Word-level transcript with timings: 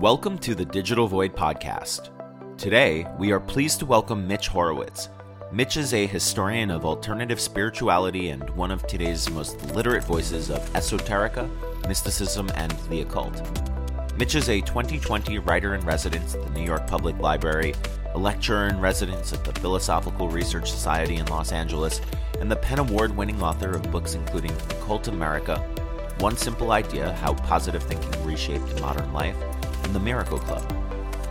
Welcome 0.00 0.36
to 0.40 0.54
the 0.54 0.66
Digital 0.66 1.08
Void 1.08 1.34
Podcast. 1.34 2.10
Today, 2.58 3.06
we 3.18 3.32
are 3.32 3.40
pleased 3.40 3.78
to 3.78 3.86
welcome 3.86 4.28
Mitch 4.28 4.48
Horowitz. 4.48 5.08
Mitch 5.50 5.78
is 5.78 5.94
a 5.94 6.06
historian 6.06 6.70
of 6.70 6.84
alternative 6.84 7.40
spirituality 7.40 8.28
and 8.28 8.50
one 8.50 8.70
of 8.70 8.86
today's 8.86 9.30
most 9.30 9.58
literate 9.74 10.04
voices 10.04 10.50
of 10.50 10.60
esoterica, 10.74 11.48
mysticism, 11.88 12.50
and 12.56 12.72
the 12.90 13.00
occult. 13.00 13.40
Mitch 14.18 14.34
is 14.34 14.50
a 14.50 14.60
2020 14.60 15.38
writer 15.38 15.74
in 15.74 15.80
residence 15.80 16.34
at 16.34 16.44
the 16.44 16.50
New 16.50 16.66
York 16.66 16.86
Public 16.86 17.18
Library, 17.18 17.74
a 18.12 18.18
lecturer 18.18 18.66
in 18.66 18.78
residence 18.78 19.32
at 19.32 19.44
the 19.44 19.60
Philosophical 19.60 20.28
Research 20.28 20.70
Society 20.70 21.16
in 21.16 21.26
Los 21.28 21.52
Angeles, 21.52 22.02
and 22.38 22.50
the 22.50 22.56
PEN 22.56 22.80
Award 22.80 23.16
winning 23.16 23.42
author 23.42 23.70
of 23.70 23.90
books 23.90 24.12
including 24.12 24.52
Occult 24.52 25.08
America, 25.08 25.56
One 26.18 26.36
Simple 26.36 26.72
Idea 26.72 27.14
How 27.14 27.32
Positive 27.32 27.82
Thinking 27.82 28.26
Reshaped 28.26 28.78
Modern 28.82 29.10
Life, 29.14 29.36
and 29.86 29.94
The 29.94 30.00
Miracle 30.00 30.38
Club. 30.38 30.64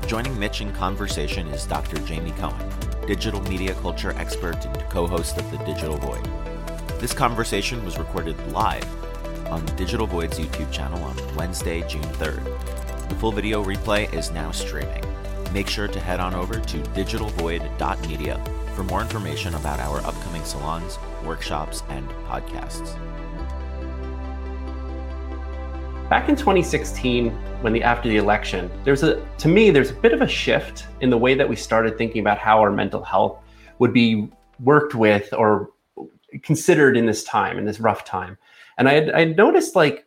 Joining 0.07 0.39
Mitch 0.39 0.61
in 0.61 0.71
conversation 0.71 1.45
is 1.49 1.65
Dr. 1.65 1.97
Jamie 2.05 2.31
Cohen, 2.31 2.69
digital 3.05 3.41
media 3.43 3.73
culture 3.75 4.11
expert 4.13 4.65
and 4.65 4.89
co 4.89 5.05
host 5.05 5.37
of 5.37 5.51
The 5.51 5.57
Digital 5.65 5.97
Void. 5.97 6.25
This 7.01 7.13
conversation 7.13 7.83
was 7.83 7.97
recorded 7.97 8.39
live 8.53 8.85
on 9.51 9.65
the 9.65 9.73
Digital 9.73 10.07
Void's 10.07 10.39
YouTube 10.39 10.71
channel 10.71 11.03
on 11.03 11.35
Wednesday, 11.35 11.85
June 11.89 12.01
3rd. 12.03 12.45
The 13.09 13.15
full 13.15 13.33
video 13.33 13.61
replay 13.61 14.11
is 14.13 14.31
now 14.31 14.51
streaming. 14.51 15.03
Make 15.51 15.67
sure 15.67 15.89
to 15.89 15.99
head 15.99 16.21
on 16.21 16.33
over 16.33 16.57
to 16.57 16.77
digitalvoid.media 16.77 18.41
for 18.73 18.83
more 18.85 19.01
information 19.01 19.53
about 19.55 19.81
our 19.81 19.99
upcoming 19.99 20.45
salons, 20.45 20.97
workshops, 21.25 21.83
and 21.89 22.07
podcasts. 22.29 22.97
Back 26.15 26.29
in 26.29 26.37
2016, 26.37 27.29
when 27.59 27.73
the 27.73 27.83
after 27.83 28.07
the 28.07 28.15
election, 28.15 28.71
there's 28.85 29.03
a 29.03 29.21
to 29.37 29.49
me 29.49 29.69
there's 29.69 29.91
a 29.91 29.95
bit 29.95 30.13
of 30.13 30.21
a 30.21 30.27
shift 30.29 30.87
in 31.01 31.09
the 31.09 31.17
way 31.17 31.35
that 31.35 31.49
we 31.49 31.57
started 31.57 31.97
thinking 31.97 32.21
about 32.21 32.37
how 32.37 32.61
our 32.61 32.71
mental 32.71 33.03
health 33.03 33.37
would 33.79 33.91
be 33.91 34.29
worked 34.61 34.95
with 34.95 35.33
or 35.33 35.71
considered 36.41 36.95
in 36.95 37.05
this 37.05 37.25
time, 37.25 37.57
in 37.57 37.65
this 37.65 37.81
rough 37.81 38.05
time. 38.05 38.37
And 38.77 38.87
I 38.87 38.93
had, 38.93 39.11
I 39.11 39.19
had 39.19 39.35
noticed 39.35 39.75
like 39.75 40.05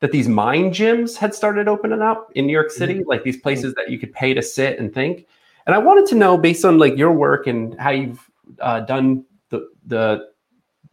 that 0.00 0.10
these 0.10 0.26
mind 0.26 0.72
gyms 0.72 1.18
had 1.18 1.34
started 1.34 1.68
opening 1.68 2.00
up 2.00 2.32
in 2.34 2.46
New 2.46 2.52
York 2.54 2.70
City, 2.70 3.00
mm-hmm. 3.00 3.10
like 3.10 3.22
these 3.22 3.36
places 3.36 3.74
that 3.74 3.90
you 3.90 3.98
could 3.98 4.14
pay 4.14 4.32
to 4.32 4.40
sit 4.40 4.78
and 4.78 4.94
think. 4.94 5.26
And 5.66 5.74
I 5.74 5.78
wanted 5.80 6.06
to 6.06 6.14
know, 6.14 6.38
based 6.38 6.64
on 6.64 6.78
like 6.78 6.96
your 6.96 7.12
work 7.12 7.46
and 7.46 7.78
how 7.78 7.90
you've 7.90 8.26
uh, 8.58 8.80
done 8.80 9.26
the 9.50 9.68
the 9.86 10.31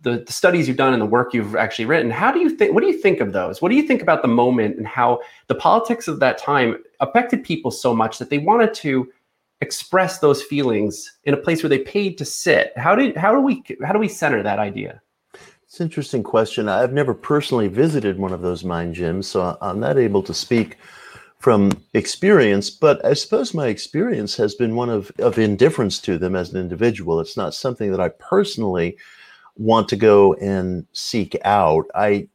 the, 0.02 0.24
the, 0.26 0.34
studies 0.34 0.68
you've 0.68 0.78
done 0.78 0.94
and 0.94 1.02
the 1.02 1.06
work 1.06 1.34
you've 1.34 1.56
actually 1.56 1.86
written 1.86 2.10
how 2.10 2.32
do 2.32 2.40
you 2.40 2.50
think 2.50 2.74
what 2.74 2.82
do 2.82 2.88
you 2.88 2.98
think 2.98 3.20
of 3.20 3.34
those? 3.34 3.62
What 3.62 3.70
do 3.70 3.76
you 3.76 3.84
think 3.84 4.02
about 4.02 4.22
the 4.22 4.28
moment 4.28 4.78
and 4.78 4.88
how 4.88 5.20
the 5.48 5.56
politics 5.56 6.08
of 6.08 6.20
that 6.20 6.38
time 6.38 6.78
affected 7.00 7.44
people 7.44 7.72
so 7.72 7.94
much 7.94 8.18
that 8.18 8.30
they 8.30 8.38
wanted 8.38 8.74
to 8.76 9.12
express 9.62 10.20
those 10.20 10.42
feelings 10.42 11.18
in 11.26 11.34
a 11.34 11.38
place 11.38 11.62
where 11.62 11.70
they 11.70 11.80
paid 11.80 12.18
to 12.18 12.26
sit? 12.26 12.72
How 12.78 12.96
do 12.96 13.14
how 13.16 13.34
do 13.34 13.42
we 13.42 13.64
how 13.84 13.94
do 13.94 14.00
we 14.00 14.08
center 14.08 14.42
that 14.44 14.60
idea? 14.60 15.02
It's 15.64 15.80
an 15.80 15.86
interesting 15.86 16.24
question. 16.24 16.68
I've 16.68 16.94
never 16.94 17.14
personally 17.14 17.68
visited 17.68 18.18
one 18.18 18.34
of 18.34 18.42
those 18.42 18.64
mind 18.64 18.96
gyms 18.96 19.26
so 19.26 19.58
i'm 19.62 19.80
not 19.80 19.98
able 19.98 20.24
to 20.24 20.34
speak 20.34 20.78
from 21.40 21.72
experience 21.94 22.70
but 22.70 23.04
i 23.06 23.14
suppose 23.14 23.54
my 23.54 23.68
experience 23.68 24.36
has 24.36 24.56
been 24.56 24.76
one 24.76 24.90
of, 24.90 25.12
of 25.20 25.38
indifference 25.40 26.00
to 26.00 26.18
them 26.18 26.36
as 26.36 26.52
an 26.52 26.60
individual. 26.60 27.20
It's 27.20 27.38
not 27.38 27.54
something 27.54 27.92
that 27.92 28.00
i 28.00 28.10
personally 28.10 28.98
want 29.60 29.90
to 29.90 29.96
go 29.96 30.34
and 30.36 30.88
seek 30.94 31.38
out. 31.44 31.86
I, 31.94 32.28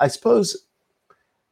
I 0.00 0.08
suppose 0.08 0.66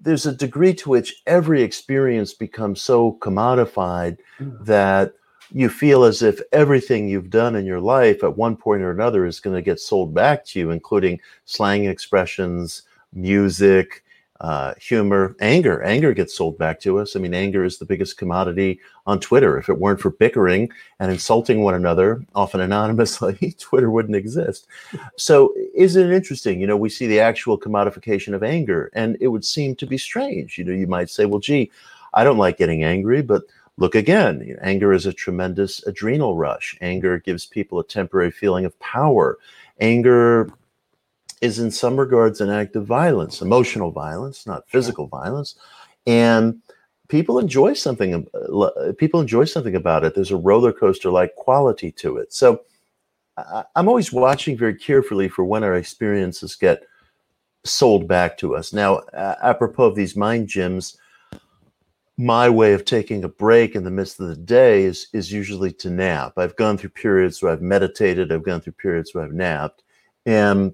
there's 0.00 0.26
a 0.26 0.34
degree 0.34 0.74
to 0.74 0.88
which 0.88 1.22
every 1.26 1.62
experience 1.62 2.34
becomes 2.34 2.80
so 2.82 3.18
commodified 3.20 4.18
mm. 4.40 4.64
that 4.64 5.12
you 5.52 5.68
feel 5.68 6.04
as 6.04 6.22
if 6.22 6.40
everything 6.52 7.06
you've 7.06 7.30
done 7.30 7.54
in 7.54 7.66
your 7.66 7.80
life 7.80 8.24
at 8.24 8.36
one 8.36 8.56
point 8.56 8.82
or 8.82 8.90
another 8.90 9.26
is 9.26 9.40
going 9.40 9.54
to 9.54 9.62
get 9.62 9.78
sold 9.78 10.14
back 10.14 10.44
to 10.46 10.58
you, 10.58 10.70
including 10.70 11.20
slang 11.44 11.84
expressions, 11.84 12.82
music, 13.12 14.03
uh, 14.44 14.74
humor, 14.78 15.34
anger. 15.40 15.82
Anger 15.84 16.12
gets 16.12 16.36
sold 16.36 16.58
back 16.58 16.78
to 16.78 16.98
us. 16.98 17.16
I 17.16 17.18
mean, 17.18 17.32
anger 17.32 17.64
is 17.64 17.78
the 17.78 17.86
biggest 17.86 18.18
commodity 18.18 18.78
on 19.06 19.18
Twitter. 19.18 19.56
If 19.56 19.70
it 19.70 19.78
weren't 19.78 20.02
for 20.02 20.10
bickering 20.10 20.70
and 21.00 21.10
insulting 21.10 21.62
one 21.62 21.72
another, 21.72 22.22
often 22.34 22.60
anonymously, 22.60 23.54
Twitter 23.58 23.90
wouldn't 23.90 24.16
exist. 24.16 24.66
So, 25.16 25.54
isn't 25.74 26.10
it 26.10 26.14
interesting? 26.14 26.60
You 26.60 26.66
know, 26.66 26.76
we 26.76 26.90
see 26.90 27.06
the 27.06 27.20
actual 27.20 27.58
commodification 27.58 28.34
of 28.34 28.42
anger, 28.42 28.90
and 28.92 29.16
it 29.18 29.28
would 29.28 29.46
seem 29.46 29.76
to 29.76 29.86
be 29.86 29.96
strange. 29.96 30.58
You 30.58 30.64
know, 30.64 30.74
you 30.74 30.88
might 30.88 31.08
say, 31.08 31.24
well, 31.24 31.40
gee, 31.40 31.70
I 32.12 32.22
don't 32.22 32.36
like 32.36 32.58
getting 32.58 32.84
angry, 32.84 33.22
but 33.22 33.44
look 33.78 33.94
again. 33.94 34.58
Anger 34.60 34.92
is 34.92 35.06
a 35.06 35.12
tremendous 35.14 35.82
adrenal 35.86 36.36
rush. 36.36 36.76
Anger 36.82 37.18
gives 37.18 37.46
people 37.46 37.78
a 37.78 37.86
temporary 37.86 38.30
feeling 38.30 38.66
of 38.66 38.78
power. 38.78 39.38
Anger 39.80 40.50
is 41.44 41.58
in 41.58 41.70
some 41.70 41.96
regards 42.00 42.40
an 42.40 42.50
act 42.50 42.74
of 42.74 42.86
violence, 42.86 43.42
emotional 43.42 43.90
violence, 43.90 44.46
not 44.46 44.68
physical 44.68 45.06
violence, 45.06 45.56
and 46.06 46.60
people 47.08 47.38
enjoy 47.38 47.74
something. 47.74 48.26
Uh, 48.34 48.92
people 48.98 49.20
enjoy 49.20 49.44
something 49.44 49.76
about 49.76 50.04
it. 50.04 50.14
There's 50.14 50.30
a 50.30 50.36
roller 50.36 50.72
coaster 50.72 51.10
like 51.10 51.34
quality 51.36 51.92
to 51.92 52.16
it. 52.16 52.32
So 52.32 52.62
I'm 53.76 53.88
always 53.88 54.12
watching 54.12 54.56
very 54.56 54.74
carefully 54.74 55.28
for 55.28 55.44
when 55.44 55.64
our 55.64 55.74
experiences 55.74 56.56
get 56.56 56.84
sold 57.64 58.06
back 58.06 58.38
to 58.38 58.54
us. 58.54 58.72
Now, 58.72 59.02
apropos 59.12 59.84
of 59.84 59.96
these 59.96 60.16
mind 60.16 60.48
gyms, 60.48 60.96
my 62.16 62.48
way 62.48 62.74
of 62.74 62.84
taking 62.84 63.24
a 63.24 63.28
break 63.28 63.74
in 63.74 63.82
the 63.82 63.90
midst 63.90 64.20
of 64.20 64.28
the 64.28 64.36
day 64.36 64.84
is 64.84 65.08
is 65.12 65.32
usually 65.32 65.72
to 65.72 65.90
nap. 65.90 66.34
I've 66.36 66.56
gone 66.56 66.78
through 66.78 66.90
periods 66.90 67.42
where 67.42 67.52
I've 67.52 67.62
meditated. 67.62 68.30
I've 68.30 68.44
gone 68.44 68.60
through 68.60 68.74
periods 68.74 69.12
where 69.12 69.24
I've 69.24 69.32
napped, 69.32 69.82
and 70.24 70.72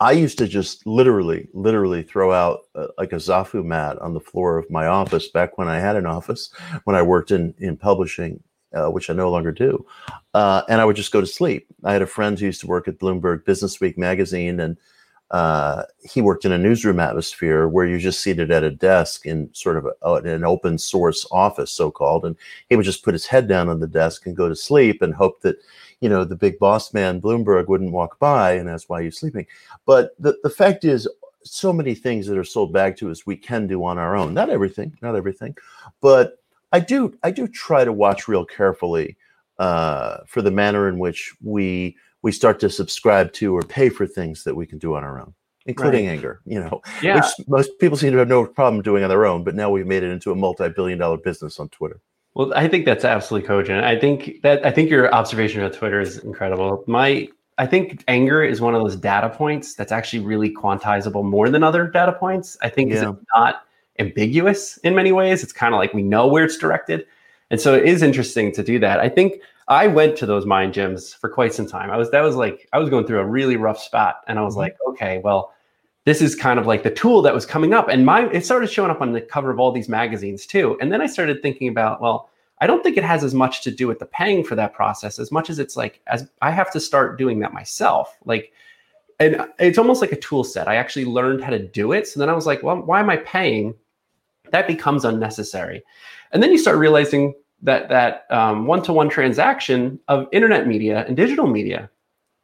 I 0.00 0.12
used 0.12 0.38
to 0.38 0.46
just 0.46 0.86
literally, 0.86 1.48
literally 1.52 2.02
throw 2.02 2.32
out 2.32 2.60
uh, 2.74 2.86
like 2.98 3.12
a 3.12 3.16
Zafu 3.16 3.64
mat 3.64 3.98
on 3.98 4.14
the 4.14 4.20
floor 4.20 4.56
of 4.56 4.70
my 4.70 4.86
office 4.86 5.28
back 5.28 5.58
when 5.58 5.68
I 5.68 5.80
had 5.80 5.96
an 5.96 6.06
office, 6.06 6.50
when 6.84 6.94
I 6.94 7.02
worked 7.02 7.32
in 7.32 7.54
in 7.58 7.76
publishing, 7.76 8.40
uh, 8.74 8.88
which 8.90 9.10
I 9.10 9.12
no 9.14 9.30
longer 9.30 9.50
do, 9.50 9.84
uh, 10.34 10.62
and 10.68 10.80
I 10.80 10.84
would 10.84 10.96
just 10.96 11.12
go 11.12 11.20
to 11.20 11.26
sleep. 11.26 11.66
I 11.84 11.92
had 11.92 12.02
a 12.02 12.06
friend 12.06 12.38
who 12.38 12.46
used 12.46 12.60
to 12.60 12.68
work 12.68 12.86
at 12.86 12.98
Bloomberg 12.98 13.44
Business 13.44 13.80
Week 13.80 13.98
magazine, 13.98 14.60
and 14.60 14.76
uh, 15.32 15.82
he 15.98 16.22
worked 16.22 16.44
in 16.44 16.52
a 16.52 16.58
newsroom 16.58 17.00
atmosphere 17.00 17.66
where 17.66 17.84
you're 17.84 17.98
just 17.98 18.20
seated 18.20 18.50
at 18.50 18.62
a 18.62 18.70
desk 18.70 19.26
in 19.26 19.50
sort 19.52 19.76
of 19.76 19.88
a, 20.02 20.14
an 20.14 20.44
open 20.44 20.78
source 20.78 21.26
office, 21.32 21.72
so 21.72 21.90
called, 21.90 22.24
and 22.24 22.36
he 22.68 22.76
would 22.76 22.84
just 22.84 23.04
put 23.04 23.14
his 23.14 23.26
head 23.26 23.48
down 23.48 23.68
on 23.68 23.80
the 23.80 23.88
desk 23.88 24.26
and 24.26 24.36
go 24.36 24.48
to 24.48 24.56
sleep 24.56 25.02
and 25.02 25.12
hope 25.12 25.40
that 25.42 25.56
you 26.00 26.08
know 26.08 26.24
the 26.24 26.36
big 26.36 26.58
boss 26.58 26.92
man 26.94 27.20
Bloomberg 27.20 27.68
wouldn't 27.68 27.92
walk 27.92 28.18
by, 28.18 28.52
and 28.52 28.68
that's 28.68 28.88
why 28.88 29.00
you're 29.00 29.10
sleeping. 29.10 29.46
But 29.86 30.10
the, 30.18 30.36
the 30.42 30.50
fact 30.50 30.84
is, 30.84 31.08
so 31.44 31.72
many 31.72 31.94
things 31.94 32.26
that 32.26 32.38
are 32.38 32.44
sold 32.44 32.72
back 32.72 32.96
to 32.98 33.10
us 33.10 33.26
we 33.26 33.36
can 33.36 33.66
do 33.66 33.84
on 33.84 33.98
our 33.98 34.16
own. 34.16 34.34
Not 34.34 34.50
everything, 34.50 34.96
not 35.02 35.16
everything, 35.16 35.56
but 36.00 36.42
I 36.72 36.80
do 36.80 37.16
I 37.22 37.30
do 37.30 37.48
try 37.48 37.84
to 37.84 37.92
watch 37.92 38.28
real 38.28 38.44
carefully 38.44 39.16
uh, 39.58 40.18
for 40.26 40.42
the 40.42 40.50
manner 40.50 40.88
in 40.88 40.98
which 40.98 41.34
we 41.42 41.96
we 42.22 42.32
start 42.32 42.60
to 42.60 42.70
subscribe 42.70 43.32
to 43.34 43.56
or 43.56 43.62
pay 43.62 43.88
for 43.88 44.06
things 44.06 44.44
that 44.44 44.54
we 44.54 44.66
can 44.66 44.78
do 44.78 44.94
on 44.94 45.04
our 45.04 45.20
own 45.20 45.34
including 45.68 46.06
right. 46.06 46.12
anger, 46.12 46.40
you 46.46 46.58
know, 46.58 46.80
yeah. 47.02 47.16
which 47.16 47.46
most 47.46 47.78
people 47.78 47.96
seem 47.96 48.10
to 48.10 48.18
have 48.18 48.26
no 48.26 48.46
problem 48.46 48.82
doing 48.82 49.04
on 49.04 49.10
their 49.10 49.26
own, 49.26 49.44
but 49.44 49.54
now 49.54 49.70
we've 49.70 49.86
made 49.86 50.02
it 50.02 50.10
into 50.10 50.32
a 50.32 50.34
multi-billion 50.34 50.98
dollar 50.98 51.18
business 51.18 51.60
on 51.60 51.68
Twitter. 51.68 52.00
Well, 52.38 52.52
I 52.54 52.68
think 52.68 52.84
that's 52.84 53.04
absolutely 53.04 53.48
cogent. 53.48 53.84
I 53.84 53.98
think 53.98 54.42
that 54.42 54.64
I 54.64 54.70
think 54.70 54.90
your 54.90 55.12
observation 55.12 55.60
of 55.64 55.76
Twitter 55.76 56.00
is 56.00 56.18
incredible. 56.18 56.84
My 56.86 57.28
I 57.58 57.66
think 57.66 58.04
anger 58.06 58.44
is 58.44 58.60
one 58.60 58.76
of 58.76 58.80
those 58.80 58.94
data 58.94 59.28
points 59.28 59.74
that's 59.74 59.90
actually 59.90 60.20
really 60.24 60.54
quantizable 60.54 61.24
more 61.24 61.50
than 61.50 61.64
other 61.64 61.88
data 61.88 62.12
points. 62.12 62.56
I 62.62 62.68
think 62.68 62.92
yeah. 62.92 63.10
it's 63.10 63.20
not 63.34 63.64
ambiguous 63.98 64.76
in 64.78 64.94
many 64.94 65.10
ways. 65.10 65.42
It's 65.42 65.52
kind 65.52 65.74
of 65.74 65.78
like 65.78 65.92
we 65.92 66.02
know 66.02 66.28
where 66.28 66.44
it's 66.44 66.56
directed. 66.56 67.06
And 67.50 67.60
so 67.60 67.74
it 67.74 67.84
is 67.84 68.02
interesting 68.02 68.52
to 68.52 68.62
do 68.62 68.78
that. 68.78 69.00
I 69.00 69.08
think 69.08 69.42
I 69.66 69.88
went 69.88 70.16
to 70.18 70.26
those 70.26 70.46
mind 70.46 70.74
gyms 70.74 71.16
for 71.16 71.28
quite 71.28 71.52
some 71.52 71.66
time. 71.66 71.90
I 71.90 71.96
was 71.96 72.08
that 72.12 72.20
was 72.20 72.36
like 72.36 72.68
I 72.72 72.78
was 72.78 72.88
going 72.88 73.04
through 73.04 73.18
a 73.18 73.26
really 73.26 73.56
rough 73.56 73.80
spot 73.80 74.20
and 74.28 74.38
I 74.38 74.42
was 74.42 74.52
mm-hmm. 74.52 74.60
like, 74.60 74.76
okay, 74.90 75.18
well, 75.24 75.52
this 76.08 76.22
is 76.22 76.34
kind 76.34 76.58
of 76.58 76.66
like 76.66 76.84
the 76.84 76.90
tool 76.90 77.20
that 77.20 77.34
was 77.34 77.44
coming 77.44 77.74
up. 77.74 77.90
And 77.90 78.06
my 78.06 78.30
it 78.30 78.42
started 78.42 78.70
showing 78.70 78.90
up 78.90 79.02
on 79.02 79.12
the 79.12 79.20
cover 79.20 79.50
of 79.50 79.60
all 79.60 79.70
these 79.70 79.90
magazines 79.90 80.46
too. 80.46 80.78
And 80.80 80.90
then 80.90 81.02
i 81.02 81.06
started 81.06 81.42
thinking 81.42 81.68
about 81.68 82.00
well 82.00 82.30
i 82.60 82.66
don't 82.66 82.82
think 82.82 82.96
it 82.96 83.04
has 83.04 83.22
as 83.22 83.34
much 83.34 83.62
to 83.64 83.70
do 83.70 83.86
with 83.86 83.98
the 83.98 84.06
paying 84.06 84.42
for 84.42 84.54
that 84.54 84.72
process 84.72 85.18
as 85.18 85.30
much 85.30 85.50
as 85.50 85.58
it's 85.58 85.76
like 85.76 86.00
as 86.06 86.26
i 86.40 86.50
have 86.50 86.70
to 86.72 86.80
start 86.80 87.18
doing 87.18 87.40
that 87.40 87.52
myself. 87.52 88.16
Like 88.24 88.52
and 89.20 89.46
it's 89.58 89.76
almost 89.76 90.00
like 90.00 90.12
a 90.12 90.16
tool 90.16 90.44
set. 90.44 90.68
I 90.68 90.76
actually 90.76 91.04
learned 91.04 91.42
how 91.42 91.50
to 91.50 91.58
do 91.58 91.92
it. 91.92 92.08
So 92.08 92.18
then 92.18 92.30
i 92.30 92.34
was 92.34 92.46
like 92.46 92.62
well 92.62 92.78
why 92.78 93.00
am 93.00 93.10
i 93.10 93.18
paying? 93.18 93.74
That 94.50 94.66
becomes 94.66 95.04
unnecessary. 95.04 95.82
And 96.32 96.42
then 96.42 96.50
you 96.50 96.58
start 96.58 96.78
realizing 96.78 97.34
that 97.60 97.90
that 97.90 98.24
um, 98.30 98.66
one-to-one 98.66 99.10
transaction 99.10 100.00
of 100.08 100.26
internet 100.32 100.66
media 100.66 101.04
and 101.06 101.14
digital 101.16 101.46
media 101.46 101.90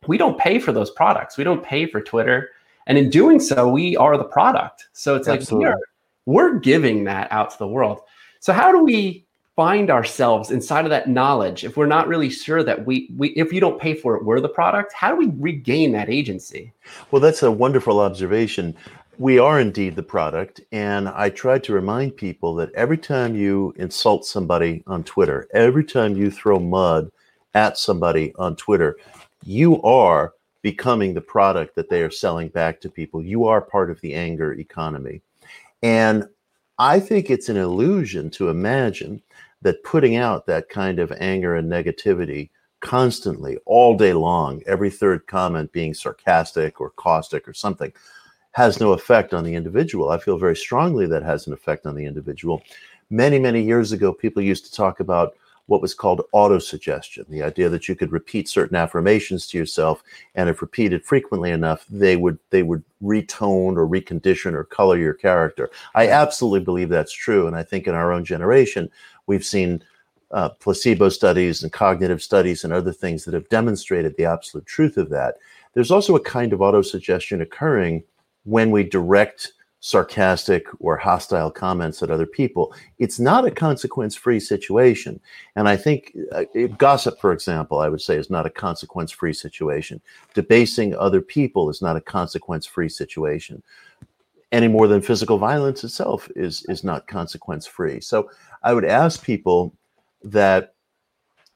we 0.07 0.19
don't 0.19 0.37
pay 0.37 0.59
for 0.59 0.71
those 0.71 0.91
products. 0.91 1.39
We 1.39 1.45
don't 1.45 1.63
pay 1.63 1.87
for 1.87 2.03
twitter 2.03 2.51
and 2.87 2.99
in 2.99 3.11
doing 3.11 3.41
so, 3.41 3.69
we 3.69 3.97
are 3.97 4.17
the 4.17 4.25
product. 4.25 4.89
So 4.93 5.15
it's 5.17 5.29
Absolutely. 5.29 5.67
like 5.67 5.77
we 5.77 5.81
are 5.81 5.81
we're 6.27 6.59
giving 6.59 7.05
that 7.05 7.31
out 7.31 7.51
to 7.51 7.59
the 7.59 7.69
world. 7.69 8.01
So 8.41 8.53
how 8.53 8.73
do 8.73 8.83
we 8.83 9.25
find 9.57 9.91
ourselves 9.91 10.51
inside 10.51 10.85
of 10.85 10.91
that 10.91 11.09
knowledge 11.09 11.65
if 11.65 11.77
we're 11.77 11.87
not 11.87 12.09
really 12.09 12.29
sure 12.29 12.65
that 12.65 12.85
we, 12.85 13.09
we 13.17 13.29
if 13.31 13.53
you 13.53 13.61
don't 13.61 13.81
pay 13.81 13.95
for 13.95 14.17
it 14.17 14.25
we're 14.25 14.41
the 14.41 14.49
product 14.49 14.93
how 14.93 15.09
do 15.09 15.17
we 15.17 15.31
regain 15.39 15.93
that 15.93 16.11
agency 16.11 16.73
well 17.11 17.21
that's 17.21 17.45
a 17.45 17.51
wonderful 17.51 18.01
observation 18.01 18.75
we 19.19 19.39
are 19.39 19.61
indeed 19.61 19.95
the 19.95 20.03
product 20.03 20.61
and 20.73 21.09
i 21.11 21.31
try 21.31 21.57
to 21.57 21.73
remind 21.73 22.17
people 22.17 22.55
that 22.57 22.73
every 22.73 22.99
time 22.99 23.37
you 23.37 23.73
insult 23.77 24.27
somebody 24.27 24.83
on 24.89 25.05
twitter 25.05 25.47
every 25.55 25.85
time 25.85 26.17
you 26.17 26.33
throw 26.33 26.59
mud 26.59 27.09
at 27.55 27.79
somebody 27.79 28.35
on 28.35 28.57
twitter 28.57 28.97
you 29.45 29.81
are 29.83 30.33
becoming 30.65 31.15
the 31.15 31.21
product 31.21 31.77
that 31.77 31.89
they 31.89 32.03
are 32.03 32.11
selling 32.11 32.49
back 32.49 32.81
to 32.81 32.89
people 32.89 33.23
you 33.23 33.45
are 33.45 33.61
part 33.61 33.91
of 33.91 34.01
the 34.01 34.15
anger 34.15 34.55
economy 34.55 35.21
and 35.83 36.27
i 36.81 36.99
think 36.99 37.31
it's 37.31 37.49
an 37.49 37.57
illusion 37.57 38.29
to 38.31 38.49
imagine 38.49 39.23
that 39.63 39.83
putting 39.85 40.17
out 40.17 40.47
that 40.47 40.69
kind 40.69 40.99
of 40.99 41.13
anger 41.13 41.55
and 41.57 41.71
negativity 41.71 42.51
constantly 42.85 43.57
all 43.65 43.97
day 43.97 44.13
long, 44.13 44.63
every 44.67 44.91
third 44.91 45.27
comment 45.27 45.73
being 45.73 45.95
sarcastic 45.95 46.81
or 46.83 46.91
caustic 46.91 47.49
or 47.49 47.55
something, 47.55 47.91
has 48.53 48.79
no 48.79 48.93
effect 48.93 49.33
on 49.33 49.43
the 49.43 49.55
individual. 49.55 50.11
I 50.11 50.19
feel 50.19 50.39
very 50.39 50.55
strongly 50.55 51.07
that 51.07 51.23
has 51.23 51.47
an 51.47 51.55
effect 51.55 51.87
on 51.87 51.97
the 51.97 52.05
individual. 52.05 52.63
Many, 53.09 53.39
many 53.39 53.63
years 53.63 53.93
ago, 53.93 54.13
people 54.13 54.43
used 54.43 54.67
to 54.67 54.73
talk 54.73 55.01
about 55.01 55.35
what 55.67 55.81
was 55.81 55.95
called 55.95 56.21
autosuggestion, 56.35 57.27
the 57.29 57.43
idea 57.43 57.69
that 57.71 57.89
you 57.89 57.97
could 57.97 58.13
repeat 58.13 58.49
certain 58.49 58.77
affirmations 58.77 59.47
to 59.47 59.59
yourself, 59.59 60.03
and 60.35 60.49
if 60.49 60.61
repeated 60.61 61.05
frequently 61.05 61.51
enough, 61.51 61.87
they 61.89 62.17
would 62.17 62.39
they 62.51 62.63
would 62.63 62.83
retone 63.03 63.77
or 63.77 63.89
recondition 63.89 64.53
or 64.53 64.65
color 64.65 64.99
your 64.99 65.15
character. 65.15 65.71
I 65.95 66.09
absolutely 66.09 66.61
believe 66.61 66.91
that's 66.91 67.13
true, 67.13 67.47
and 67.47 67.57
I 67.57 67.63
think 67.63 67.87
in 67.87 67.95
our 67.95 68.13
own 68.13 68.25
generation, 68.25 68.91
we've 69.27 69.45
seen 69.45 69.83
uh, 70.33 70.51
placebo 70.51 71.09
studies 71.09 71.63
and 71.63 71.73
cognitive 71.73 72.23
studies 72.23 72.65
and 72.65 72.73
other 72.73 72.93
things 72.93 73.25
that 73.25 73.35
have 73.35 73.49
demonstrated 73.49 74.17
the 74.17 74.25
absolute 74.25 74.67
truth 74.67 74.97
of 74.97 75.09
that. 75.11 75.37
There's 75.75 75.91
also 75.91 76.17
a 76.17 76.21
kind 76.21 76.53
of 76.53 76.61
autosuggestion 76.61 77.41
occurring 77.41 78.05
when 78.45 78.71
we 78.71 78.83
direct 78.85 79.53
sarcastic 79.85 80.67
or 80.81 80.97
hostile 80.97 81.51
comments 81.51 82.03
at 82.03 82.11
other 82.11 82.25
people. 82.25 82.75
It's 82.99 83.21
not 83.21 83.47
a 83.47 83.51
consequence 83.51 84.17
free 84.17 84.41
situation. 84.41 85.21
And 85.57 85.69
I 85.69 85.77
think 85.77 86.17
uh, 86.33 86.45
gossip, 86.79 87.21
for 87.21 87.35
example, 87.35 87.81
I 87.81 87.91
would 87.91 88.01
say 88.01 88.17
is 88.17 88.31
not 88.31 88.47
a 88.47 88.51
consequence 88.51 89.11
free 89.11 89.35
situation. 89.35 90.01
Debasing 90.33 90.95
other 90.95 91.21
people 91.21 91.69
is 91.69 91.83
not 91.83 91.99
a 91.99 92.01
consequence 92.01 92.65
free 92.65 92.89
situation 92.89 93.63
any 94.53 94.69
more 94.69 94.89
than 94.89 95.03
physical 95.03 95.37
violence 95.37 95.85
itself 95.85 96.31
is 96.35 96.65
is 96.69 96.83
not 96.83 97.07
consequence 97.07 97.67
free. 97.67 98.01
So 98.01 98.31
I 98.63 98.73
would 98.73 98.85
ask 98.87 99.23
people 99.23 99.75
that 100.23 100.75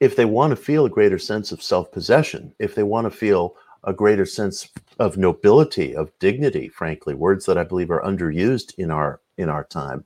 if 0.00 0.16
they 0.16 0.26
want 0.26 0.50
to 0.50 0.56
feel 0.56 0.84
a 0.84 0.90
greater 0.90 1.18
sense 1.18 1.50
of 1.50 1.62
self 1.62 1.90
possession, 1.92 2.52
if 2.58 2.74
they 2.74 2.82
want 2.82 3.06
to 3.06 3.10
feel 3.10 3.54
a 3.84 3.92
greater 3.92 4.26
sense 4.26 4.68
of 4.98 5.16
nobility, 5.16 5.94
of 5.94 6.10
dignity, 6.18 6.68
frankly, 6.68 7.14
words 7.14 7.46
that 7.46 7.58
I 7.58 7.64
believe 7.64 7.90
are 7.90 8.02
underused 8.02 8.74
in 8.78 8.90
our 8.90 9.20
in 9.36 9.48
our 9.48 9.64
time, 9.64 10.04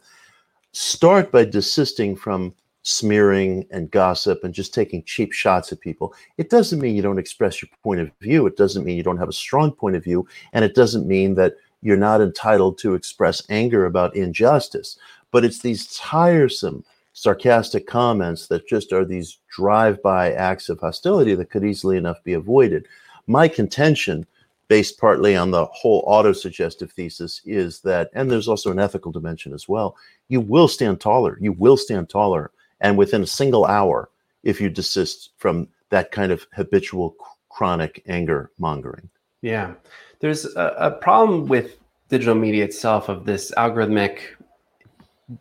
start 0.73 1.33
by 1.33 1.45
desisting 1.45 2.15
from 2.15 2.55
smearing 2.83 3.65
and 3.71 3.91
gossip 3.91 4.43
and 4.45 4.53
just 4.53 4.75
taking 4.75 5.03
cheap 5.05 5.33
shots 5.33 5.73
at 5.73 5.81
people. 5.81 6.15
It 6.37 6.51
doesn't 6.51 6.81
mean 6.81 6.97
you 6.97 7.03
don't 7.03 7.19
express 7.19 7.63
your 7.63 7.71
point 7.83 8.01
of 8.01 8.11
view. 8.21 8.47
It 8.47 8.57
doesn't 8.57 8.85
mean 8.85 8.97
you 8.97 9.03
don't 9.03 9.19
have 9.19 9.29
a 9.29 9.33
strong 9.33 9.73
point 9.73 9.97
of 9.97 10.05
view. 10.05 10.27
And 10.53 10.65
it 10.65 10.75
doesn't 10.75 11.07
mean 11.07 11.35
that 11.37 11.55
you're 11.81 11.97
not 11.97 12.21
entitled 12.21 12.79
to 12.79 12.95
express 12.95 13.43
anger 13.49 13.87
about 13.87 14.17
injustice. 14.17 14.99
But 15.31 15.45
it's 15.45 15.61
these 15.61 15.97
tiresome, 15.97 16.85
sarcastic 17.13 17.87
comments 17.87 18.49
that 18.49 18.67
just 18.67 18.93
are 18.93 19.05
these 19.05 19.39
drive-by 19.49 20.33
acts 20.33 20.69
of 20.69 20.81
hostility 20.81 21.35
that 21.37 21.51
could 21.51 21.65
easily 21.65 21.97
enough 21.97 22.23
be 22.25 22.33
avoided. 22.33 22.87
My 23.27 23.49
contention, 23.49 24.27
based 24.69 24.99
partly 24.99 25.37
on 25.37 25.51
the 25.51 25.67
whole 25.67 26.03
auto-suggestive 26.07 26.93
thesis, 26.93 27.41
is 27.45 27.81
that, 27.81 28.11
and 28.15 28.31
there's 28.31 28.49
also 28.49 28.71
an 28.71 28.79
ethical 28.79 29.13
dimension 29.13 29.53
as 29.53 29.69
well, 29.69 29.97
you 30.29 30.41
will 30.41 30.69
stand 30.69 31.01
taller. 31.01 31.39
You 31.41 31.53
will 31.53 31.77
stand 31.77 32.09
taller. 32.09 32.51
And 32.81 32.99
within 32.99 33.23
a 33.23 33.27
single 33.27 33.65
hour, 33.67 34.11
if 34.43 34.61
you 34.61 34.69
desist 34.69 35.31
from 35.37 35.69
that 35.91 36.11
kind 36.11 36.33
of 36.33 36.47
habitual 36.53 37.15
chronic 37.49 38.03
anger 38.09 38.51
mongering. 38.59 39.09
Yeah. 39.43 39.75
There's 40.21 40.47
a, 40.57 40.75
a 40.79 40.91
problem 40.91 41.47
with 41.47 41.77
digital 42.09 42.35
media 42.35 42.65
itself 42.65 43.09
of 43.09 43.25
this 43.25 43.53
algorithmic 43.57 44.21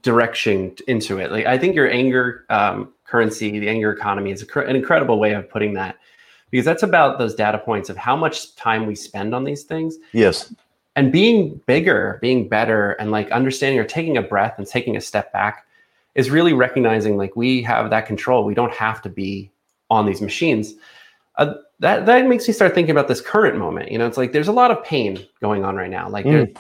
direction 0.02 0.76
into 0.88 1.20
it. 1.20 1.32
Like 1.32 1.46
I 1.46 1.58
think 1.58 1.76
your 1.76 1.90
anger 1.90 2.46
um, 2.50 2.94
currency, 3.06 3.60
the 3.60 3.70
anger 3.70 3.92
economy, 3.92 4.32
is 4.32 4.46
an 4.56 4.76
incredible 4.76 5.20
way 5.20 5.34
of 5.34 5.50
putting 5.50 5.74
that, 5.74 5.98
because 6.52 6.66
that's 6.66 6.84
about 6.84 7.18
those 7.18 7.34
data 7.34 7.58
points 7.58 7.90
of 7.90 7.98
how 7.98 8.16
much 8.16 8.56
time 8.56 8.86
we 8.86 8.96
spend 8.96 9.34
on 9.34 9.44
these 9.44 9.64
things. 9.64 9.98
Yes. 10.14 10.54
And 10.96 11.12
being 11.12 11.62
bigger, 11.66 12.20
being 12.22 12.48
better, 12.48 12.92
and 12.94 13.12
like 13.12 13.32
understanding 13.32 13.80
or 13.80 13.86
taking 13.86 14.18
a 14.18 14.22
breath 14.22 14.56
and 14.58 14.68
taking 14.68 14.98
a 14.98 15.02
step 15.02 15.32
back 15.32 15.66
is 16.16 16.30
really 16.30 16.52
recognizing 16.52 17.18
like 17.18 17.36
we 17.36 17.62
have 17.64 17.90
that 17.90 18.06
control. 18.06 18.44
We 18.44 18.54
don't 18.54 18.74
have 18.74 19.02
to 19.04 19.10
be 19.10 19.50
on 19.90 20.06
these 20.06 20.22
machines. 20.22 20.74
Uh, 21.38 21.54
that 21.80 22.06
that 22.06 22.28
makes 22.28 22.48
me 22.48 22.54
start 22.54 22.76
thinking 22.76 22.92
about 22.92 23.08
this 23.08 23.22
current 23.22 23.58
moment. 23.58 23.90
You 23.90 23.98
know, 23.98 24.06
it's 24.06 24.18
like 24.18 24.34
there's 24.34 24.50
a 24.50 24.52
lot 24.52 24.70
of 24.70 24.84
pain 24.84 25.26
going 25.40 25.64
on 25.64 25.76
right 25.78 25.90
now. 25.90 26.10
Like 26.10 26.26
mm 26.26 26.56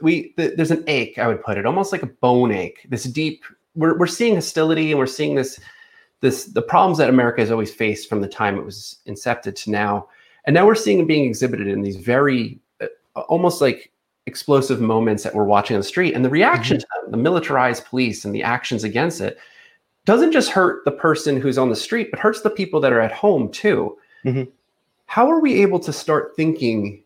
we 0.00 0.30
th- 0.36 0.56
there's 0.56 0.70
an 0.70 0.84
ache 0.86 1.18
i 1.18 1.26
would 1.26 1.42
put 1.42 1.58
it 1.58 1.66
almost 1.66 1.92
like 1.92 2.02
a 2.02 2.06
bone 2.06 2.52
ache 2.52 2.86
this 2.88 3.04
deep 3.04 3.44
we're, 3.74 3.96
we're 3.98 4.06
seeing 4.06 4.34
hostility 4.34 4.90
and 4.90 4.98
we're 4.98 5.06
seeing 5.06 5.34
this 5.34 5.60
this 6.20 6.46
the 6.46 6.62
problems 6.62 6.98
that 6.98 7.08
america 7.08 7.40
has 7.40 7.50
always 7.50 7.72
faced 7.72 8.08
from 8.08 8.20
the 8.20 8.28
time 8.28 8.56
it 8.56 8.64
was 8.64 8.98
incepted 9.06 9.54
to 9.54 9.70
now 9.70 10.08
and 10.44 10.54
now 10.54 10.66
we're 10.66 10.74
seeing 10.74 11.00
it 11.00 11.06
being 11.06 11.26
exhibited 11.28 11.68
in 11.68 11.82
these 11.82 11.96
very 11.96 12.58
uh, 12.80 13.20
almost 13.28 13.60
like 13.60 13.92
explosive 14.26 14.80
moments 14.80 15.22
that 15.22 15.34
we're 15.34 15.44
watching 15.44 15.74
on 15.74 15.80
the 15.80 15.86
street 15.86 16.14
and 16.14 16.24
the 16.24 16.30
reaction 16.30 16.76
mm-hmm. 16.76 17.00
to 17.00 17.02
them, 17.02 17.10
the 17.10 17.16
militarized 17.16 17.84
police 17.86 18.24
and 18.24 18.34
the 18.34 18.42
actions 18.42 18.84
against 18.84 19.20
it 19.20 19.38
doesn't 20.04 20.32
just 20.32 20.50
hurt 20.50 20.84
the 20.84 20.90
person 20.90 21.40
who's 21.40 21.58
on 21.58 21.68
the 21.68 21.76
street 21.76 22.10
but 22.10 22.20
hurts 22.20 22.42
the 22.42 22.50
people 22.50 22.80
that 22.80 22.92
are 22.92 23.00
at 23.00 23.12
home 23.12 23.50
too 23.50 23.96
mm-hmm. 24.24 24.44
how 25.06 25.30
are 25.30 25.40
we 25.40 25.62
able 25.62 25.80
to 25.80 25.92
start 25.92 26.34
thinking 26.36 27.02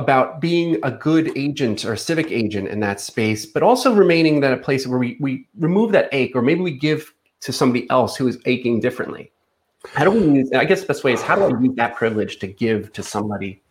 about 0.00 0.40
being 0.40 0.78
a 0.82 0.90
good 0.90 1.30
agent 1.36 1.84
or 1.84 1.94
civic 1.94 2.30
agent 2.30 2.68
in 2.68 2.80
that 2.80 3.00
space, 3.00 3.44
but 3.44 3.62
also 3.62 3.92
remaining 3.92 4.40
that 4.40 4.52
a 4.52 4.56
place 4.56 4.86
where 4.86 4.98
we, 4.98 5.18
we 5.20 5.46
remove 5.58 5.92
that 5.92 6.08
ache, 6.12 6.34
or 6.34 6.40
maybe 6.40 6.62
we 6.62 6.70
give 6.70 7.12
to 7.40 7.52
somebody 7.52 7.88
else 7.90 8.16
who 8.16 8.28
is 8.28 8.38
aching 8.46 8.80
differently. 8.80 9.32
How 9.88 10.04
do 10.04 10.10
we 10.10 10.20
use, 10.20 10.52
I 10.52 10.64
guess 10.64 10.82
the 10.82 10.88
best 10.88 11.04
way 11.04 11.12
is 11.12 11.22
how 11.22 11.36
do 11.36 11.42
I 11.44 11.60
use 11.60 11.74
that 11.76 11.96
privilege 11.96 12.38
to 12.40 12.46
give 12.46 12.92
to 12.92 13.02
somebody 13.02 13.62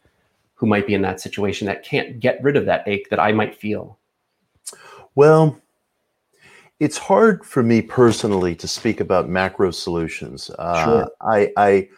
who 0.56 0.66
might 0.66 0.88
be 0.88 0.96
in 0.96 1.02
that 1.04 1.22
situation 1.22 1.68
that 1.68 1.84
can't 1.84 2.20
get 2.20 2.44
rid 2.44 2.58
of 2.58 2.66
that 2.66 2.88
ache 2.88 3.10
that 3.10 3.20
I 3.20 3.32
might 3.32 3.56
feel? 3.56 3.98
Well, 5.16 5.60
it's 6.80 6.98
hard 6.98 7.46
for 7.46 7.62
me 7.62 7.82
personally 7.82 8.56
to 8.56 8.68
speak 8.68 9.02
about 9.02 9.30
macro 9.30 9.72
solutions. 9.72 10.50
Uh, 10.58 10.84
sure. 10.84 11.12
I, 11.22 11.52
I 11.58 11.90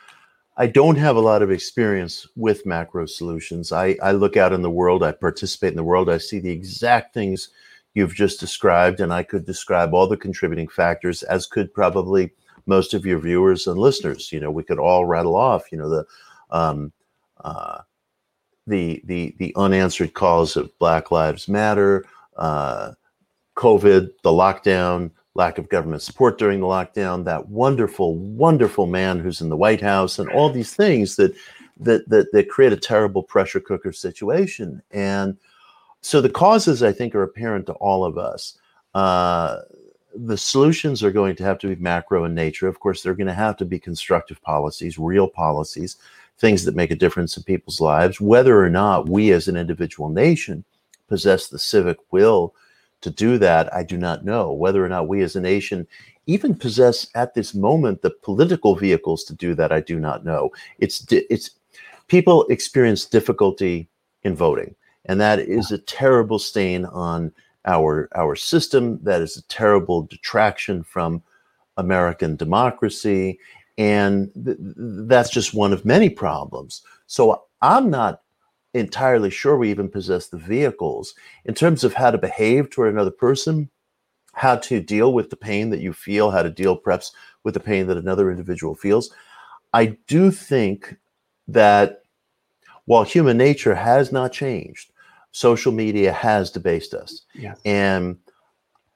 I 0.58 0.68
don't 0.68 0.98
have 0.98 1.16
a 1.16 1.22
lot 1.22 1.42
of 1.42 1.50
experience 1.50 2.28
with 2.36 2.66
macro 2.66 3.06
solutions. 3.06 3.72
I, 3.72 3.96
I 4.04 4.12
look 4.12 4.38
out 4.38 4.54
in 4.54 4.62
the 4.62 4.70
world, 4.70 5.02
I 5.02 5.12
participate 5.12 5.72
in 5.72 5.78
the 5.78 5.84
world, 5.84 6.10
I 6.10 6.18
see 6.18 6.40
the 6.40 6.52
exact 6.52 7.14
things 7.14 7.50
you've 7.94 8.16
just 8.16 8.40
described, 8.40 9.00
and 9.00 9.14
I 9.14 9.24
could 9.24 9.46
describe 9.46 9.94
all 9.94 10.08
the 10.08 10.18
contributing 10.18 10.68
factors, 10.68 11.24
as 11.24 11.46
could 11.48 11.74
probably 11.74 12.32
most 12.66 12.94
of 12.94 13.06
your 13.06 13.20
viewers 13.20 13.68
and 13.68 13.78
listeners. 13.78 14.32
You 14.32 14.40
know, 14.40 14.52
we 14.52 14.64
could 14.64 14.80
all 14.80 15.06
rattle 15.06 15.36
off, 15.36 15.72
you 15.72 15.78
know, 15.78 15.90
the 15.90 16.06
um, 16.52 16.92
uh, 17.44 17.80
the 18.68 19.02
the 19.06 19.36
the 19.40 19.54
unanswered 19.56 20.14
calls 20.14 20.56
of 20.56 20.78
Black 20.80 21.12
Lives 21.12 21.48
Matter, 21.48 22.06
uh, 22.38 22.92
COVID, 23.56 24.10
the 24.24 24.30
lockdown, 24.30 25.12
lack 25.36 25.58
of 25.58 25.70
government 25.70 26.02
support 26.02 26.38
during 26.38 26.60
the 26.60 26.66
lockdown, 26.66 27.26
that 27.26 27.50
wonderful, 27.50 28.16
wonderful 28.16 28.86
man 28.86 29.20
who's 29.20 29.42
in 29.42 29.50
the 29.50 29.58
White 29.58 29.82
House, 29.82 30.20
and 30.20 30.30
all 30.30 30.50
these 30.50 30.74
things 30.74 31.16
that 31.16 31.34
that 31.80 32.08
that, 32.10 32.32
that 32.32 32.50
create 32.50 32.74
a 32.74 32.78
terrible 32.78 33.24
pressure 33.24 33.60
cooker 33.60 33.92
situation. 33.92 34.82
And 34.92 35.38
so 36.02 36.22
the 36.22 36.30
causes, 36.30 36.84
I 36.84 36.92
think, 36.92 37.16
are 37.16 37.24
apparent 37.24 37.68
to 37.68 37.74
all 37.74 38.06
of 38.06 38.18
us. 38.18 38.58
Uh, 38.94 39.60
the 40.14 40.38
solutions 40.38 41.04
are 41.04 41.12
going 41.12 41.36
to 41.38 41.44
have 41.44 41.58
to 41.60 41.68
be 41.68 41.76
macro 41.76 42.26
in 42.26 42.34
nature. 42.34 42.68
Of 42.68 42.80
course, 42.80 43.02
they're 43.02 43.16
going 43.16 43.28
to 43.28 43.34
have 43.34 43.56
to 43.58 43.66
be 43.66 43.80
constructive 43.80 44.42
policies, 44.42 44.98
real 44.98 45.28
policies, 45.28 45.98
things 46.38 46.66
that 46.66 46.76
make 46.76 46.92
a 46.92 46.96
difference 46.96 47.38
in 47.38 47.44
people's 47.44 47.80
lives. 47.80 48.20
Whether 48.20 48.62
or 48.62 48.70
not 48.70 49.08
we 49.08 49.32
as 49.32 49.48
an 49.48 49.56
individual 49.56 50.10
nation 50.10 50.66
possess 51.08 51.48
the 51.48 51.60
civic 51.60 51.98
will 52.12 52.54
to 53.02 53.10
do 53.10 53.38
that, 53.38 53.74
I 53.74 53.84
do 53.84 53.98
not 53.98 54.26
know. 54.26 54.52
Whether 54.52 54.84
or 54.84 54.90
not 54.90 55.08
we 55.08 55.22
as 55.22 55.36
a 55.36 55.42
nation 55.42 55.88
even 56.28 56.56
possess 56.56 57.08
at 57.16 57.34
this 57.34 57.54
moment 57.54 58.02
the 58.02 58.12
political 58.12 58.76
vehicles 58.76 59.24
to 59.26 59.34
do 59.34 59.56
that, 59.56 59.72
I 59.72 59.82
do 59.82 60.00
not 60.00 60.24
know. 60.24 60.52
It's 60.80 61.06
it's 61.12 61.52
people 62.08 62.46
experience 62.48 63.06
difficulty 63.06 63.90
in 64.24 64.36
voting, 64.36 64.76
and 65.06 65.20
that 65.20 65.40
is 65.40 65.72
a 65.72 65.78
terrible 65.78 66.40
stain 66.40 66.86
on 66.86 67.32
our 67.66 68.10
our 68.16 68.36
system. 68.36 69.00
That 69.04 69.22
is 69.22 69.38
a 69.38 69.44
terrible 69.44 70.04
detraction 70.04 70.84
from 70.84 71.24
American 71.78 72.36
democracy. 72.36 73.40
And 73.78 74.32
th- 74.46 74.58
that's 74.60 75.30
just 75.30 75.54
one 75.54 75.74
of 75.74 75.86
many 75.86 76.10
problems. 76.10 76.82
So 77.08 77.44
I'm 77.62 77.90
not 77.90 78.22
entirely 78.74 79.30
sure 79.30 79.58
we 79.58 79.70
even 79.70 79.90
possess 79.90 80.28
the 80.28 80.38
vehicles. 80.38 81.14
In 81.46 81.54
terms 81.54 81.84
of 81.84 81.94
how 81.94 82.12
to 82.12 82.18
behave 82.18 82.70
toward 82.70 82.94
another 82.94 83.12
person 83.12 83.70
how 84.34 84.56
to 84.56 84.80
deal 84.80 85.14
with 85.14 85.30
the 85.30 85.36
pain 85.36 85.70
that 85.70 85.82
you 85.82 85.94
feel 85.94 86.32
how 86.32 86.42
to 86.42 86.50
deal 86.50 86.76
perhaps 86.76 87.12
with 87.44 87.54
the 87.54 87.60
pain 87.60 87.88
that 87.88 87.98
another 87.98 88.32
individual 88.32 88.76
feels 88.76 89.12
I 89.74 89.98
do 90.08 90.32
think 90.32 90.96
that 91.48 92.01
while 92.86 93.04
human 93.04 93.38
nature 93.38 93.76
has 93.76 94.12
not 94.12 94.32
changed, 94.32 94.92
social 95.32 95.72
media 95.72 96.12
has 96.12 96.52
debased 96.52 96.94
us. 96.94 97.22
Yes. 97.36 97.60
And 97.66 98.18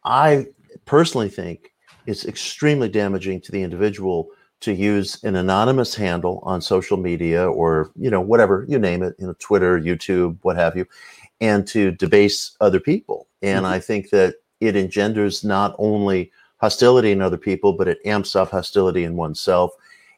I 0.04 0.48
personally 0.86 1.30
think 1.30 1.72
it's 2.06 2.26
extremely 2.26 2.90
damaging 2.90 3.42
to 3.42 3.52
the 3.52 3.64
individual 3.64 4.30
to 4.62 4.74
use 4.74 5.24
an 5.24 5.36
anonymous 5.36 5.96
handle 5.96 6.40
on 6.44 6.62
social 6.62 6.98
media 6.98 7.50
or 7.50 7.92
you 7.96 8.10
know 8.10 8.22
whatever 8.22 8.66
you 8.68 8.80
name 8.80 9.04
it 9.04 9.16
you 9.20 9.28
know 9.28 9.36
twitter 9.40 9.80
youtube 9.80 10.38
what 10.42 10.56
have 10.56 10.76
you 10.78 10.86
and 11.42 11.68
to 11.68 11.92
debase 11.92 12.56
other 12.62 12.80
people 12.80 13.28
and 13.42 13.66
mm-hmm. 13.66 13.74
i 13.74 13.80
think 13.80 14.10
that 14.10 14.36
it 14.62 14.76
engenders 14.76 15.44
not 15.44 15.76
only 15.78 16.32
hostility 16.58 17.12
in 17.12 17.22
other 17.22 17.38
people 17.38 17.74
but 17.74 17.88
it 17.88 18.00
amps 18.06 18.36
up 18.36 18.50
hostility 18.50 19.04
in 19.04 19.16
oneself 19.16 19.72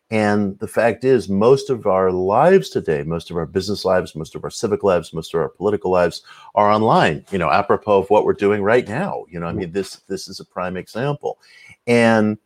and 0.09 0.57
the 0.59 0.67
fact 0.67 1.03
is, 1.03 1.27
most 1.27 1.69
of 1.69 1.85
our 1.85 2.11
lives 2.11 2.69
today, 2.69 3.03
most 3.03 3.29
of 3.29 3.35
our 3.35 3.45
business 3.45 3.83
lives, 3.83 4.15
most 4.15 4.35
of 4.35 4.43
our 4.43 4.49
civic 4.49 4.81
lives, 4.81 5.13
most 5.13 5.33
of 5.33 5.41
our 5.41 5.49
political 5.49 5.91
lives 5.91 6.21
are 6.55 6.71
online. 6.71 7.25
You 7.29 7.37
know, 7.37 7.51
apropos 7.51 7.99
of 7.99 8.09
what 8.09 8.23
we're 8.23 8.33
doing 8.33 8.61
right 8.61 8.87
now. 8.87 9.25
You 9.29 9.41
know, 9.41 9.47
I 9.47 9.51
mean, 9.51 9.73
this 9.73 9.97
this 10.07 10.29
is 10.29 10.39
a 10.39 10.45
prime 10.45 10.77
example. 10.77 11.39
And 11.87 12.37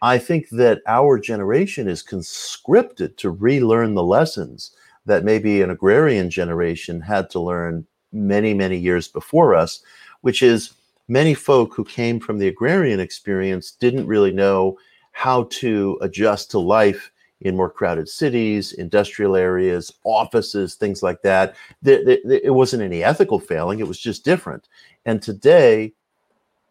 I 0.00 0.18
think 0.18 0.48
that 0.50 0.80
our 0.86 1.18
generation 1.18 1.88
is 1.88 2.02
conscripted 2.02 3.18
to 3.18 3.30
relearn 3.30 3.94
the 3.94 4.04
lessons 4.04 4.70
that 5.06 5.24
maybe 5.24 5.60
an 5.60 5.70
agrarian 5.70 6.30
generation 6.30 7.00
had 7.00 7.30
to 7.30 7.40
learn 7.40 7.84
many, 8.12 8.54
many 8.54 8.76
years 8.76 9.08
before 9.08 9.56
us, 9.56 9.82
which 10.20 10.40
is 10.40 10.74
many 11.08 11.34
folk 11.34 11.74
who 11.74 11.84
came 11.84 12.20
from 12.20 12.38
the 12.38 12.46
agrarian 12.46 13.00
experience 13.00 13.72
didn't 13.72 14.06
really 14.06 14.32
know 14.32 14.78
how 15.18 15.48
to 15.50 15.98
adjust 16.00 16.48
to 16.48 16.60
life 16.60 17.10
in 17.40 17.56
more 17.56 17.68
crowded 17.68 18.08
cities, 18.08 18.72
industrial 18.74 19.34
areas, 19.34 19.92
offices, 20.04 20.76
things 20.76 21.02
like 21.02 21.22
that. 21.22 21.56
It 21.84 22.54
wasn't 22.54 22.84
any 22.84 23.02
ethical 23.02 23.40
failing, 23.40 23.80
it 23.80 23.88
was 23.88 23.98
just 23.98 24.24
different. 24.24 24.68
And 25.06 25.20
today, 25.20 25.92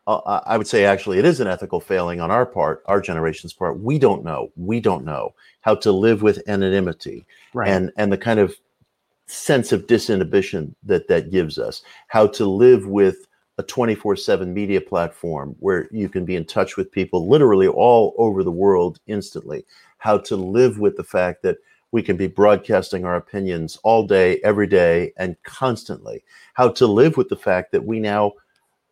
uh, 0.07 0.39
I 0.45 0.57
would 0.57 0.65
say 0.65 0.85
actually 0.85 1.19
it 1.19 1.25
is 1.25 1.41
an 1.41 1.47
ethical 1.47 1.81
failing 1.81 2.21
on 2.21 2.31
our 2.31 2.45
part, 2.45 2.83
our 2.85 3.01
generation's 3.01 3.51
part. 3.51 3.81
We 3.81 3.99
don't 3.99 4.23
know. 4.23 4.49
We 4.55 4.79
don't 4.79 5.03
know 5.03 5.33
how 5.59 5.75
to 5.75 5.91
live 5.91 6.21
with 6.21 6.41
anonymity 6.47 7.25
right. 7.53 7.67
and 7.67 7.91
and 7.97 8.13
the 8.13 8.17
kind 8.17 8.39
of 8.39 8.55
sense 9.25 9.73
of 9.73 9.87
disinhibition 9.87 10.73
that 10.83 11.09
that 11.09 11.31
gives 11.31 11.59
us. 11.59 11.81
How 12.07 12.27
to 12.27 12.45
live 12.45 12.87
with 12.87 13.26
a 13.57 13.63
24 13.63 14.15
7 14.15 14.53
media 14.53 14.79
platform 14.79 15.55
where 15.59 15.87
you 15.91 16.09
can 16.09 16.25
be 16.25 16.35
in 16.35 16.45
touch 16.45 16.77
with 16.77 16.91
people 16.91 17.27
literally 17.27 17.67
all 17.67 18.13
over 18.17 18.43
the 18.43 18.51
world 18.51 18.99
instantly. 19.07 19.65
How 19.97 20.17
to 20.19 20.35
live 20.35 20.79
with 20.79 20.95
the 20.95 21.03
fact 21.03 21.41
that 21.43 21.57
we 21.91 22.03
can 22.03 22.17
be 22.17 22.27
broadcasting 22.27 23.05
our 23.05 23.15
opinions 23.15 23.77
all 23.83 24.05
day, 24.05 24.39
every 24.43 24.67
day, 24.67 25.13
and 25.17 25.41
constantly. 25.43 26.23
How 26.53 26.69
to 26.69 26.85
live 26.85 27.17
with 27.17 27.29
the 27.29 27.37
fact 27.37 27.71
that 27.71 27.85
we 27.85 27.99
now, 27.99 28.33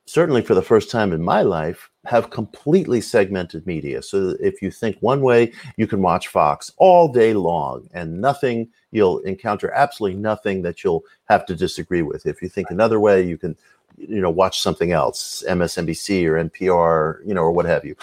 certainly 0.06 0.42
for 0.42 0.56
the 0.56 0.62
first 0.62 0.90
time 0.90 1.12
in 1.12 1.22
my 1.22 1.42
life, 1.42 1.90
have 2.06 2.30
completely 2.30 3.02
segmented 3.02 3.68
media. 3.68 4.02
So 4.02 4.28
that 4.28 4.42
if 4.42 4.62
you 4.62 4.72
think 4.72 4.98
one 5.02 5.22
way, 5.22 5.52
you 5.78 5.88
can 5.88 6.02
watch 6.02 6.30
Fox 6.30 6.72
all 6.78 7.12
day 7.12 7.34
long 7.34 7.88
and 7.94 8.22
nothing, 8.22 8.70
you'll 8.92 9.20
encounter 9.20 9.72
absolutely 9.72 10.20
nothing 10.20 10.62
that 10.62 10.84
you'll 10.84 11.04
have 11.26 11.46
to 11.48 11.56
disagree 11.56 12.02
with. 12.02 12.26
If 12.26 12.42
you 12.42 12.48
think 12.48 12.70
another 12.70 13.00
way, 13.00 13.22
you 13.24 13.38
can 13.38 13.58
you 13.98 14.22
know 14.22 14.30
watch 14.30 14.62
something 14.62 14.92
else 14.92 15.44
msnbc 15.48 16.26
or 16.26 16.44
npr 16.50 17.26
you 17.26 17.34
know 17.34 17.42
or 17.42 17.52
what 17.52 17.66
have 17.66 17.86
you. 17.86 17.96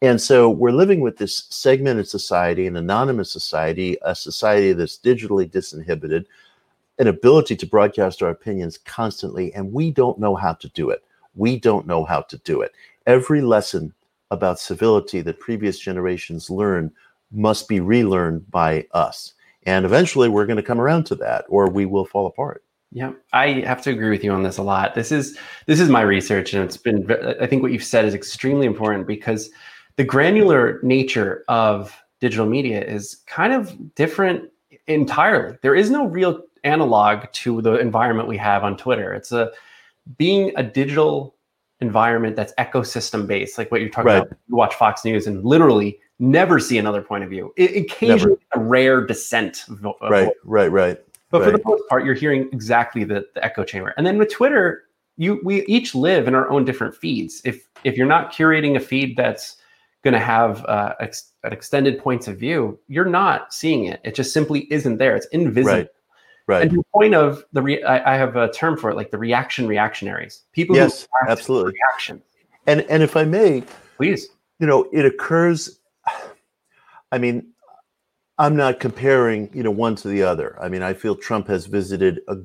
And 0.00 0.20
so 0.20 0.50
we're 0.50 0.72
living 0.72 1.00
with 1.00 1.18
this 1.18 1.44
segmented 1.50 2.08
society 2.08 2.66
an 2.66 2.76
anonymous 2.76 3.30
society 3.30 3.96
a 4.02 4.14
society 4.14 4.72
that's 4.72 4.98
digitally 4.98 5.48
disinhibited 5.50 6.24
an 6.98 7.08
ability 7.08 7.56
to 7.56 7.66
broadcast 7.66 8.22
our 8.22 8.30
opinions 8.30 8.78
constantly 8.78 9.52
and 9.54 9.72
we 9.72 9.90
don't 9.90 10.18
know 10.18 10.34
how 10.34 10.54
to 10.54 10.68
do 10.68 10.90
it. 10.90 11.04
We 11.34 11.58
don't 11.58 11.86
know 11.86 12.04
how 12.04 12.22
to 12.22 12.36
do 12.38 12.60
it. 12.60 12.72
Every 13.06 13.40
lesson 13.40 13.94
about 14.30 14.58
civility 14.58 15.20
that 15.22 15.40
previous 15.40 15.78
generations 15.78 16.50
learned 16.50 16.90
must 17.30 17.68
be 17.68 17.80
relearned 17.80 18.50
by 18.50 18.86
us. 18.92 19.34
And 19.64 19.84
eventually 19.84 20.28
we're 20.28 20.46
going 20.46 20.56
to 20.56 20.62
come 20.62 20.80
around 20.80 21.04
to 21.04 21.14
that 21.16 21.44
or 21.48 21.70
we 21.70 21.86
will 21.86 22.04
fall 22.04 22.26
apart 22.26 22.62
yeah, 22.92 23.12
I 23.32 23.60
have 23.66 23.80
to 23.82 23.90
agree 23.90 24.10
with 24.10 24.22
you 24.22 24.32
on 24.32 24.42
this 24.42 24.58
a 24.58 24.62
lot. 24.62 24.94
This 24.94 25.10
is 25.10 25.38
this 25.66 25.80
is 25.80 25.88
my 25.88 26.02
research, 26.02 26.52
and 26.52 26.62
it's 26.62 26.76
been. 26.76 27.10
I 27.40 27.46
think 27.46 27.62
what 27.62 27.72
you've 27.72 27.84
said 27.84 28.04
is 28.04 28.14
extremely 28.14 28.66
important 28.66 29.06
because 29.06 29.50
the 29.96 30.04
granular 30.04 30.78
nature 30.82 31.44
of 31.48 31.96
digital 32.20 32.46
media 32.46 32.84
is 32.84 33.22
kind 33.26 33.52
of 33.54 33.94
different 33.94 34.50
entirely. 34.86 35.56
There 35.62 35.74
is 35.74 35.90
no 35.90 36.06
real 36.06 36.42
analog 36.64 37.24
to 37.32 37.62
the 37.62 37.74
environment 37.74 38.28
we 38.28 38.36
have 38.36 38.62
on 38.62 38.76
Twitter. 38.76 39.14
It's 39.14 39.32
a 39.32 39.50
being 40.18 40.52
a 40.56 40.62
digital 40.62 41.34
environment 41.80 42.36
that's 42.36 42.52
ecosystem 42.58 43.26
based, 43.26 43.56
like 43.56 43.70
what 43.70 43.80
you're 43.80 43.90
talking 43.90 44.06
right. 44.06 44.22
about. 44.22 44.38
You 44.48 44.56
watch 44.56 44.74
Fox 44.74 45.04
News 45.04 45.26
and 45.26 45.44
literally 45.44 45.98
never 46.18 46.60
see 46.60 46.76
another 46.78 47.02
point 47.02 47.24
of 47.24 47.30
view. 47.30 47.54
It, 47.56 47.74
occasionally, 47.74 48.36
never. 48.54 48.66
a 48.66 48.68
rare 48.68 49.06
dissent. 49.06 49.64
Of, 49.68 49.82
right, 50.02 50.30
right, 50.44 50.70
right. 50.70 50.98
But 51.32 51.40
right. 51.40 51.50
for 51.50 51.58
the 51.58 51.64
most 51.64 51.82
part, 51.88 52.04
you're 52.04 52.14
hearing 52.14 52.48
exactly 52.52 53.04
the, 53.04 53.26
the 53.34 53.42
echo 53.42 53.64
chamber. 53.64 53.94
And 53.96 54.06
then 54.06 54.18
with 54.18 54.30
Twitter, 54.30 54.84
you 55.16 55.40
we 55.42 55.64
each 55.64 55.94
live 55.94 56.28
in 56.28 56.34
our 56.34 56.48
own 56.50 56.64
different 56.64 56.94
feeds. 56.94 57.40
If 57.44 57.66
if 57.84 57.96
you're 57.96 58.06
not 58.06 58.32
curating 58.32 58.76
a 58.76 58.80
feed 58.80 59.16
that's 59.16 59.56
going 60.04 60.12
to 60.12 60.20
have 60.20 60.64
uh, 60.66 60.94
ex- 61.00 61.32
an 61.42 61.52
extended 61.52 61.98
points 61.98 62.28
of 62.28 62.38
view, 62.38 62.78
you're 62.86 63.06
not 63.06 63.54
seeing 63.54 63.86
it. 63.86 64.00
It 64.04 64.14
just 64.14 64.34
simply 64.34 64.70
isn't 64.70 64.98
there. 64.98 65.16
It's 65.16 65.26
invisible. 65.26 65.78
Right. 65.78 65.88
Right. 66.48 66.62
And 66.68 66.76
the 66.76 66.82
point 66.92 67.14
of 67.14 67.44
the 67.52 67.62
re- 67.62 67.82
I, 67.84 68.14
I, 68.14 68.16
have 68.16 68.34
a 68.34 68.50
term 68.50 68.76
for 68.76 68.90
it, 68.90 68.96
like 68.96 69.12
the 69.12 69.16
reaction 69.16 69.68
reactionaries. 69.68 70.42
People 70.52 70.74
yes, 70.74 71.06
absolutely 71.28 71.72
reaction. 71.72 72.20
And 72.66 72.82
and 72.90 73.02
if 73.02 73.16
I 73.16 73.24
may, 73.24 73.62
please, 73.96 74.28
you 74.58 74.66
know, 74.66 74.88
it 74.92 75.06
occurs. 75.06 75.78
I 77.12 77.18
mean, 77.18 77.46
I'm 78.42 78.56
not 78.56 78.80
comparing, 78.80 79.48
you 79.54 79.62
know, 79.62 79.70
one 79.70 79.94
to 79.96 80.08
the 80.08 80.24
other. 80.24 80.58
I 80.60 80.68
mean, 80.68 80.82
I 80.82 80.94
feel 80.94 81.14
Trump 81.14 81.46
has 81.46 81.66
visited 81.66 82.22
a 82.26 82.38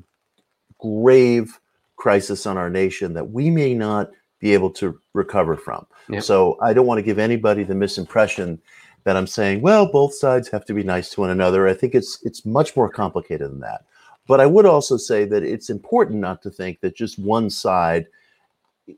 grave 0.78 1.58
crisis 1.96 2.46
on 2.46 2.56
our 2.56 2.70
nation 2.70 3.14
that 3.14 3.32
we 3.32 3.50
may 3.50 3.74
not 3.74 4.12
be 4.38 4.54
able 4.54 4.70
to 4.74 4.96
recover 5.12 5.56
from. 5.56 5.84
Yep. 6.08 6.22
So 6.22 6.56
I 6.62 6.72
don't 6.72 6.86
want 6.86 6.98
to 6.98 7.02
give 7.02 7.18
anybody 7.18 7.64
the 7.64 7.74
misimpression 7.74 8.60
that 9.02 9.16
I'm 9.16 9.26
saying, 9.26 9.60
well, 9.60 9.90
both 9.90 10.14
sides 10.14 10.48
have 10.50 10.64
to 10.66 10.72
be 10.72 10.84
nice 10.84 11.10
to 11.10 11.20
one 11.22 11.30
another. 11.30 11.66
I 11.66 11.74
think 11.74 11.96
it's 11.96 12.22
it's 12.22 12.46
much 12.46 12.76
more 12.76 12.88
complicated 12.88 13.50
than 13.50 13.60
that. 13.60 13.84
But 14.28 14.40
I 14.40 14.46
would 14.46 14.66
also 14.66 14.96
say 14.96 15.24
that 15.24 15.42
it's 15.42 15.68
important 15.68 16.20
not 16.20 16.42
to 16.42 16.50
think 16.50 16.80
that 16.80 16.94
just 16.94 17.18
one 17.18 17.50
side 17.50 18.06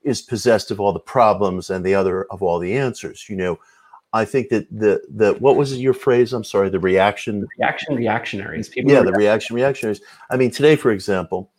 is 0.05 0.21
possessed 0.21 0.71
of 0.71 0.81
all 0.81 0.93
the 0.93 1.01
problems 1.01 1.71
and 1.71 1.83
the 1.83 1.95
other 1.95 2.25
of 2.25 2.43
all 2.43 2.59
the 2.59 2.77
answers. 2.77 3.25
You 3.27 3.37
know, 3.37 3.59
I 4.13 4.25
think 4.25 4.49
that 4.49 4.67
the 4.71 5.03
the 5.09 5.35
what 5.35 5.57
was 5.57 5.79
your 5.79 5.95
phrase? 5.95 6.33
I'm 6.33 6.45
sorry, 6.45 6.69
the 6.69 6.81
reaction 6.81 7.47
reaction 7.59 7.95
reactionaries. 7.95 8.69
People 8.69 8.93
yeah, 8.93 9.03
the 9.03 9.13
reaction 9.13 9.55
reactionaries. 9.55 10.01
I 10.31 10.37
mean, 10.37 10.51
today, 10.51 10.77
for 10.77 10.91
example, 10.91 11.51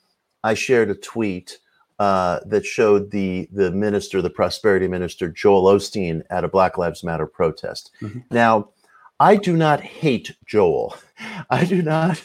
I 0.44 0.54
shared 0.54 0.90
a 0.90 0.96
tweet 0.96 1.60
uh, 2.00 2.40
that 2.46 2.66
showed 2.66 3.12
the 3.12 3.48
the 3.54 3.72
minister, 3.72 4.22
the 4.22 4.30
prosperity 4.30 4.88
minister, 4.88 5.30
Joel 5.30 5.64
Osteen, 5.64 6.24
at 6.30 6.44
a 6.44 6.50
Black 6.50 6.78
Lives 6.78 7.04
Matter 7.04 7.28
protest. 7.28 7.92
Mm-hmm. 8.02 8.20
Now, 8.32 8.70
I 9.20 9.36
do 9.36 9.56
not 9.56 9.80
hate 9.82 10.36
Joel. 10.46 10.98
I 11.50 11.64
do 11.64 11.82
not. 11.82 12.22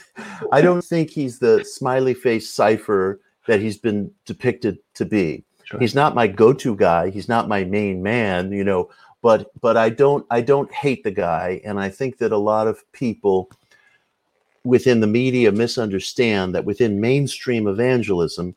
I 0.50 0.60
don't 0.60 0.82
think 0.82 1.10
he's 1.10 1.38
the 1.38 1.62
smiley 1.64 2.14
face 2.14 2.50
cipher 2.50 3.20
that 3.46 3.60
he's 3.60 3.76
been 3.76 4.10
depicted 4.24 4.78
to 4.94 5.04
be. 5.04 5.44
Sure. 5.64 5.80
He's 5.80 5.94
not 5.94 6.14
my 6.14 6.26
go-to 6.26 6.76
guy. 6.76 7.10
He's 7.10 7.28
not 7.28 7.48
my 7.48 7.64
main 7.64 8.02
man. 8.02 8.52
You 8.52 8.64
know, 8.64 8.88
but 9.22 9.50
but 9.60 9.76
I 9.76 9.88
don't 9.88 10.26
I 10.30 10.40
don't 10.40 10.72
hate 10.72 11.04
the 11.04 11.10
guy, 11.10 11.60
and 11.64 11.80
I 11.80 11.88
think 11.88 12.18
that 12.18 12.32
a 12.32 12.38
lot 12.38 12.68
of 12.68 12.90
people 12.92 13.50
within 14.64 15.00
the 15.00 15.06
media 15.06 15.52
misunderstand 15.52 16.54
that 16.54 16.64
within 16.64 17.00
mainstream 17.00 17.68
evangelism, 17.68 18.54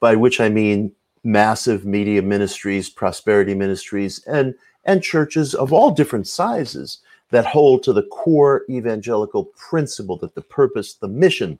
by 0.00 0.14
which 0.14 0.40
I 0.40 0.48
mean 0.48 0.92
massive 1.24 1.84
media 1.84 2.22
ministries, 2.22 2.88
prosperity 2.88 3.54
ministries, 3.54 4.24
and 4.26 4.54
and 4.84 5.02
churches 5.02 5.54
of 5.54 5.72
all 5.72 5.90
different 5.90 6.26
sizes 6.26 6.98
that 7.30 7.46
hold 7.46 7.82
to 7.82 7.92
the 7.92 8.02
core 8.04 8.62
evangelical 8.68 9.44
principle 9.56 10.16
that 10.18 10.34
the 10.34 10.42
purpose, 10.42 10.94
the 10.94 11.08
mission 11.08 11.58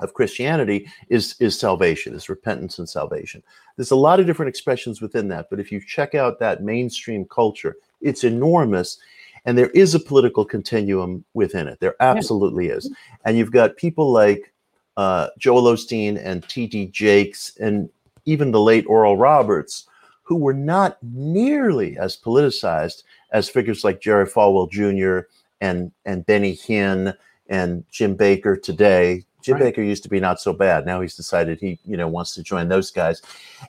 of 0.00 0.14
Christianity 0.14 0.88
is 1.08 1.36
is 1.40 1.58
salvation, 1.58 2.14
is 2.14 2.28
repentance 2.28 2.78
and 2.78 2.88
salvation. 2.88 3.42
There's 3.76 3.90
a 3.90 3.96
lot 3.96 4.20
of 4.20 4.26
different 4.26 4.48
expressions 4.48 5.00
within 5.00 5.28
that, 5.28 5.48
but 5.50 5.60
if 5.60 5.70
you 5.70 5.80
check 5.80 6.14
out 6.14 6.38
that 6.38 6.62
mainstream 6.62 7.24
culture, 7.24 7.76
it's 8.00 8.24
enormous. 8.24 8.98
And 9.44 9.56
there 9.56 9.70
is 9.70 9.94
a 9.94 10.00
political 10.00 10.44
continuum 10.44 11.24
within 11.34 11.68
it. 11.68 11.78
There 11.78 11.94
absolutely 12.00 12.66
is. 12.66 12.90
And 13.24 13.38
you've 13.38 13.52
got 13.52 13.76
people 13.76 14.10
like 14.10 14.52
uh, 14.96 15.28
Joel 15.38 15.62
Osteen 15.62 16.20
and 16.22 16.46
T.D. 16.48 16.86
Jakes 16.86 17.56
and 17.60 17.88
even 18.24 18.50
the 18.50 18.60
late 18.60 18.84
Oral 18.88 19.16
Roberts, 19.16 19.86
who 20.22 20.36
were 20.36 20.54
not 20.54 20.98
nearly 21.02 21.96
as 21.96 22.18
politicized 22.18 23.04
as 23.30 23.48
figures 23.48 23.84
like 23.84 24.00
Jerry 24.00 24.26
Falwell 24.26 24.70
Jr. 24.70 25.28
and 25.60 25.92
and 26.04 26.26
Benny 26.26 26.56
Hinn 26.56 27.14
and 27.48 27.84
Jim 27.90 28.16
Bakker 28.16 28.60
today. 28.60 29.24
Jim 29.46 29.58
right. 29.58 29.72
Bakker 29.72 29.86
used 29.86 30.02
to 30.02 30.08
be 30.08 30.18
not 30.18 30.40
so 30.40 30.52
bad. 30.52 30.86
Now 30.86 31.00
he's 31.00 31.14
decided 31.14 31.60
he 31.60 31.78
you 31.84 31.96
know 31.96 32.08
wants 32.08 32.34
to 32.34 32.42
join 32.42 32.68
those 32.68 32.90
guys, 32.90 33.22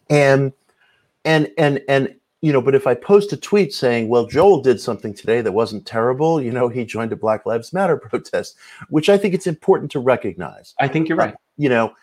and 0.09 0.51
and 1.23 1.51
and 1.59 1.81
and 1.87 2.15
you 2.41 2.51
know. 2.51 2.63
But 2.63 2.73
if 2.73 2.87
I 2.87 2.95
post 2.95 3.31
a 3.31 3.37
tweet 3.37 3.71
saying, 3.71 4.09
"Well, 4.09 4.25
Joel 4.25 4.63
did 4.63 4.81
something 4.81 5.13
today 5.13 5.41
that 5.41 5.51
wasn't 5.51 5.85
terrible," 5.85 6.41
you 6.41 6.51
know, 6.51 6.67
he 6.67 6.83
joined 6.83 7.13
a 7.13 7.15
Black 7.15 7.45
Lives 7.45 7.73
Matter 7.73 7.95
protest, 8.09 8.57
which 8.89 9.07
I 9.07 9.19
think 9.19 9.35
it's 9.35 9.45
important 9.45 9.91
to 9.91 9.99
recognize. 9.99 10.73
I 10.79 10.87
think 10.87 11.07
you're 11.07 11.17
right. 11.17 11.35
Uh, 11.35 11.37
you 11.57 11.69
know, 11.69 11.93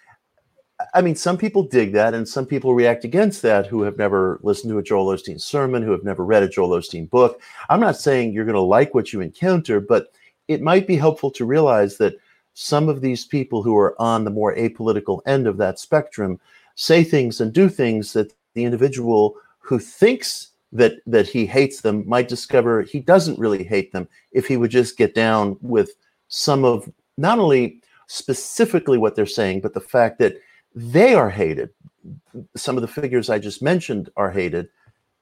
I 0.94 1.00
mean, 1.00 1.16
some 1.16 1.36
people 1.36 1.64
dig 1.64 1.92
that, 1.94 2.14
and 2.14 2.28
some 2.28 2.46
people 2.46 2.76
react 2.76 3.02
against 3.02 3.42
that 3.42 3.66
who 3.66 3.82
have 3.82 3.98
never 3.98 4.38
listened 4.44 4.70
to 4.70 4.78
a 4.78 4.84
Joel 4.84 5.06
Osteen 5.06 5.40
sermon, 5.40 5.82
who 5.82 5.90
have 5.90 6.04
never 6.04 6.24
read 6.24 6.44
a 6.44 6.48
Joel 6.48 6.78
Osteen 6.78 7.10
book. 7.10 7.42
I'm 7.68 7.80
not 7.80 7.96
saying 7.96 8.32
you're 8.34 8.44
going 8.44 8.54
to 8.54 8.60
like 8.60 8.94
what 8.94 9.12
you 9.12 9.20
encounter, 9.20 9.80
but 9.80 10.12
it 10.46 10.62
might 10.62 10.86
be 10.86 10.96
helpful 10.96 11.32
to 11.32 11.44
realize 11.44 11.96
that 11.96 12.14
some 12.54 12.88
of 12.88 13.00
these 13.00 13.24
people 13.24 13.62
who 13.62 13.76
are 13.76 14.00
on 14.00 14.24
the 14.24 14.30
more 14.30 14.54
apolitical 14.54 15.20
end 15.26 15.46
of 15.46 15.56
that 15.58 15.78
spectrum 15.78 16.40
say 16.76 17.04
things 17.04 17.40
and 17.40 17.52
do 17.52 17.68
things 17.68 18.12
that 18.12 18.32
the 18.54 18.64
individual 18.64 19.36
who 19.58 19.78
thinks 19.78 20.50
that 20.72 20.94
that 21.06 21.28
he 21.28 21.46
hates 21.46 21.80
them 21.80 22.08
might 22.08 22.28
discover 22.28 22.82
he 22.82 22.98
doesn't 23.00 23.38
really 23.38 23.62
hate 23.62 23.92
them 23.92 24.08
if 24.32 24.46
he 24.46 24.56
would 24.56 24.70
just 24.70 24.96
get 24.96 25.14
down 25.14 25.56
with 25.60 25.94
some 26.28 26.64
of 26.64 26.90
not 27.16 27.38
only 27.38 27.80
specifically 28.06 28.98
what 28.98 29.14
they're 29.14 29.26
saying, 29.26 29.60
but 29.60 29.74
the 29.74 29.80
fact 29.80 30.18
that 30.18 30.36
they 30.74 31.14
are 31.14 31.30
hated. 31.30 31.70
Some 32.56 32.76
of 32.76 32.82
the 32.82 32.88
figures 32.88 33.30
I 33.30 33.38
just 33.38 33.62
mentioned 33.62 34.10
are 34.16 34.30
hated. 34.30 34.68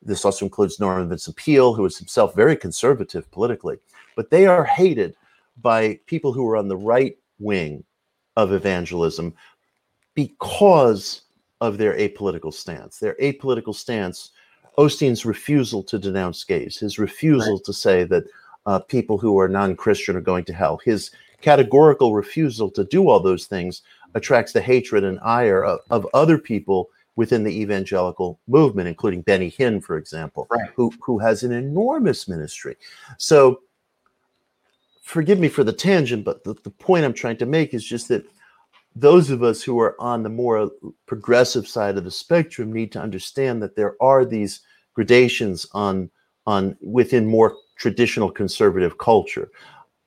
This 0.02 0.24
also 0.24 0.46
includes 0.46 0.80
Norman 0.80 1.08
Vincent 1.08 1.36
Peale, 1.36 1.74
who 1.74 1.84
is 1.84 1.98
himself 1.98 2.34
very 2.34 2.56
conservative 2.56 3.30
politically, 3.30 3.76
but 4.16 4.30
they 4.30 4.46
are 4.46 4.64
hated 4.64 5.14
by 5.60 6.00
people 6.06 6.32
who 6.32 6.48
are 6.48 6.56
on 6.56 6.68
the 6.68 6.76
right 6.76 7.16
wing 7.42 7.84
of 8.36 8.52
evangelism 8.52 9.34
because 10.14 11.22
of 11.60 11.78
their 11.78 11.96
apolitical 11.96 12.52
stance. 12.52 12.98
Their 12.98 13.14
apolitical 13.20 13.74
stance, 13.74 14.30
Osteen's 14.78 15.24
refusal 15.24 15.82
to 15.84 15.98
denounce 15.98 16.44
gays, 16.44 16.78
his 16.78 16.98
refusal 16.98 17.54
right. 17.54 17.64
to 17.64 17.72
say 17.72 18.04
that 18.04 18.24
uh, 18.66 18.78
people 18.80 19.18
who 19.18 19.38
are 19.38 19.48
non 19.48 19.76
Christian 19.76 20.16
are 20.16 20.20
going 20.20 20.44
to 20.46 20.52
hell, 20.52 20.80
his 20.84 21.10
categorical 21.40 22.14
refusal 22.14 22.70
to 22.70 22.84
do 22.84 23.08
all 23.08 23.20
those 23.20 23.46
things 23.46 23.82
attracts 24.14 24.52
the 24.52 24.60
hatred 24.60 25.04
and 25.04 25.18
ire 25.20 25.64
of, 25.64 25.80
of 25.90 26.06
other 26.14 26.38
people 26.38 26.88
within 27.16 27.44
the 27.44 27.60
evangelical 27.60 28.40
movement, 28.48 28.88
including 28.88 29.22
Benny 29.22 29.50
Hinn, 29.50 29.82
for 29.82 29.96
example, 29.96 30.46
right. 30.50 30.70
who, 30.74 30.92
who 31.00 31.18
has 31.18 31.42
an 31.42 31.52
enormous 31.52 32.26
ministry. 32.26 32.76
So, 33.18 33.60
forgive 35.12 35.38
me 35.38 35.48
for 35.48 35.62
the 35.62 35.72
tangent, 35.72 36.24
but 36.24 36.42
the, 36.42 36.54
the 36.64 36.70
point 36.70 37.04
I'm 37.04 37.12
trying 37.12 37.36
to 37.36 37.46
make 37.46 37.74
is 37.74 37.84
just 37.84 38.08
that 38.08 38.24
those 38.96 39.30
of 39.30 39.42
us 39.42 39.62
who 39.62 39.78
are 39.78 39.94
on 40.00 40.22
the 40.22 40.30
more 40.30 40.70
progressive 41.06 41.68
side 41.68 41.98
of 41.98 42.04
the 42.04 42.10
spectrum 42.10 42.72
need 42.72 42.92
to 42.92 43.00
understand 43.00 43.62
that 43.62 43.76
there 43.76 43.94
are 44.00 44.24
these 44.24 44.60
gradations 44.94 45.66
on 45.72 46.10
on 46.46 46.76
within 46.80 47.26
more 47.26 47.54
traditional 47.76 48.30
conservative 48.30 48.98
culture. 48.98 49.50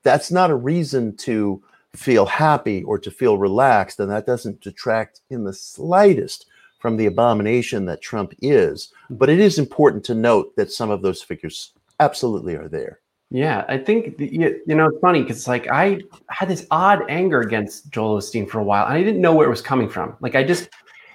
That's 0.03 0.31
not 0.31 0.51
a 0.51 0.55
reason 0.55 1.15
to 1.17 1.63
feel 1.95 2.25
happy 2.25 2.83
or 2.83 2.99
to 2.99 3.09
feel 3.09 3.37
relaxed, 3.37 3.99
and 3.99 4.11
that 4.11 4.25
doesn't 4.25 4.61
detract 4.61 5.21
in 5.29 5.45
the 5.45 5.53
slightest 5.53 6.47
from 6.79 6.97
the 6.97 7.05
abomination 7.05 7.85
that 7.85 8.01
Trump 8.01 8.33
is. 8.41 8.91
But 9.09 9.29
it 9.29 9.39
is 9.39 9.57
important 9.57 10.03
to 10.05 10.13
note 10.13 10.55
that 10.57 10.71
some 10.71 10.89
of 10.89 11.01
those 11.01 11.21
figures 11.21 11.71
absolutely 11.99 12.55
are 12.55 12.67
there. 12.67 12.99
Yeah, 13.31 13.65
I 13.67 13.77
think 13.77 14.19
you, 14.19 14.61
you 14.65 14.75
know 14.75 14.87
it's 14.87 14.99
funny 14.99 15.21
because 15.21 15.47
like 15.47 15.67
I 15.69 16.01
had 16.29 16.47
this 16.47 16.65
odd 16.71 17.03
anger 17.09 17.41
against 17.41 17.91
Joel 17.91 18.19
Osteen 18.19 18.47
for 18.47 18.59
a 18.59 18.63
while, 18.63 18.85
and 18.85 18.93
I 18.93 19.03
didn't 19.03 19.21
know 19.21 19.33
where 19.33 19.47
it 19.47 19.49
was 19.49 19.61
coming 19.61 19.89
from. 19.89 20.15
Like 20.21 20.35
I 20.35 20.43
just 20.43 20.69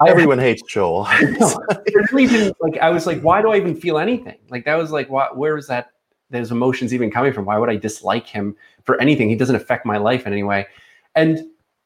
everyone 0.06 0.40
I, 0.40 0.42
hates 0.42 0.62
Joel. 0.62 1.06
no, 1.22 1.54
really 2.12 2.26
didn't 2.26 2.56
like. 2.60 2.78
I 2.78 2.90
was 2.90 3.06
like, 3.06 3.20
why 3.22 3.40
do 3.40 3.50
I 3.50 3.56
even 3.56 3.76
feel 3.76 3.98
anything? 3.98 4.38
Like 4.50 4.64
that 4.64 4.74
was 4.74 4.90
like, 4.90 5.08
what? 5.08 5.36
Where 5.36 5.54
was 5.54 5.68
that? 5.68 5.92
Those 6.30 6.52
emotions 6.52 6.94
even 6.94 7.10
coming 7.10 7.32
from? 7.32 7.44
Why 7.44 7.58
would 7.58 7.70
I 7.70 7.76
dislike 7.76 8.26
him 8.26 8.54
for 8.84 9.00
anything. 9.00 9.28
He 9.28 9.36
doesn't 9.36 9.56
affect 9.56 9.86
my 9.86 9.98
life 9.98 10.26
in 10.26 10.32
any 10.32 10.42
way. 10.42 10.66
And 11.14 11.40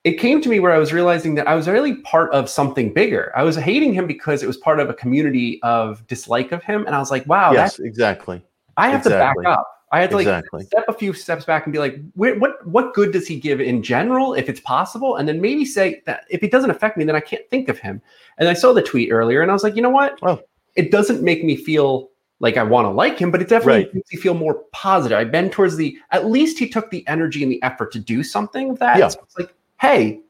it 0.05 0.15
came 0.15 0.41
to 0.43 0.49
me 0.49 0.61
where 0.61 0.73
I 0.73 0.79
was 0.79 0.93
realizing 0.93 1.35
that 1.37 1.49
I 1.49 1.55
was 1.55 1.69
really 1.69 1.97
part 1.97 2.33
of 2.33 2.49
something 2.49 2.93
bigger. 2.93 3.33
I 3.37 3.43
was 3.43 3.57
hating 3.57 3.95
him 3.95 4.07
because 4.07 4.43
it 4.43 4.47
was 4.47 4.57
part 4.59 4.81
of 4.81 4.91
a 4.91 4.95
community 4.95 5.61
of 5.63 6.07
dislike 6.07 6.53
of 6.53 6.63
him. 6.63 6.85
And 6.87 6.95
I 6.95 6.99
was 6.99 7.11
like, 7.11 7.27
wow, 7.27 7.53
yes, 7.53 7.79
exactly. 7.79 8.43
I 8.77 8.91
have 8.91 9.01
exactly. 9.01 9.45
to 9.45 9.49
back 9.49 9.59
up. 9.59 9.74
I 9.95 10.01
had 10.01 10.11
to 10.11 10.17
like 10.17 10.27
exactly. 10.27 10.65
step 10.65 10.85
a 10.89 10.93
few 10.93 11.13
steps 11.13 11.45
back 11.45 11.67
and 11.67 11.73
be 11.73 11.79
like, 11.79 12.01
what 12.15 12.67
what 12.67 12.95
good 12.95 13.13
does 13.13 13.29
he 13.29 13.39
give 13.39 13.61
in 13.61 13.81
general, 13.81 14.35
if 14.35 14.49
it's 14.49 14.59
possible? 14.59 15.15
And 15.15 15.29
then 15.29 15.41
maybe 15.41 15.65
say 15.65 16.03
that 16.07 16.25
if 16.31 16.41
he 16.41 16.49
doesn't 16.49 16.71
affect 16.71 16.97
me, 16.97 17.05
then 17.05 17.15
I 17.15 17.21
can't 17.21 17.49
think 17.49 17.69
of 17.69 17.79
him. 17.79 18.03
And 18.39 18.49
I 18.49 18.55
saw 18.55 18.73
the 18.73 18.83
tweet 18.83 19.13
earlier 19.13 19.41
and 19.41 19.53
I 19.53 19.55
was 19.55 19.63
like, 19.63 19.77
you 19.77 19.83
know 19.83 19.91
what? 19.91 20.19
Oh. 20.23 20.43
It 20.75 20.91
doesn't 20.91 21.23
make 21.23 21.45
me 21.45 21.55
feel 21.55 22.11
like 22.41 22.57
I 22.57 22.65
want 22.65 22.87
to 22.87 22.91
like 22.91 23.21
him, 23.21 23.31
but 23.31 23.41
it 23.41 23.49
definitely 23.49 23.85
right. 23.85 23.95
makes 23.95 24.13
me 24.13 24.19
feel 24.19 24.35
more 24.35 24.65
positive. 24.73 25.17
I 25.17 25.23
bend 25.23 25.53
towards 25.53 25.77
the 25.77 25.97
at 26.11 26.27
least 26.27 26.59
he 26.59 26.69
took 26.69 26.91
the 26.91 27.07
energy 27.07 27.45
and 27.45 27.53
the 27.53 27.63
effort 27.63 27.93
to 27.93 28.01
do 28.01 28.25
something 28.25 28.71
of 28.71 28.81
that. 28.81 28.99
Yeah. 28.99 29.07
So 29.09 29.21
it's 29.23 29.39
like, 29.39 29.55
hey, 29.81 30.21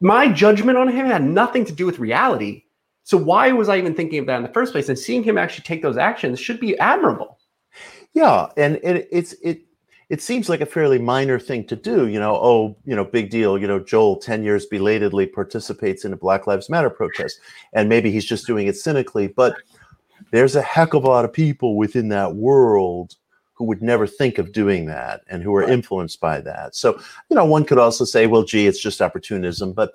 my 0.00 0.30
judgment 0.30 0.78
on 0.78 0.86
him 0.86 1.06
had 1.06 1.24
nothing 1.24 1.64
to 1.64 1.72
do 1.72 1.86
with 1.86 1.98
reality. 1.98 2.62
So 3.02 3.16
why 3.16 3.50
was 3.50 3.68
I 3.68 3.78
even 3.78 3.94
thinking 3.94 4.20
of 4.20 4.26
that 4.26 4.36
in 4.36 4.44
the 4.44 4.52
first 4.52 4.70
place? 4.70 4.88
And 4.88 4.96
seeing 4.96 5.24
him 5.24 5.38
actually 5.38 5.64
take 5.64 5.82
those 5.82 5.96
actions 5.96 6.38
should 6.38 6.60
be 6.60 6.78
admirable. 6.78 7.35
Yeah, 8.16 8.46
and 8.56 8.76
it, 8.76 9.08
it's 9.12 9.34
it 9.42 9.60
it 10.08 10.22
seems 10.22 10.48
like 10.48 10.62
a 10.62 10.66
fairly 10.66 10.98
minor 10.98 11.38
thing 11.38 11.66
to 11.66 11.76
do. 11.76 12.08
You 12.08 12.18
know, 12.18 12.34
oh, 12.34 12.74
you 12.86 12.96
know, 12.96 13.04
big 13.04 13.28
deal. 13.28 13.58
You 13.58 13.66
know, 13.66 13.78
Joel 13.78 14.16
ten 14.16 14.42
years 14.42 14.64
belatedly 14.64 15.26
participates 15.26 16.06
in 16.06 16.14
a 16.14 16.16
Black 16.16 16.46
Lives 16.46 16.70
Matter 16.70 16.88
protest, 16.88 17.40
and 17.74 17.90
maybe 17.90 18.10
he's 18.10 18.24
just 18.24 18.46
doing 18.46 18.68
it 18.68 18.76
cynically, 18.76 19.26
but 19.26 19.54
there's 20.30 20.56
a 20.56 20.62
heck 20.62 20.94
of 20.94 21.04
a 21.04 21.08
lot 21.08 21.26
of 21.26 21.32
people 21.32 21.76
within 21.76 22.08
that 22.08 22.34
world 22.34 23.16
who 23.52 23.64
would 23.66 23.82
never 23.82 24.06
think 24.06 24.38
of 24.38 24.50
doing 24.50 24.86
that 24.86 25.20
and 25.28 25.42
who 25.42 25.54
are 25.54 25.62
influenced 25.62 26.18
by 26.18 26.40
that. 26.40 26.74
So, 26.74 26.98
you 27.28 27.36
know, 27.36 27.44
one 27.44 27.66
could 27.66 27.78
also 27.78 28.06
say, 28.06 28.26
well, 28.26 28.44
gee, 28.44 28.66
it's 28.66 28.80
just 28.80 29.02
opportunism. 29.02 29.74
But, 29.74 29.92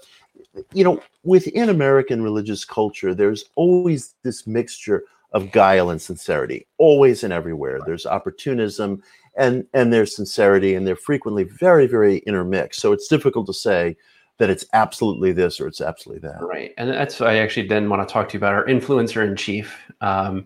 you 0.74 0.84
know, 0.84 1.02
within 1.24 1.70
American 1.70 2.22
religious 2.22 2.66
culture, 2.66 3.16
there's 3.16 3.46
always 3.56 4.14
this 4.22 4.46
mixture 4.46 5.06
of 5.34 5.52
guile 5.52 5.90
and 5.90 6.02
sincerity, 6.02 6.68
always 6.78 7.24
and 7.24 7.32
everywhere. 7.32 7.80
There's 7.86 8.06
opportunism 8.06 9.02
and 9.38 9.66
and 9.74 9.94
there's 9.94 10.16
sincerity, 10.16 10.76
and 10.76 10.86
they're 10.86 10.96
frequently 10.96 11.44
very, 11.44 11.88
very 11.88 12.18
intermixed. 12.20 12.82
So 12.82 12.92
it's 12.92 13.08
difficult 13.08 13.48
to 13.48 13.54
say, 13.54 13.96
that 14.42 14.50
it's 14.50 14.66
absolutely 14.74 15.32
this 15.32 15.62
or 15.62 15.68
it's 15.68 15.82
absolutely 15.82 16.28
that. 16.28 16.42
Right. 16.42 16.74
And 16.76 16.90
that's 16.90 17.22
I 17.22 17.36
actually 17.38 17.68
then 17.68 17.88
want 17.90 18.08
to 18.08 18.12
talk 18.12 18.28
to 18.30 18.34
you 18.34 18.40
about 18.40 18.54
our 18.54 18.66
influencer 18.66 19.24
in 19.24 19.36
chief, 19.36 19.80
um, 20.02 20.46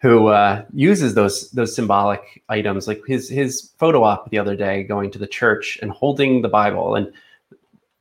who 0.00 0.28
uh, 0.28 0.64
uses 0.72 1.14
those 1.14 1.50
those 1.50 1.74
symbolic 1.74 2.40
items, 2.48 2.86
like 2.86 3.02
his 3.04 3.28
his 3.28 3.72
photo 3.78 4.04
op 4.04 4.30
the 4.30 4.38
other 4.38 4.54
day, 4.54 4.84
going 4.84 5.10
to 5.10 5.18
the 5.18 5.26
church 5.26 5.76
and 5.82 5.90
holding 5.90 6.42
the 6.42 6.48
Bible. 6.48 6.94
And 6.94 7.12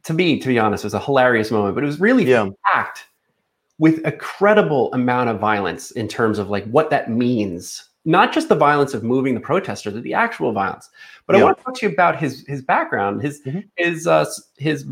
to 0.03 0.13
me, 0.13 0.39
to 0.39 0.47
be 0.47 0.59
honest, 0.59 0.83
it 0.83 0.87
was 0.87 0.93
a 0.93 0.99
hilarious 0.99 1.49
moment, 1.49 1.73
but 1.73 1.83
it 1.83 1.87
was 1.87 1.99
really 1.99 2.25
yeah. 2.25 2.47
packed 2.71 3.05
with 3.81 3.99
a 4.05 4.11
credible 4.11 4.93
amount 4.93 5.27
of 5.27 5.39
violence 5.39 5.89
in 5.89 6.07
terms 6.07 6.37
of 6.37 6.51
like 6.51 6.63
what 6.65 6.91
that 6.91 7.09
means 7.09 7.89
not 8.05 8.33
just 8.33 8.47
the 8.49 8.55
violence 8.55 8.93
of 8.93 9.03
moving 9.03 9.35
the 9.35 9.39
protesters, 9.39 9.93
but 9.93 10.03
the 10.03 10.13
actual 10.13 10.51
violence. 10.51 10.89
But 11.27 11.35
yeah. 11.35 11.41
I 11.41 11.45
want 11.45 11.57
to 11.57 11.63
talk 11.63 11.75
to 11.75 11.85
you 11.85 11.91
about 11.91 12.17
his 12.17 12.45
his 12.47 12.61
background, 12.61 13.21
his 13.21 13.41
mm-hmm. 13.43 13.59
his 13.75 14.07
uh, 14.07 14.25
his 14.57 14.85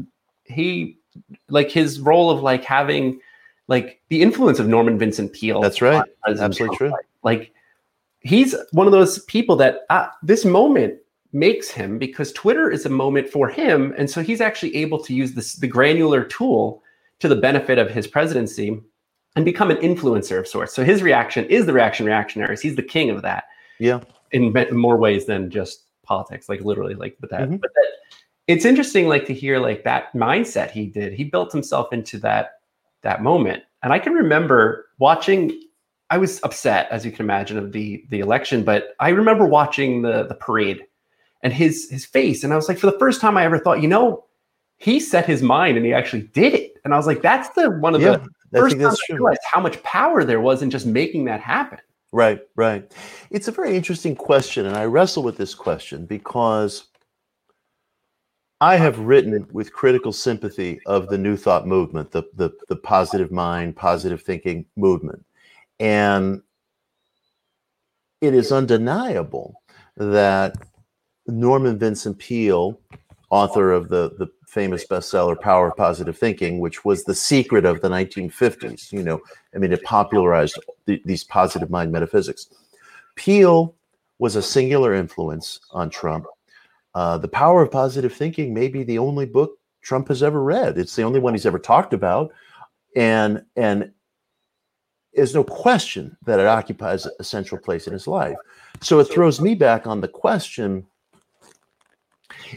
he 0.43 0.97
like 1.49 1.71
his 1.71 1.99
role 1.99 2.30
of 2.30 2.41
like 2.41 2.63
having 2.63 3.19
like 3.67 4.02
the 4.10 4.21
influence 4.21 4.60
of 4.60 4.67
Norman 4.67 4.97
Vincent 4.97 5.34
Peale. 5.34 5.62
That's 5.62 5.82
right. 5.82 6.04
Absolutely 6.28 6.78
true. 6.78 6.93
Like 7.23 7.54
he's 8.19 8.56
one 8.71 8.86
of 8.86 8.91
those 8.91 9.23
people 9.25 9.56
that 9.58 9.82
uh, 9.89 10.08
this 10.21 10.45
moment 10.45 10.95
makes 11.32 11.69
him 11.69 11.99
because 11.99 12.32
Twitter 12.34 12.71
is 12.71 12.86
a 12.86 12.89
moment 12.89 13.30
for 13.30 13.49
him, 13.49 13.93
and 13.97 14.10
so 14.10 14.21
he's 14.21 14.41
actually 14.41 14.75
able 14.75 15.04
to 15.04 15.13
use 15.13 15.34
this 15.34 15.54
the 15.56 15.67
granular 15.67 16.23
tool 16.23 16.84
to 17.19 17.27
the 17.27 17.36
benefit 17.36 17.77
of 17.77 17.89
his 17.89 18.08
presidency 18.08 18.79
and 19.36 19.45
become 19.45 19.71
an 19.71 19.77
influencer 19.77 20.39
of 20.39 20.47
sorts. 20.47 20.73
So 20.73 20.84
his 20.84 21.03
reaction 21.03 21.45
is 21.45 21.65
the 21.65 21.73
reaction 21.73 22.05
reactionaries. 22.05 22.62
He's 22.62 22.75
the 22.75 22.84
king 22.84 23.10
of 23.10 23.21
that. 23.21 23.45
Yeah. 23.79 24.01
In 24.32 24.53
more 24.71 24.97
ways 24.97 25.25
than 25.25 25.49
just 25.49 25.86
politics, 26.03 26.49
like 26.49 26.62
literally, 26.62 26.95
like 26.95 27.17
with 27.21 27.29
that. 27.32 27.41
Mm-hmm. 27.41 27.58
But 27.58 27.71
that 27.73 27.89
it's 28.49 28.65
interesting 28.65 29.08
like 29.08 29.25
to 29.27 29.34
hear 29.34 29.60
like 29.60 29.84
that 29.84 30.12
mindset 30.13 30.71
he 30.71 30.88
did. 30.88 31.13
He 31.13 31.23
built 31.23 31.51
himself 31.51 31.93
into 31.93 32.17
that 32.19 32.53
that 33.03 33.21
moment. 33.21 33.63
And 33.84 33.93
I 33.93 33.99
can 33.99 34.13
remember 34.13 34.88
watching 34.97 35.51
I 36.10 36.17
was 36.17 36.41
upset 36.43 36.88
as 36.89 37.05
you 37.05 37.12
can 37.12 37.25
imagine 37.25 37.60
of 37.60 37.71
the 37.71 38.03
the 38.10 38.19
election, 38.19 38.63
but 38.63 38.95
I 38.99 39.10
remember 39.10 39.45
watching 39.45 40.01
the 40.01 40.23
the 40.23 40.34
parade 40.34 40.84
and 41.43 41.53
his 41.53 41.91
his 41.91 42.05
face 42.05 42.43
and 42.43 42.51
I 42.51 42.55
was 42.55 42.67
like 42.67 42.79
for 42.79 42.88
the 42.89 42.97
first 42.97 43.21
time 43.21 43.38
I 43.38 43.45
ever 43.45 43.60
thought, 43.60 43.84
you 43.84 43.88
know, 43.88 44.25
he 44.80 45.00
set 45.00 45.26
his 45.26 45.42
mind 45.42 45.78
and 45.78 45.86
he 45.86 45.94
actually 45.94 46.24
did 46.34 46.54
it. 46.54 46.78
And 46.84 46.94
I 46.94 46.98
was 46.98 47.06
like 47.06 47.22
that's 47.22 47.50
the 47.50 47.70
one 47.70 47.96
of 47.96 48.02
yeah, 48.02 48.18
the 48.52 48.60
first 48.60 48.80
times 48.80 49.00
I 49.10 49.13
realized 49.13 49.42
how 49.46 49.62
much 49.62 49.82
power 49.84 50.24
there 50.24 50.42
was 50.42 50.62
in 50.62 50.72
just 50.72 50.86
making 50.86 51.26
that 51.26 51.42
happen. 51.42 51.80
Right, 52.12 52.42
right. 52.56 52.92
It's 53.30 53.48
a 53.48 53.52
very 53.52 53.76
interesting 53.76 54.15
question 54.15 54.65
and 54.65 54.76
I 54.76 54.86
wrestle 54.86 55.22
with 55.22 55.38
this 55.38 55.54
question 55.54 56.06
because 56.06 56.86
I 58.62 58.76
have 58.76 59.00
written 59.00 59.48
with 59.54 59.72
critical 59.72 60.12
sympathy 60.12 60.82
of 60.86 61.08
the 61.08 61.18
New 61.18 61.38
Thought 61.38 61.65
movement, 61.65 62.12
the, 62.12 62.24
the, 62.36 62.52
the 62.68 62.76
positive 62.76 63.32
mind, 63.32 63.76
positive 63.76 64.22
thinking 64.22 64.65
movement. 64.76 65.24
And 65.80 66.42
it 68.20 68.34
is 68.34 68.52
undeniable 68.52 69.62
that 69.96 70.56
Norman 71.26 71.78
Vincent 71.80 72.18
Peale, 72.20 72.80
author 73.30 73.72
of 73.72 73.88
the, 73.88 74.12
the 74.18 74.28
famous 74.50 74.86
bestseller 74.86 75.40
Power 75.40 75.70
of 75.70 75.78
Positive 75.78 76.18
Thinking, 76.18 76.60
which 76.60 76.84
was 76.84 77.04
the 77.04 77.16
secret 77.16 77.66
of 77.66 77.82
the 77.82 77.90
1950s, 77.90 78.92
you 78.92 79.04
know, 79.04 79.22
I 79.56 79.60
mean, 79.60 79.72
it 79.72 79.84
popularized 79.84 80.60
th- 80.86 81.04
these 81.06 81.24
positive 81.24 81.70
mind 81.70 81.92
metaphysics. 81.92 82.50
Peale 83.16 83.76
was 84.18 84.36
a 84.36 84.42
singular 84.42 84.94
influence 84.94 85.60
on 85.72 85.90
Trump 85.90 86.26
uh, 86.96 87.18
the 87.18 87.28
Power 87.28 87.62
of 87.62 87.72
Positive 87.72 88.14
Thinking 88.14 88.54
may 88.54 88.68
be 88.68 88.84
the 88.84 88.98
only 88.98 89.26
book 89.26 89.58
Trump 89.82 90.08
has 90.08 90.24
ever 90.24 90.42
read. 90.42 90.78
It's 90.78 90.96
the 90.96 91.04
only 91.04 91.20
one 91.20 91.34
he's 91.34 91.46
ever 91.46 91.60
talked 91.60 91.94
about, 91.94 92.32
and 92.96 93.44
and 93.56 93.92
there's 95.14 95.36
no 95.36 95.44
question 95.44 96.18
that 96.26 96.40
it 96.40 96.46
occupies 96.46 97.08
a 97.20 97.24
central 97.24 97.62
place 97.62 97.88
in 97.88 97.94
his 97.94 98.08
life. 98.08 98.36
So 98.82 99.00
it 99.00 99.06
throws 99.06 99.42
me 99.42 99.56
back 99.56 99.88
on 99.88 100.02
the 100.02 100.08
question: 100.08 100.86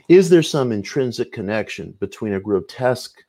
Is 0.08 0.28
there 0.28 0.42
some 0.42 0.72
intrinsic 0.72 1.32
connection 1.32 1.92
between 2.00 2.34
a 2.34 2.40
grotesque 2.40 3.24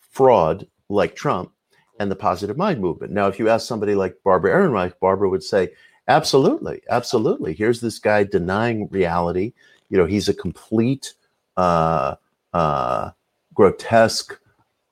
fraud 0.00 0.66
like 0.88 1.14
Trump 1.14 1.52
and 2.00 2.10
the 2.10 2.16
positive 2.16 2.56
mind 2.56 2.80
movement? 2.80 3.12
Now, 3.12 3.28
if 3.28 3.38
you 3.38 3.48
ask 3.48 3.66
somebody 3.66 3.94
like 3.94 4.16
Barbara 4.24 4.52
Ehrenreich, 4.52 4.94
Barbara 5.00 5.28
would 5.28 5.42
say, 5.42 5.70
Absolutely, 6.08 6.82
absolutely. 6.90 7.54
Here's 7.54 7.80
this 7.80 8.00
guy 8.00 8.24
denying 8.24 8.88
reality 8.88 9.52
you 9.92 9.98
know 9.98 10.06
he's 10.06 10.28
a 10.28 10.34
complete 10.34 11.14
uh, 11.58 12.16
uh, 12.54 13.10
grotesque 13.54 14.40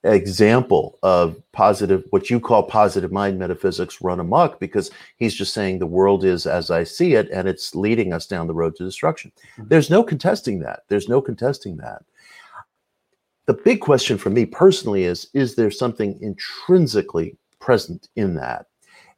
example 0.04 0.98
of 1.02 1.36
positive 1.52 2.04
what 2.08 2.30
you 2.30 2.40
call 2.40 2.62
positive 2.62 3.12
mind 3.12 3.38
metaphysics 3.38 4.00
run 4.00 4.18
amok 4.18 4.58
because 4.58 4.90
he's 5.18 5.34
just 5.34 5.52
saying 5.52 5.78
the 5.78 5.86
world 5.86 6.24
is 6.24 6.46
as 6.46 6.70
i 6.70 6.82
see 6.82 7.14
it 7.14 7.28
and 7.30 7.46
it's 7.46 7.74
leading 7.74 8.14
us 8.14 8.26
down 8.26 8.46
the 8.46 8.54
road 8.54 8.74
to 8.74 8.84
destruction. 8.84 9.30
Mm-hmm. 9.52 9.68
there's 9.68 9.90
no 9.90 10.02
contesting 10.02 10.60
that. 10.60 10.84
There's 10.88 11.08
no 11.08 11.20
contesting 11.20 11.76
that. 11.78 12.02
The 13.44 13.54
big 13.54 13.80
question 13.80 14.16
for 14.16 14.30
me 14.30 14.46
personally 14.46 15.04
is 15.04 15.28
is 15.34 15.54
there 15.54 15.70
something 15.70 16.18
intrinsically 16.22 17.36
present 17.58 18.08
in 18.16 18.34
that? 18.36 18.66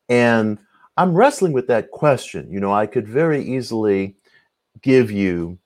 And 0.09 0.59
i'm 0.97 1.15
wrestling 1.15 1.53
with 1.53 1.69
that 1.69 1.93
question. 1.93 2.51
You 2.51 2.59
know 2.59 2.73
i 2.73 2.87
could 2.87 3.07
very 3.07 3.45
easily 3.45 4.17
give 4.81 5.13
you 5.13 5.59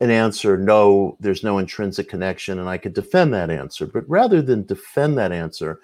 an 0.00 0.10
answer, 0.10 0.56
no, 0.56 1.16
there's 1.20 1.42
no 1.42 1.58
intrinsic 1.58 2.08
connection, 2.08 2.58
and 2.58 2.68
I 2.68 2.78
could 2.78 2.94
defend 2.94 3.34
that 3.34 3.50
answer. 3.50 3.86
But 3.86 4.08
rather 4.08 4.40
than 4.40 4.64
defend 4.64 5.18
that 5.18 5.32
answer, 5.32 5.80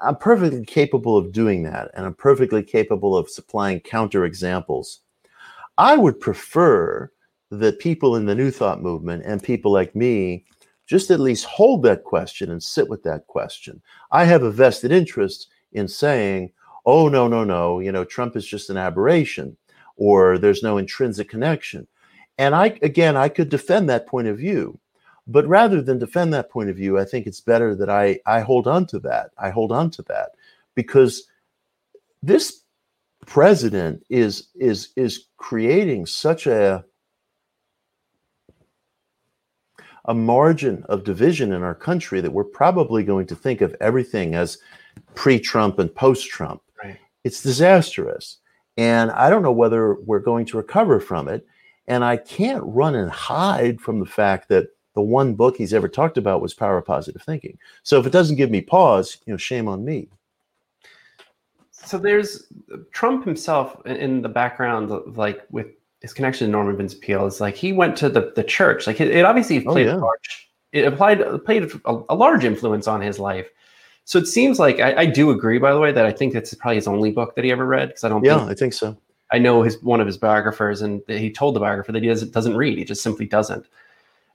I'm 0.00 0.16
perfectly 0.16 0.64
capable 0.64 1.16
of 1.16 1.32
doing 1.32 1.62
that, 1.64 1.90
and 1.94 2.04
I'm 2.04 2.14
perfectly 2.14 2.62
capable 2.62 3.16
of 3.16 3.30
supplying 3.30 3.80
counter 3.80 4.24
examples. 4.24 5.00
I 5.78 5.96
would 5.96 6.20
prefer 6.20 7.10
that 7.50 7.78
people 7.78 8.16
in 8.16 8.26
the 8.26 8.34
New 8.34 8.50
Thought 8.50 8.82
movement 8.82 9.24
and 9.24 9.42
people 9.42 9.72
like 9.72 9.94
me 9.94 10.44
just 10.86 11.10
at 11.10 11.20
least 11.20 11.44
hold 11.44 11.82
that 11.84 12.04
question 12.04 12.50
and 12.50 12.62
sit 12.62 12.88
with 12.88 13.02
that 13.04 13.26
question. 13.26 13.80
I 14.10 14.24
have 14.24 14.42
a 14.42 14.50
vested 14.50 14.90
interest 14.90 15.48
in 15.72 15.86
saying, 15.86 16.52
oh, 16.86 17.08
no, 17.08 17.28
no, 17.28 17.44
no, 17.44 17.78
you 17.78 17.92
know, 17.92 18.04
Trump 18.04 18.36
is 18.36 18.46
just 18.46 18.68
an 18.68 18.76
aberration, 18.76 19.56
or 19.96 20.38
there's 20.38 20.62
no 20.62 20.78
intrinsic 20.78 21.28
connection 21.28 21.86
and 22.42 22.56
I, 22.56 22.76
again, 22.82 23.16
I 23.16 23.28
could 23.28 23.50
defend 23.50 23.88
that 23.88 24.08
point 24.08 24.26
of 24.26 24.36
view. 24.36 24.76
But 25.28 25.46
rather 25.46 25.80
than 25.80 26.00
defend 26.00 26.34
that 26.34 26.50
point 26.50 26.70
of 26.70 26.74
view, 26.74 26.98
I 26.98 27.04
think 27.04 27.24
it's 27.24 27.40
better 27.40 27.76
that 27.76 27.88
I, 27.88 28.18
I 28.26 28.40
hold 28.40 28.66
on 28.66 28.84
to 28.86 28.98
that. 29.00 29.30
I 29.38 29.50
hold 29.50 29.70
on 29.70 29.90
to 29.92 30.02
that 30.08 30.30
because 30.74 31.28
this 32.20 32.62
president 33.24 34.04
is 34.08 34.48
is 34.56 34.88
is 34.96 35.26
creating 35.36 36.06
such 36.06 36.48
a 36.48 36.84
a 40.06 40.14
margin 40.14 40.84
of 40.88 41.04
division 41.04 41.52
in 41.52 41.62
our 41.62 41.76
country 41.76 42.20
that 42.20 42.32
we're 42.32 42.42
probably 42.42 43.04
going 43.04 43.28
to 43.28 43.36
think 43.36 43.60
of 43.60 43.76
everything 43.80 44.34
as 44.34 44.58
pre-Trump 45.14 45.78
and 45.78 45.94
post-Trump. 45.94 46.60
Right. 46.82 46.98
It's 47.22 47.40
disastrous. 47.40 48.38
And 48.76 49.12
I 49.12 49.30
don't 49.30 49.44
know 49.44 49.52
whether 49.52 49.94
we're 49.94 50.18
going 50.18 50.46
to 50.46 50.56
recover 50.56 50.98
from 50.98 51.28
it. 51.28 51.46
And 51.88 52.04
I 52.04 52.16
can't 52.16 52.62
run 52.64 52.94
and 52.94 53.10
hide 53.10 53.80
from 53.80 53.98
the 53.98 54.06
fact 54.06 54.48
that 54.48 54.68
the 54.94 55.02
one 55.02 55.34
book 55.34 55.56
he's 55.56 55.74
ever 55.74 55.88
talked 55.88 56.18
about 56.18 56.40
was 56.40 56.54
Power 56.54 56.78
of 56.78 56.84
Positive 56.84 57.22
Thinking. 57.22 57.58
So 57.82 57.98
if 57.98 58.06
it 58.06 58.12
doesn't 58.12 58.36
give 58.36 58.50
me 58.50 58.60
pause, 58.60 59.18
you 59.26 59.32
know, 59.32 59.38
shame 59.38 59.68
on 59.68 59.84
me. 59.84 60.08
So 61.70 61.98
there's 61.98 62.46
Trump 62.92 63.24
himself 63.24 63.84
in 63.86 64.22
the 64.22 64.28
background, 64.28 64.90
like 65.16 65.42
with 65.50 65.66
his 66.00 66.12
connection 66.12 66.46
to 66.46 66.52
Norman 66.52 66.76
Vincent 66.76 67.02
Peale, 67.02 67.26
is 67.26 67.40
like 67.40 67.56
he 67.56 67.72
went 67.72 67.96
to 67.96 68.08
the, 68.08 68.32
the 68.36 68.44
church. 68.44 68.86
Like 68.86 69.00
it, 69.00 69.08
it 69.08 69.24
obviously 69.24 69.64
oh, 69.66 69.72
played 69.72 69.88
oh, 69.88 69.90
yeah. 69.90 69.96
a 69.96 69.98
large, 69.98 70.50
it 70.72 70.84
applied 70.84 71.44
played 71.44 71.64
a, 71.84 72.02
a, 72.08 72.14
large 72.14 72.44
influence 72.44 72.86
on 72.86 73.00
his 73.00 73.18
life. 73.18 73.48
So 74.04 74.18
it 74.18 74.26
seems 74.26 74.58
like 74.58 74.80
I, 74.80 75.02
I, 75.02 75.06
do 75.06 75.30
agree, 75.30 75.58
by 75.58 75.72
the 75.72 75.78
way, 75.78 75.92
that 75.92 76.04
I 76.04 76.12
think 76.12 76.32
that's 76.32 76.52
probably 76.54 76.76
his 76.76 76.88
only 76.88 77.12
book 77.12 77.36
that 77.36 77.44
he 77.44 77.52
ever 77.52 77.66
read 77.66 77.88
because 77.88 78.04
I 78.04 78.08
don't. 78.08 78.24
Yeah, 78.24 78.38
think, 78.38 78.50
I 78.50 78.54
think 78.54 78.72
so. 78.72 78.96
I 79.32 79.38
know 79.38 79.62
his 79.62 79.82
one 79.82 80.00
of 80.00 80.06
his 80.06 80.18
biographers, 80.18 80.82
and 80.82 81.02
he 81.08 81.30
told 81.30 81.56
the 81.56 81.60
biographer 81.60 81.92
that 81.92 82.02
he 82.02 82.08
doesn't 82.08 82.32
doesn't 82.32 82.56
read. 82.56 82.78
He 82.78 82.84
just 82.84 83.02
simply 83.02 83.26
doesn't. 83.26 83.66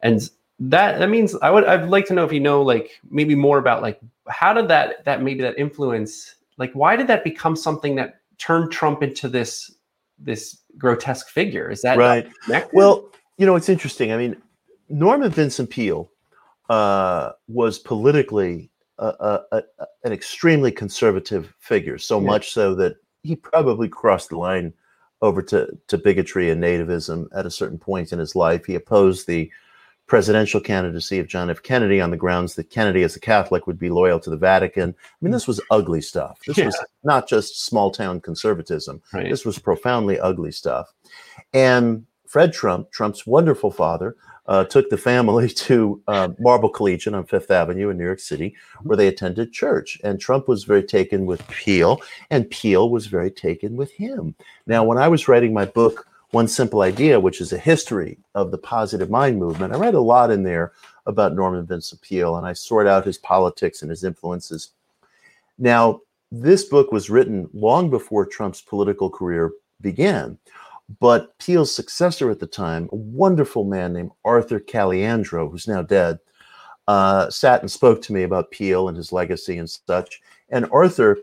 And 0.02 0.30
that 0.60 1.00
that 1.00 1.10
means 1.10 1.36
I 1.36 1.52
would 1.52 1.66
I'd 1.66 1.88
like 1.88 2.06
to 2.08 2.14
know 2.14 2.26
if 2.26 2.34
you 2.34 2.40
know 2.40 2.62
like 2.62 3.00
maybe 3.10 3.36
more 3.36 3.60
about 3.60 3.82
like 3.82 4.00
how 4.28 4.54
did 4.54 4.68
that 4.70 5.06
that 5.06 5.22
maybe 5.22 5.42
that 5.44 5.58
influence 5.58 6.36
like 6.58 6.74
why 6.74 6.96
did 6.96 7.08
that 7.08 7.24
become 7.24 7.56
something 7.56 7.96
that 7.96 8.22
turned 8.40 8.72
Trump 8.72 9.04
into 9.04 9.30
this 9.30 9.72
this 10.18 10.58
grotesque 10.78 11.30
figure? 11.30 11.70
Is 11.70 11.84
that 11.84 11.98
right? 11.98 12.28
Well, 12.74 13.10
you 13.38 13.46
know, 13.46 13.56
it's 13.56 13.70
interesting. 13.70 14.12
I 14.12 14.18
mean, 14.18 14.36
Norman 14.90 15.30
Vincent 15.30 15.70
Peale 15.70 16.10
uh, 16.70 17.34
was 17.48 17.78
politically 17.78 18.72
a, 18.98 19.06
a, 19.52 19.58
a, 19.58 19.64
an 20.06 20.12
extremely 20.12 20.72
conservative 20.72 21.54
figure, 21.60 22.00
so 22.00 22.20
yeah. 22.20 22.26
much 22.26 22.52
so 22.52 22.74
that 22.76 22.96
he 23.22 23.36
probably 23.36 23.88
crossed 23.88 24.30
the 24.30 24.38
line 24.38 24.74
over 25.21 25.41
to, 25.41 25.67
to 25.88 25.97
bigotry 25.97 26.49
and 26.49 26.63
nativism 26.63 27.27
at 27.36 27.45
a 27.45 27.51
certain 27.51 27.77
point 27.77 28.13
in 28.13 28.19
his 28.19 28.36
life. 28.36 28.65
He 28.65 28.75
opposed 28.75 29.27
the 29.27 29.51
presidential 30.08 30.62
candidacy 30.62 31.19
of 31.19 31.27
John 31.27 31.49
F. 31.49 31.62
Kennedy 31.62 31.99
on 31.99 32.12
the 32.12 32.17
grounds 32.17 32.56
that 32.56 32.69
Kennedy, 32.69 33.03
as 33.03 33.15
a 33.15 33.19
Catholic, 33.19 33.67
would 33.67 33.77
be 33.77 33.89
loyal 33.89 34.19
to 34.21 34.30
the 34.30 34.38
Vatican. 34.38 34.95
I 34.97 35.15
mean, 35.21 35.32
this 35.32 35.47
was 35.47 35.60
ugly 35.69 36.01
stuff. 36.01 36.39
This 36.47 36.58
yeah. 36.58 36.67
was 36.67 36.86
not 37.03 37.27
just 37.27 37.65
small 37.65 37.91
town 37.91 38.21
conservatism. 38.21 39.01
Right. 39.12 39.30
This 39.30 39.45
was 39.45 39.60
profoundly 39.60 40.19
ugly 40.19 40.51
stuff. 40.51 40.93
And 41.53 42.06
Fred 42.25 42.53
Trump, 42.53 42.91
Trump's 42.91 43.27
wonderful 43.27 43.71
father, 43.71 44.15
uh, 44.48 44.64
took 44.64 44.90
the 44.90 44.98
family 44.98 45.50
to 45.68 46.02
uh, 46.08 46.30
Marble 46.40 46.70
Collegiate 46.70 47.14
on 47.14 47.26
Fifth 47.26 47.52
Avenue 47.52 47.90
in 47.90 47.98
New 47.98 48.06
York 48.06 48.20
City, 48.20 48.56
where 48.84 48.98
they 48.98 49.08
attended 49.08 49.54
church. 49.54 50.00
And 50.04 50.20
Trump 50.20 50.48
was 50.48 50.64
very 50.64 50.84
taken 50.84 51.26
with 51.26 51.46
Peale, 51.48 52.02
and 52.30 52.50
Peale 52.50 52.90
was 52.90 53.08
very 53.08 53.32
taken 53.32 53.76
with 53.76 53.92
him. 53.92 54.36
Now, 54.66 54.84
when 54.84 54.98
I 54.98 55.08
was 55.08 55.28
writing 55.28 55.54
my 55.54 55.66
book, 55.66 56.08
One 56.32 56.48
Simple 56.48 56.82
Idea, 56.82 57.20
which 57.20 57.42
is 57.42 57.54
a 57.54 57.58
history 57.58 58.18
of 58.36 58.52
the 58.52 58.58
positive 58.58 59.10
mind 59.10 59.40
movement, 59.40 59.74
I 59.74 59.78
read 59.78 59.96
a 59.96 60.02
lot 60.02 60.32
in 60.32 60.44
there 60.44 60.74
about 61.06 61.36
Norman 61.36 61.66
Vincent 61.66 62.02
Peale, 62.02 62.38
and 62.38 62.46
I 62.46 62.54
sort 62.54 62.88
out 62.88 63.06
his 63.06 63.18
politics 63.18 63.82
and 63.82 63.90
his 63.90 64.04
influences. 64.04 64.72
Now, 65.58 66.02
this 66.32 66.66
book 66.66 66.92
was 66.92 67.10
written 67.10 67.50
long 67.54 67.90
before 67.90 68.26
Trump's 68.26 68.62
political 68.62 69.10
career 69.10 69.52
began. 69.82 70.38
But 71.00 71.38
Peale's 71.39 71.76
successor 71.76 72.32
at 72.32 72.39
the 72.39 72.47
time, 72.47 72.89
a 72.91 72.95
wonderful 72.95 73.65
man 73.65 73.93
named 73.93 74.12
Arthur 74.23 74.60
Caliandro, 74.60 75.50
who's 75.52 75.67
now 75.67 75.82
dead, 75.82 76.19
uh, 76.88 77.30
sat 77.30 77.62
and 77.62 77.69
spoke 77.69 78.02
to 78.04 78.13
me 78.13 78.23
about 78.23 78.52
Peale 78.52 78.88
and 78.88 78.95
his 78.95 79.12
legacy 79.12 79.58
and 79.58 79.69
such. 79.69 80.21
And 80.50 80.65
Arthur, 80.71 81.17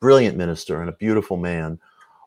brilliant 0.00 0.36
minister 0.36 0.80
and 0.80 0.88
a 0.88 0.94
beautiful 0.94 1.36
man, 1.36 1.78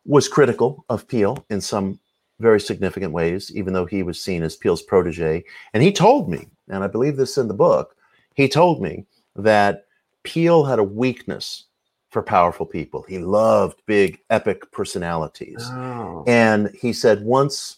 was 0.05 0.27
critical 0.27 0.85
of 0.89 1.07
Peale 1.07 1.43
in 1.49 1.59
some 1.59 1.99
very 2.39 2.59
significant 2.59 3.11
ways, 3.13 3.51
even 3.55 3.73
though 3.73 3.85
he 3.85 4.03
was 4.03 4.23
seen 4.23 4.43
as 4.43 4.55
Peale's 4.55 4.81
protege. 4.81 5.43
And 5.73 5.83
he 5.83 5.91
told 5.91 6.29
me, 6.29 6.47
and 6.69 6.83
I 6.83 6.87
believe 6.87 7.17
this 7.17 7.37
in 7.37 7.47
the 7.47 7.53
book, 7.53 7.95
he 8.35 8.47
told 8.47 8.81
me 8.81 9.05
that 9.35 9.85
Peale 10.23 10.63
had 10.63 10.79
a 10.79 10.83
weakness 10.83 11.65
for 12.09 12.23
powerful 12.23 12.65
people. 12.65 13.03
He 13.07 13.19
loved 13.19 13.81
big, 13.85 14.19
epic 14.29 14.71
personalities. 14.71 15.63
Oh. 15.71 16.23
And 16.27 16.71
he 16.79 16.91
said 16.91 17.23
once 17.23 17.77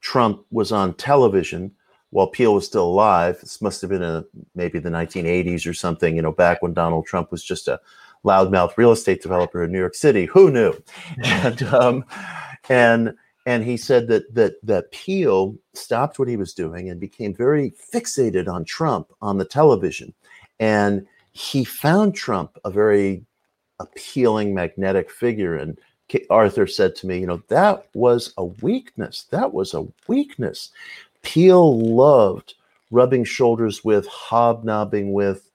Trump 0.00 0.44
was 0.50 0.72
on 0.72 0.94
television 0.94 1.72
while 2.10 2.26
Peale 2.26 2.54
was 2.54 2.66
still 2.66 2.86
alive, 2.86 3.38
this 3.40 3.60
must 3.60 3.80
have 3.82 3.90
been 3.90 4.02
a, 4.02 4.24
maybe 4.54 4.78
the 4.78 4.88
1980s 4.88 5.66
or 5.66 5.74
something, 5.74 6.16
you 6.16 6.22
know, 6.22 6.32
back 6.32 6.62
when 6.62 6.72
Donald 6.72 7.06
Trump 7.06 7.30
was 7.30 7.44
just 7.44 7.68
a 7.68 7.80
loudmouth 8.24 8.76
real 8.76 8.92
estate 8.92 9.22
developer 9.22 9.62
in 9.62 9.70
New 9.70 9.78
York 9.78 9.94
City. 9.94 10.24
Who 10.26 10.50
knew? 10.50 10.72
and, 11.24 11.62
um, 11.64 12.04
and 12.68 13.14
and 13.46 13.64
he 13.64 13.78
said 13.78 14.08
that 14.08 14.34
that 14.34 14.54
that 14.62 14.90
Peale 14.90 15.56
stopped 15.72 16.18
what 16.18 16.28
he 16.28 16.36
was 16.36 16.52
doing 16.52 16.90
and 16.90 17.00
became 17.00 17.34
very 17.34 17.72
fixated 17.94 18.46
on 18.46 18.64
Trump 18.64 19.10
on 19.22 19.38
the 19.38 19.44
television, 19.44 20.12
and 20.60 21.06
he 21.32 21.64
found 21.64 22.14
Trump 22.14 22.58
a 22.64 22.70
very 22.70 23.24
appealing, 23.80 24.54
magnetic 24.54 25.10
figure. 25.10 25.56
And 25.56 25.78
Arthur 26.30 26.66
said 26.66 26.94
to 26.96 27.06
me, 27.06 27.20
you 27.20 27.26
know, 27.26 27.42
that 27.48 27.86
was 27.94 28.32
a 28.36 28.44
weakness. 28.44 29.26
That 29.30 29.52
was 29.52 29.74
a 29.74 29.86
weakness. 30.06 30.70
Peale 31.22 31.78
loved 31.78 32.54
rubbing 32.90 33.24
shoulders 33.24 33.84
with, 33.84 34.06
hobnobbing 34.06 35.12
with 35.12 35.50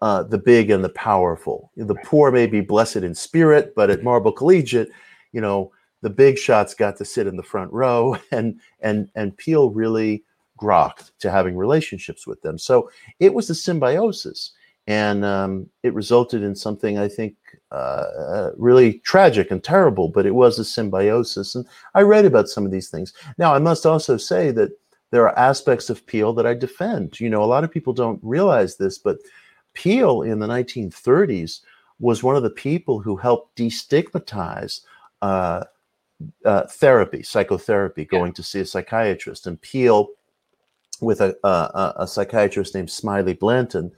uh, 0.00 0.22
the 0.22 0.38
big 0.38 0.70
and 0.70 0.84
the 0.84 0.90
powerful. 0.90 1.70
The 1.76 1.94
poor 2.04 2.30
may 2.30 2.46
be 2.46 2.60
blessed 2.60 2.96
in 2.96 3.14
spirit, 3.14 3.74
but 3.74 3.90
at 3.90 4.02
Marble 4.02 4.32
Collegiate, 4.32 4.90
you 5.32 5.40
know, 5.40 5.72
the 6.02 6.10
big 6.10 6.36
shots 6.36 6.74
got 6.74 6.96
to 6.98 7.04
sit 7.04 7.26
in 7.26 7.36
the 7.36 7.42
front 7.42 7.72
row, 7.72 8.18
and 8.30 8.60
and 8.80 9.08
and 9.14 9.36
Peale 9.36 9.70
really 9.70 10.22
grokked 10.60 11.10
to 11.20 11.30
having 11.30 11.56
relationships 11.56 12.26
with 12.26 12.40
them. 12.42 12.58
So 12.58 12.90
it 13.18 13.32
was 13.32 13.50
a 13.50 13.54
symbiosis, 13.54 14.52
and 14.86 15.24
um, 15.24 15.68
it 15.82 15.94
resulted 15.94 16.42
in 16.42 16.54
something 16.54 16.98
I 16.98 17.08
think 17.08 17.36
uh, 17.70 18.50
really 18.56 19.00
tragic 19.00 19.50
and 19.50 19.62
terrible. 19.62 20.08
But 20.08 20.26
it 20.26 20.34
was 20.34 20.58
a 20.58 20.64
symbiosis, 20.64 21.54
and 21.54 21.66
I 21.94 22.02
read 22.02 22.24
about 22.24 22.48
some 22.48 22.64
of 22.64 22.72
these 22.72 22.90
things. 22.90 23.12
Now 23.38 23.54
I 23.54 23.58
must 23.58 23.86
also 23.86 24.16
say 24.16 24.50
that 24.52 24.70
there 25.10 25.28
are 25.28 25.38
aspects 25.38 25.90
of 25.90 26.04
Peale 26.06 26.32
that 26.34 26.46
I 26.46 26.54
defend. 26.54 27.20
You 27.20 27.30
know, 27.30 27.42
a 27.42 27.46
lot 27.46 27.64
of 27.64 27.70
people 27.70 27.92
don't 27.92 28.20
realize 28.22 28.76
this, 28.76 28.98
but 28.98 29.18
Peale 29.72 30.22
in 30.22 30.38
the 30.38 30.46
1930s 30.46 31.60
was 32.00 32.22
one 32.22 32.36
of 32.36 32.42
the 32.42 32.50
people 32.50 32.98
who 32.98 33.16
helped 33.16 33.56
destigmatize 33.56 34.80
uh, 35.22 35.64
uh, 36.44 36.66
therapy, 36.66 37.22
psychotherapy, 37.22 38.04
going 38.04 38.32
yeah. 38.32 38.34
to 38.34 38.42
see 38.42 38.60
a 38.60 38.66
psychiatrist. 38.66 39.46
And 39.46 39.60
Peale, 39.60 40.08
with 41.00 41.20
a, 41.20 41.36
a, 41.44 41.94
a 42.02 42.06
psychiatrist 42.06 42.74
named 42.74 42.90
Smiley 42.90 43.34
Blanton, 43.34 43.92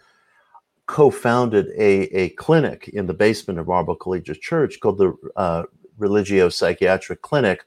co-founded 0.87 1.69
a, 1.77 2.03
a 2.17 2.29
clinic 2.31 2.89
in 2.89 3.07
the 3.07 3.15
basement 3.15 3.59
of 3.59 3.67
Marble 3.67 3.97
Collegiate 3.97 4.41
Church 4.41 4.79
called 4.81 4.99
the 4.99 5.15
uh, 5.37 5.65
Religio 5.99 6.49
Psychiatric 6.49 7.23
Clinic, 7.23 7.65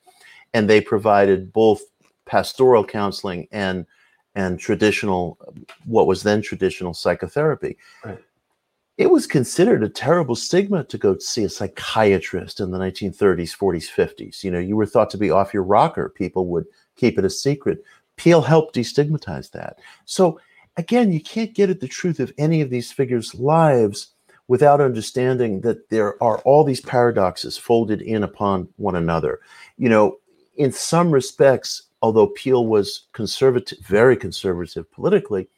and 0.53 0.69
they 0.69 0.81
provided 0.81 1.51
both 1.51 1.81
pastoral 2.25 2.85
counseling 2.85 3.47
and 3.51 3.85
and 4.35 4.59
traditional, 4.59 5.37
what 5.85 6.07
was 6.07 6.21
then 6.23 6.41
traditional 6.41 6.93
psychotherapy. 6.93 7.77
Right 8.05 8.19
it 8.99 9.09
was 9.09 9.25
considered 9.25 9.81
a 9.81 9.87
terrible 9.87 10.35
stigma 10.35 10.83
to 10.83 10.97
go 10.97 11.17
see 11.19 11.45
a 11.45 11.49
psychiatrist 11.49 12.59
in 12.59 12.69
the 12.69 12.77
1930s, 12.77 13.57
40s, 13.57 13.89
50s. 13.89 14.43
You 14.43 14.51
know, 14.51 14.59
you 14.59 14.75
were 14.75 14.85
thought 14.85 15.09
to 15.11 15.17
be 15.17 15.31
off 15.31 15.53
your 15.53 15.63
rocker. 15.63 16.09
People 16.09 16.47
would 16.47 16.65
keep 16.97 17.17
it 17.17 17.23
a 17.23 17.29
secret. 17.29 17.81
Peale 18.17 18.41
helped 18.41 18.75
destigmatize 18.75 19.51
that. 19.51 19.79
So 20.03 20.41
again, 20.79 21.11
you 21.11 21.19
can't 21.19 21.53
get 21.53 21.69
at 21.69 21.81
the 21.81 21.87
truth 21.87 22.21
of 22.21 22.33
any 22.37 22.61
of 22.61 22.69
these 22.69 22.89
figures' 22.89 23.35
lives 23.35 24.13
without 24.47 24.79
understanding 24.79 25.59
that 25.61 25.89
there 25.89 26.21
are 26.23 26.39
all 26.39 26.63
these 26.63 26.81
paradoxes 26.81 27.57
folded 27.57 28.01
in 28.01 28.23
upon 28.23 28.67
one 28.77 28.95
another. 28.95 29.41
You 29.77 29.89
know, 29.89 30.17
in 30.55 30.71
some 30.71 31.11
respects, 31.11 31.83
although 32.01 32.27
Peale 32.27 32.65
was 32.65 33.07
conservative, 33.11 33.77
very 33.79 34.15
conservative 34.15 34.89
politically, 34.91 35.49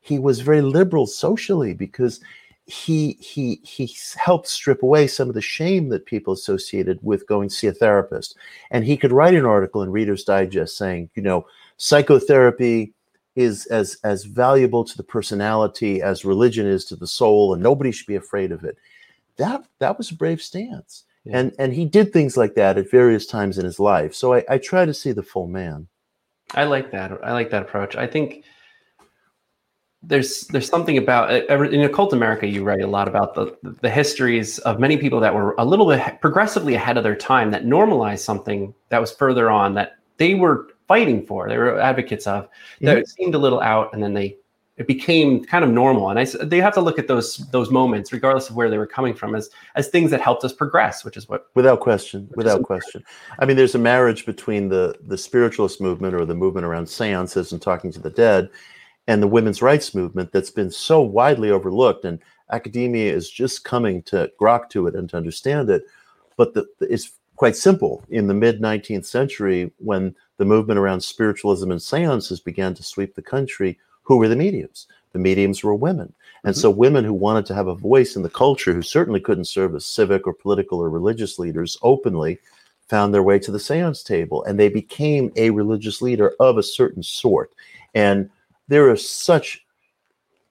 he 0.00 0.18
was 0.18 0.40
very 0.40 0.62
liberal 0.62 1.06
socially 1.06 1.74
because 1.74 2.20
he 2.64 3.18
he 3.20 3.60
he 3.62 3.94
helped 4.16 4.46
strip 4.46 4.82
away 4.82 5.06
some 5.06 5.28
of 5.28 5.34
the 5.34 5.42
shame 5.42 5.90
that 5.90 6.06
people 6.06 6.32
associated 6.32 6.98
with 7.02 7.26
going 7.26 7.48
to 7.48 7.54
see 7.54 7.66
a 7.66 7.72
therapist 7.72 8.36
and 8.70 8.84
he 8.84 8.96
could 8.96 9.10
write 9.10 9.34
an 9.34 9.44
article 9.44 9.82
in 9.82 9.90
reader's 9.90 10.22
digest 10.22 10.76
saying 10.76 11.10
you 11.16 11.22
know 11.22 11.44
psychotherapy 11.78 12.92
is 13.40 13.66
as 13.66 13.98
as 14.04 14.24
valuable 14.24 14.84
to 14.84 14.96
the 14.96 15.02
personality 15.02 16.02
as 16.02 16.24
religion 16.24 16.66
is 16.66 16.84
to 16.84 16.96
the 16.96 17.06
soul 17.06 17.52
and 17.54 17.62
nobody 17.62 17.90
should 17.90 18.06
be 18.06 18.16
afraid 18.16 18.52
of 18.52 18.64
it 18.64 18.76
that 19.36 19.64
that 19.78 19.96
was 19.96 20.10
a 20.10 20.14
brave 20.14 20.40
stance 20.40 21.04
yeah. 21.24 21.38
and 21.38 21.52
and 21.58 21.72
he 21.72 21.84
did 21.84 22.12
things 22.12 22.36
like 22.36 22.54
that 22.54 22.78
at 22.78 22.90
various 22.90 23.26
times 23.26 23.58
in 23.58 23.64
his 23.64 23.80
life 23.80 24.14
so 24.14 24.34
I, 24.34 24.44
I 24.48 24.58
try 24.58 24.84
to 24.84 24.94
see 24.94 25.12
the 25.12 25.22
full 25.22 25.46
man 25.46 25.88
i 26.54 26.64
like 26.64 26.90
that 26.92 27.12
i 27.24 27.32
like 27.32 27.50
that 27.50 27.62
approach 27.62 27.96
i 27.96 28.06
think 28.06 28.44
there's 30.02 30.46
there's 30.48 30.68
something 30.68 30.96
about 30.96 31.30
in 31.30 31.82
occult 31.82 32.12
America. 32.12 32.46
You 32.46 32.64
write 32.64 32.80
a 32.80 32.86
lot 32.86 33.06
about 33.06 33.34
the 33.34 33.54
the 33.82 33.90
histories 33.90 34.58
of 34.60 34.80
many 34.80 34.96
people 34.96 35.20
that 35.20 35.34
were 35.34 35.54
a 35.58 35.64
little 35.64 35.86
bit 35.86 36.20
progressively 36.20 36.74
ahead 36.74 36.96
of 36.96 37.04
their 37.04 37.16
time 37.16 37.50
that 37.50 37.66
normalized 37.66 38.24
something 38.24 38.74
that 38.88 39.00
was 39.00 39.12
further 39.12 39.50
on 39.50 39.74
that 39.74 39.98
they 40.16 40.34
were 40.34 40.68
fighting 40.90 41.24
for. 41.24 41.48
They 41.48 41.56
were 41.56 41.78
advocates 41.78 42.26
of 42.26 42.48
that 42.80 42.96
mm-hmm. 42.96 43.04
seemed 43.04 43.34
a 43.36 43.38
little 43.38 43.60
out, 43.60 43.94
and 43.94 44.02
then 44.02 44.12
they 44.12 44.36
it 44.76 44.88
became 44.88 45.44
kind 45.44 45.62
of 45.62 45.70
normal. 45.70 46.10
And 46.10 46.18
I 46.18 46.24
they 46.24 46.58
have 46.58 46.74
to 46.74 46.80
look 46.80 46.98
at 46.98 47.06
those 47.06 47.36
those 47.52 47.70
moments, 47.70 48.12
regardless 48.12 48.50
of 48.50 48.56
where 48.56 48.68
they 48.68 48.78
were 48.78 48.88
coming 48.88 49.14
from, 49.14 49.36
as 49.36 49.50
as 49.76 49.86
things 49.86 50.10
that 50.10 50.20
helped 50.20 50.42
us 50.42 50.52
progress, 50.52 51.04
which 51.04 51.16
is 51.16 51.28
what 51.28 51.46
without 51.54 51.78
question, 51.78 52.28
without 52.34 52.64
question. 52.64 53.04
I 53.38 53.46
mean, 53.46 53.56
there's 53.56 53.76
a 53.76 53.84
marriage 53.92 54.26
between 54.26 54.68
the 54.68 54.96
the 55.06 55.16
spiritualist 55.16 55.80
movement 55.80 56.14
or 56.14 56.24
the 56.24 56.34
movement 56.34 56.66
around 56.66 56.88
seances 56.88 57.52
and 57.52 57.62
talking 57.62 57.92
to 57.92 58.00
the 58.00 58.10
dead 58.10 58.50
and 59.06 59.22
the 59.22 59.28
women's 59.28 59.62
rights 59.62 59.94
movement 59.94 60.32
that's 60.32 60.50
been 60.50 60.70
so 60.70 61.00
widely 61.00 61.50
overlooked 61.50 62.04
and 62.04 62.18
academia 62.52 63.12
is 63.12 63.30
just 63.30 63.64
coming 63.64 64.02
to 64.02 64.30
grok 64.40 64.68
to 64.70 64.86
it 64.86 64.94
and 64.94 65.08
to 65.08 65.16
understand 65.16 65.70
it 65.70 65.82
but 66.36 66.54
the, 66.54 66.66
the, 66.78 66.92
it's 66.92 67.12
quite 67.40 67.56
simple 67.56 68.04
in 68.10 68.26
the 68.26 68.34
mid 68.34 68.60
19th 68.60 69.06
century 69.06 69.72
when 69.78 70.14
the 70.40 70.46
movement 70.46 70.78
around 70.78 71.02
spiritualism 71.02 71.70
and 71.70 71.82
seances 71.82 72.40
began 72.40 72.72
to 72.72 72.82
sweep 72.82 73.14
the 73.14 73.20
country 73.20 73.78
who 74.00 74.16
were 74.16 74.26
the 74.26 74.34
mediums 74.34 74.86
the 75.12 75.18
mediums 75.18 75.62
were 75.62 75.74
women 75.74 76.10
and 76.44 76.54
mm-hmm. 76.54 76.60
so 76.62 76.70
women 76.70 77.04
who 77.04 77.12
wanted 77.12 77.44
to 77.44 77.54
have 77.54 77.66
a 77.66 77.74
voice 77.74 78.16
in 78.16 78.22
the 78.22 78.30
culture 78.30 78.72
who 78.72 78.80
certainly 78.80 79.20
couldn't 79.20 79.44
serve 79.44 79.74
as 79.74 79.84
civic 79.84 80.26
or 80.26 80.32
political 80.32 80.78
or 80.78 80.88
religious 80.88 81.38
leaders 81.38 81.76
openly 81.82 82.38
found 82.88 83.12
their 83.12 83.22
way 83.22 83.38
to 83.38 83.52
the 83.52 83.60
seance 83.60 84.02
table 84.02 84.42
and 84.44 84.58
they 84.58 84.70
became 84.70 85.30
a 85.36 85.50
religious 85.50 86.00
leader 86.00 86.32
of 86.40 86.56
a 86.56 86.62
certain 86.62 87.02
sort 87.02 87.52
and 87.94 88.30
there 88.68 88.90
is 88.90 89.06
such 89.06 89.62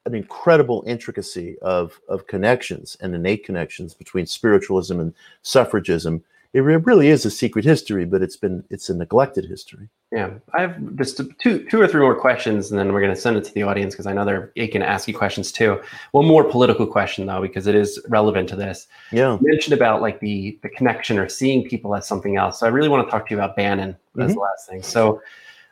an 0.06 0.14
incredible 0.14 0.84
intricacy 0.86 1.58
of 1.64 2.00
of 2.08 2.28
connections 2.28 2.96
and 3.02 3.16
innate 3.16 3.44
connections 3.44 3.96
between 3.96 4.26
spiritualism 4.26 5.00
and 5.00 5.14
suffragism. 5.42 6.24
It 6.52 6.62
really 6.62 7.10
is 7.10 7.26
a 7.26 7.32
secret 7.32 7.64
history, 7.64 8.06
but 8.06 8.24
it's 8.24 8.36
been 8.36 8.64
it's 8.72 8.90
a 8.90 8.96
neglected 8.96 9.46
history. 9.46 9.88
Yeah, 10.12 10.32
I 10.54 10.62
have 10.62 10.96
just 10.96 11.22
two 11.38 11.66
two 11.70 11.80
or 11.80 11.88
three 11.88 12.02
more 12.02 12.16
questions, 12.16 12.72
and 12.72 12.80
then 12.80 12.92
we're 12.92 13.02
going 13.02 13.14
to 13.14 13.22
send 13.22 13.38
it 13.38 13.44
to 13.44 13.54
the 13.54 13.62
audience 13.62 13.94
because 13.94 14.08
I 14.08 14.14
know 14.14 14.26
they're 14.26 14.52
aching 14.56 14.82
to 14.82 14.88
ask 14.90 15.08
you 15.08 15.14
questions 15.14 15.52
too. 15.52 15.80
One 16.12 16.26
more 16.26 16.44
political 16.44 16.88
question 16.88 17.28
though, 17.28 17.42
because 17.42 17.68
it 17.68 17.76
is 17.76 18.02
relevant 18.10 18.50
to 18.50 18.56
this. 18.56 18.88
Yeah, 19.12 19.34
you 19.34 19.48
mentioned 19.48 19.76
about 19.76 20.02
like 20.02 20.20
the 20.22 20.58
the 20.64 20.70
connection 20.70 21.20
or 21.20 21.30
seeing 21.30 21.70
people 21.70 21.96
as 21.96 22.08
something 22.08 22.36
else. 22.36 22.60
So 22.60 22.66
I 22.66 22.70
really 22.70 22.90
want 22.90 23.06
to 23.06 23.12
talk 23.12 23.28
to 23.28 23.36
you 23.36 23.40
about 23.40 23.56
Bannon 23.56 23.92
mm-hmm. 23.92 24.22
as 24.22 24.34
the 24.34 24.40
last 24.40 24.68
thing. 24.68 24.82
So 24.82 25.22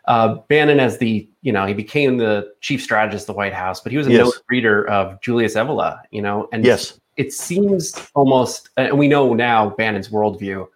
uh, 0.08 0.36
Bannon 0.48 0.80
as 0.80 0.98
the, 0.98 1.28
you 1.42 1.52
know, 1.52 1.66
he 1.66 1.74
became 1.74 2.18
the 2.18 2.54
chief 2.62 2.82
strategist 2.82 3.24
of 3.24 3.28
the 3.28 3.38
White 3.38 3.54
House, 3.54 3.82
but 3.82 3.92
he 3.92 3.98
was 3.98 4.08
a 4.08 4.12
yes. 4.12 4.26
note 4.26 4.42
reader 4.50 4.88
of 4.90 5.20
Julius 5.22 5.56
Evola, 5.56 6.02
you 6.12 6.22
know, 6.22 6.48
and 6.54 6.66
yes, 6.66 7.00
it 7.18 7.34
seems 7.34 8.10
almost, 8.14 8.70
and 8.78 8.98
we 8.98 9.08
know 9.08 9.34
now 9.34 9.72
Bannon's 9.72 10.10
worldview. 10.10 10.68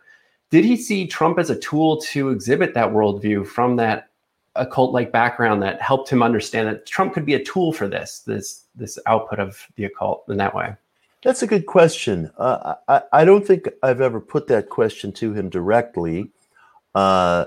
Did 0.49 0.65
he 0.65 0.75
see 0.75 1.07
Trump 1.07 1.39
as 1.39 1.49
a 1.49 1.59
tool 1.59 2.01
to 2.01 2.29
exhibit 2.29 2.73
that 2.73 2.89
worldview 2.89 3.47
from 3.47 3.77
that 3.77 4.09
occult-like 4.55 5.11
background 5.11 5.61
that 5.61 5.81
helped 5.81 6.09
him 6.09 6.21
understand 6.21 6.67
that 6.67 6.85
Trump 6.85 7.13
could 7.13 7.25
be 7.25 7.35
a 7.35 7.43
tool 7.43 7.71
for 7.71 7.87
this, 7.87 8.19
this, 8.19 8.65
this 8.75 8.99
output 9.05 9.39
of 9.39 9.65
the 9.75 9.85
occult 9.85 10.25
in 10.27 10.37
that 10.37 10.53
way? 10.53 10.75
That's 11.23 11.43
a 11.43 11.47
good 11.47 11.67
question. 11.67 12.31
Uh, 12.37 12.75
I, 12.87 13.01
I 13.13 13.25
don't 13.25 13.45
think 13.45 13.69
I've 13.83 14.01
ever 14.01 14.19
put 14.19 14.47
that 14.47 14.69
question 14.69 15.11
to 15.13 15.33
him 15.33 15.49
directly. 15.49 16.31
Uh, 16.95 17.45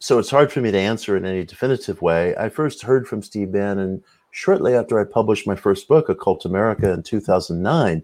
so 0.00 0.18
it's 0.18 0.30
hard 0.30 0.52
for 0.52 0.60
me 0.60 0.70
to 0.72 0.78
answer 0.78 1.16
in 1.16 1.24
any 1.24 1.44
definitive 1.44 2.02
way. 2.02 2.36
I 2.36 2.48
first 2.48 2.82
heard 2.82 3.06
from 3.06 3.22
Steve 3.22 3.52
Bannon 3.52 4.02
shortly 4.32 4.74
after 4.74 5.00
I 5.00 5.04
published 5.04 5.46
my 5.46 5.54
first 5.54 5.86
book, 5.86 6.08
Occult 6.08 6.44
America, 6.44 6.92
in 6.92 7.04
2009. 7.04 8.02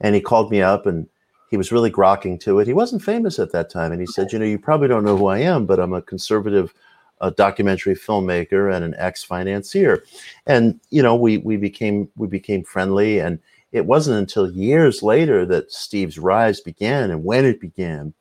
And 0.00 0.14
he 0.14 0.20
called 0.20 0.50
me 0.50 0.62
up 0.62 0.86
and 0.86 1.08
he 1.50 1.56
was 1.56 1.72
really 1.72 1.90
grokking 1.90 2.38
to 2.40 2.58
it. 2.58 2.66
He 2.66 2.74
wasn't 2.74 3.02
famous 3.02 3.38
at 3.38 3.52
that 3.52 3.70
time, 3.70 3.90
and 3.90 4.00
he 4.00 4.06
said, 4.06 4.32
"You 4.32 4.38
know, 4.38 4.44
you 4.44 4.58
probably 4.58 4.86
don't 4.86 5.04
know 5.04 5.16
who 5.16 5.26
I 5.28 5.38
am, 5.38 5.64
but 5.66 5.80
I'm 5.80 5.94
a 5.94 6.02
conservative." 6.02 6.74
a 7.20 7.30
documentary 7.30 7.94
filmmaker 7.94 8.72
and 8.74 8.84
an 8.84 8.94
ex 8.98 9.22
financier 9.22 10.04
and 10.46 10.78
you 10.90 11.02
know 11.02 11.14
we 11.14 11.38
we 11.38 11.56
became 11.56 12.08
we 12.16 12.26
became 12.26 12.62
friendly 12.62 13.18
and 13.18 13.38
it 13.72 13.86
wasn't 13.86 14.16
until 14.16 14.50
years 14.52 15.02
later 15.02 15.44
that 15.44 15.72
steve's 15.72 16.18
rise 16.18 16.60
began 16.60 17.10
and 17.10 17.24
when 17.24 17.44
it 17.44 17.60
began 17.60 18.12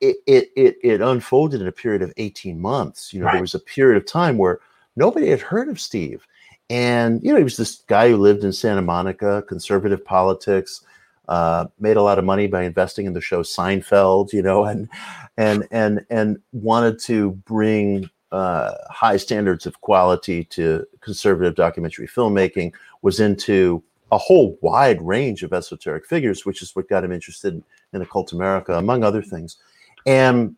it 0.00 0.16
it 0.26 0.50
it, 0.56 0.76
it 0.82 1.00
unfolded 1.00 1.60
in 1.60 1.66
a 1.66 1.72
period 1.72 2.02
of 2.02 2.12
18 2.16 2.60
months 2.60 3.12
you 3.12 3.20
know 3.20 3.26
right. 3.26 3.32
there 3.32 3.40
was 3.40 3.54
a 3.54 3.60
period 3.60 3.96
of 3.96 4.06
time 4.06 4.38
where 4.38 4.60
nobody 4.96 5.28
had 5.28 5.40
heard 5.40 5.68
of 5.68 5.80
steve 5.80 6.26
and 6.70 7.22
you 7.22 7.30
know 7.30 7.38
he 7.38 7.44
was 7.44 7.56
this 7.56 7.82
guy 7.86 8.10
who 8.10 8.16
lived 8.16 8.44
in 8.44 8.52
santa 8.52 8.82
monica 8.82 9.42
conservative 9.48 10.04
politics 10.04 10.82
uh, 11.28 11.66
made 11.78 11.96
a 11.96 12.02
lot 12.02 12.18
of 12.18 12.24
money 12.24 12.46
by 12.46 12.62
investing 12.62 13.06
in 13.06 13.12
the 13.12 13.20
show 13.20 13.42
Seinfeld, 13.42 14.32
you 14.32 14.42
know, 14.42 14.64
and 14.64 14.88
and 15.36 15.68
and 15.70 16.04
and 16.10 16.38
wanted 16.52 16.98
to 17.00 17.32
bring 17.32 18.08
uh, 18.32 18.72
high 18.90 19.16
standards 19.16 19.66
of 19.66 19.80
quality 19.80 20.44
to 20.44 20.86
conservative 21.00 21.54
documentary 21.54 22.08
filmmaking. 22.08 22.72
Was 23.02 23.20
into 23.20 23.82
a 24.10 24.18
whole 24.18 24.58
wide 24.62 25.00
range 25.02 25.42
of 25.42 25.52
esoteric 25.52 26.06
figures, 26.06 26.46
which 26.46 26.62
is 26.62 26.74
what 26.74 26.88
got 26.88 27.04
him 27.04 27.12
interested 27.12 27.62
in 27.92 28.02
occult 28.02 28.32
America, 28.32 28.78
among 28.78 29.04
other 29.04 29.22
things. 29.22 29.58
And 30.06 30.56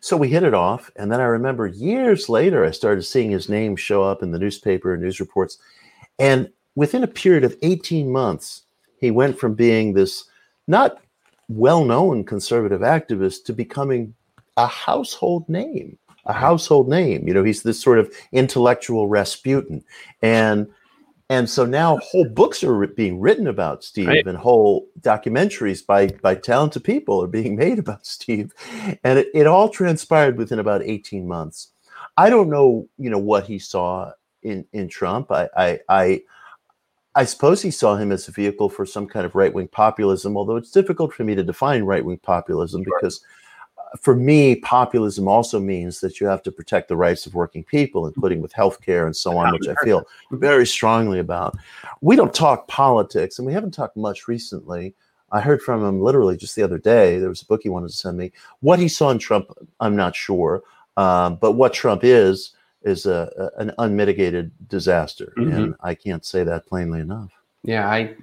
so 0.00 0.16
we 0.16 0.28
hit 0.28 0.42
it 0.42 0.54
off. 0.54 0.90
And 0.96 1.10
then 1.10 1.20
I 1.20 1.24
remember 1.24 1.66
years 1.66 2.28
later, 2.28 2.64
I 2.64 2.70
started 2.70 3.02
seeing 3.02 3.30
his 3.30 3.48
name 3.48 3.76
show 3.76 4.02
up 4.02 4.22
in 4.22 4.30
the 4.30 4.38
newspaper 4.38 4.92
and 4.92 5.02
news 5.02 5.20
reports. 5.20 5.58
And 6.18 6.50
within 6.74 7.02
a 7.02 7.08
period 7.08 7.44
of 7.44 7.56
18 7.62 8.10
months, 8.10 8.62
he 9.00 9.10
went 9.10 9.38
from 9.38 9.54
being 9.54 9.92
this 9.92 10.24
not 10.66 11.00
well 11.48 11.84
known 11.84 12.24
conservative 12.24 12.80
activist 12.80 13.44
to 13.44 13.52
becoming 13.52 14.14
a 14.56 14.66
household 14.66 15.48
name, 15.48 15.96
a 16.26 16.32
mm-hmm. 16.32 16.40
household 16.40 16.88
name. 16.88 17.26
You 17.26 17.34
know, 17.34 17.44
he's 17.44 17.62
this 17.62 17.80
sort 17.80 17.98
of 17.98 18.12
intellectual 18.32 19.08
Rasputin. 19.08 19.84
And 20.22 20.68
and 21.30 21.48
so 21.48 21.66
now 21.66 21.98
whole 21.98 22.24
books 22.24 22.64
are 22.64 22.86
being 22.86 23.20
written 23.20 23.46
about 23.46 23.84
Steve 23.84 24.08
right. 24.08 24.26
and 24.26 24.38
whole 24.38 24.88
documentaries 25.00 25.84
by 25.84 26.06
by 26.22 26.34
talented 26.34 26.84
people 26.84 27.22
are 27.22 27.26
being 27.26 27.54
made 27.64 27.78
about 27.78 28.06
Steve. 28.06 28.52
And 29.04 29.18
it, 29.18 29.28
it 29.34 29.46
all 29.46 29.68
transpired 29.68 30.38
within 30.38 30.58
about 30.58 30.82
18 30.82 31.28
months. 31.28 31.68
I 32.16 32.30
don't 32.30 32.48
know, 32.48 32.88
you 32.96 33.10
know, 33.10 33.18
what 33.18 33.44
he 33.44 33.58
saw 33.58 34.12
in 34.42 34.64
in 34.72 34.88
Trump. 34.88 35.30
I 35.30 35.48
I 35.56 35.80
I 35.88 36.22
I 37.14 37.24
suppose 37.24 37.60
he 37.60 37.70
saw 37.70 37.96
him 37.96 38.10
as 38.10 38.28
a 38.28 38.32
vehicle 38.32 38.70
for 38.70 38.86
some 38.86 39.06
kind 39.06 39.26
of 39.26 39.34
right 39.34 39.52
wing 39.52 39.68
populism, 39.68 40.36
although 40.36 40.56
it's 40.56 40.70
difficult 40.70 41.12
for 41.12 41.24
me 41.24 41.34
to 41.34 41.42
define 41.42 41.82
right 41.82 42.04
wing 42.04 42.20
populism 42.22 42.84
sure. 42.84 42.98
because 42.98 43.20
for 44.00 44.14
me, 44.14 44.56
populism 44.56 45.28
also 45.28 45.58
means 45.60 46.00
that 46.00 46.20
you 46.20 46.26
have 46.26 46.42
to 46.42 46.52
protect 46.52 46.88
the 46.88 46.96
rights 46.96 47.26
of 47.26 47.34
working 47.34 47.64
people, 47.64 48.06
including 48.06 48.42
with 48.42 48.52
healthcare 48.52 49.06
and 49.06 49.16
so 49.16 49.36
on, 49.36 49.52
which 49.52 49.68
I 49.68 49.74
feel 49.84 50.06
very 50.30 50.66
strongly 50.66 51.18
about. 51.18 51.56
We 52.00 52.16
don't 52.16 52.34
talk 52.34 52.68
politics, 52.68 53.38
and 53.38 53.46
we 53.46 53.52
haven't 53.52 53.72
talked 53.72 53.96
much 53.96 54.28
recently. 54.28 54.94
I 55.30 55.40
heard 55.40 55.62
from 55.62 55.84
him 55.84 56.00
literally 56.00 56.36
just 56.36 56.56
the 56.56 56.62
other 56.62 56.78
day. 56.78 57.18
There 57.18 57.28
was 57.28 57.42
a 57.42 57.46
book 57.46 57.62
he 57.62 57.68
wanted 57.68 57.88
to 57.88 57.96
send 57.96 58.16
me. 58.16 58.32
What 58.60 58.78
he 58.78 58.88
saw 58.88 59.10
in 59.10 59.18
Trump, 59.18 59.50
I'm 59.80 59.96
not 59.96 60.16
sure. 60.16 60.62
Um, 60.96 61.36
but 61.36 61.52
what 61.52 61.72
Trump 61.72 62.02
is, 62.02 62.54
is 62.82 63.06
a, 63.06 63.30
a 63.36 63.60
an 63.60 63.72
unmitigated 63.78 64.50
disaster, 64.68 65.32
mm-hmm. 65.36 65.52
and 65.52 65.74
I 65.80 65.94
can't 65.94 66.24
say 66.24 66.44
that 66.44 66.66
plainly 66.66 67.00
enough. 67.00 67.30
Yeah, 67.64 67.88
I, 67.88 68.14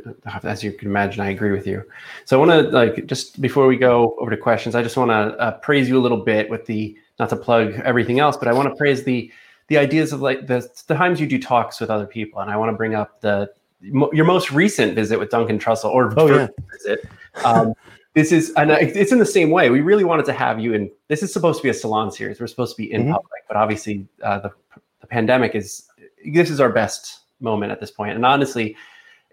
as 0.43 0.63
you 0.63 0.71
can 0.71 0.87
imagine, 0.87 1.21
I 1.21 1.29
agree 1.29 1.51
with 1.51 1.67
you. 1.67 1.83
So 2.23 2.41
I 2.41 2.45
want 2.45 2.51
to 2.51 2.71
like 2.71 3.05
just 3.05 3.41
before 3.41 3.67
we 3.67 3.75
go 3.75 4.15
over 4.19 4.31
to 4.31 4.37
questions, 4.37 4.75
I 4.75 4.81
just 4.81 4.97
want 4.97 5.11
to 5.11 5.37
uh, 5.37 5.51
praise 5.59 5.89
you 5.89 5.99
a 5.99 6.01
little 6.01 6.23
bit 6.23 6.49
with 6.49 6.65
the 6.65 6.97
not 7.19 7.29
to 7.29 7.35
plug 7.35 7.73
everything 7.83 8.19
else, 8.19 8.37
but 8.37 8.47
I 8.47 8.53
want 8.53 8.69
to 8.69 8.75
praise 8.75 9.03
the 9.03 9.31
the 9.67 9.77
ideas 9.77 10.13
of 10.13 10.21
like 10.21 10.47
the, 10.47 10.67
the 10.87 10.95
times 10.95 11.19
you 11.19 11.27
do 11.27 11.39
talks 11.39 11.79
with 11.79 11.89
other 11.89 12.05
people, 12.05 12.39
and 12.39 12.49
I 12.49 12.55
want 12.55 12.71
to 12.71 12.77
bring 12.77 12.95
up 12.95 13.19
the 13.21 13.51
your 13.81 14.25
most 14.25 14.51
recent 14.51 14.95
visit 14.95 15.19
with 15.19 15.29
Duncan 15.29 15.59
Trussell 15.59 15.89
or 15.89 16.13
oh, 16.17 16.27
yeah. 16.27 16.47
visit. 16.71 17.05
Um, 17.43 17.73
this 18.15 18.31
is 18.31 18.51
and 18.55 18.71
it's 18.71 19.11
in 19.11 19.19
the 19.19 19.25
same 19.25 19.51
way 19.51 19.69
we 19.69 19.81
really 19.81 20.05
wanted 20.05 20.25
to 20.25 20.33
have 20.33 20.59
you 20.59 20.73
in 20.73 20.89
this 21.09 21.21
is 21.21 21.31
supposed 21.31 21.59
to 21.59 21.63
be 21.63 21.69
a 21.69 21.73
salon 21.73 22.09
series 22.09 22.39
we're 22.39 22.47
supposed 22.47 22.75
to 22.75 22.81
be 22.81 22.91
in 22.91 23.01
mm-hmm. 23.01 23.11
public 23.11 23.43
but 23.47 23.57
obviously 23.57 24.07
uh, 24.23 24.39
the, 24.39 24.51
the 25.01 25.07
pandemic 25.07 25.53
is 25.53 25.87
this 26.25 26.49
is 26.49 26.61
our 26.61 26.69
best 26.69 27.19
moment 27.41 27.73
at 27.73 27.79
this 27.81 27.91
point 27.91 28.15
and 28.15 28.25
honestly 28.25 28.75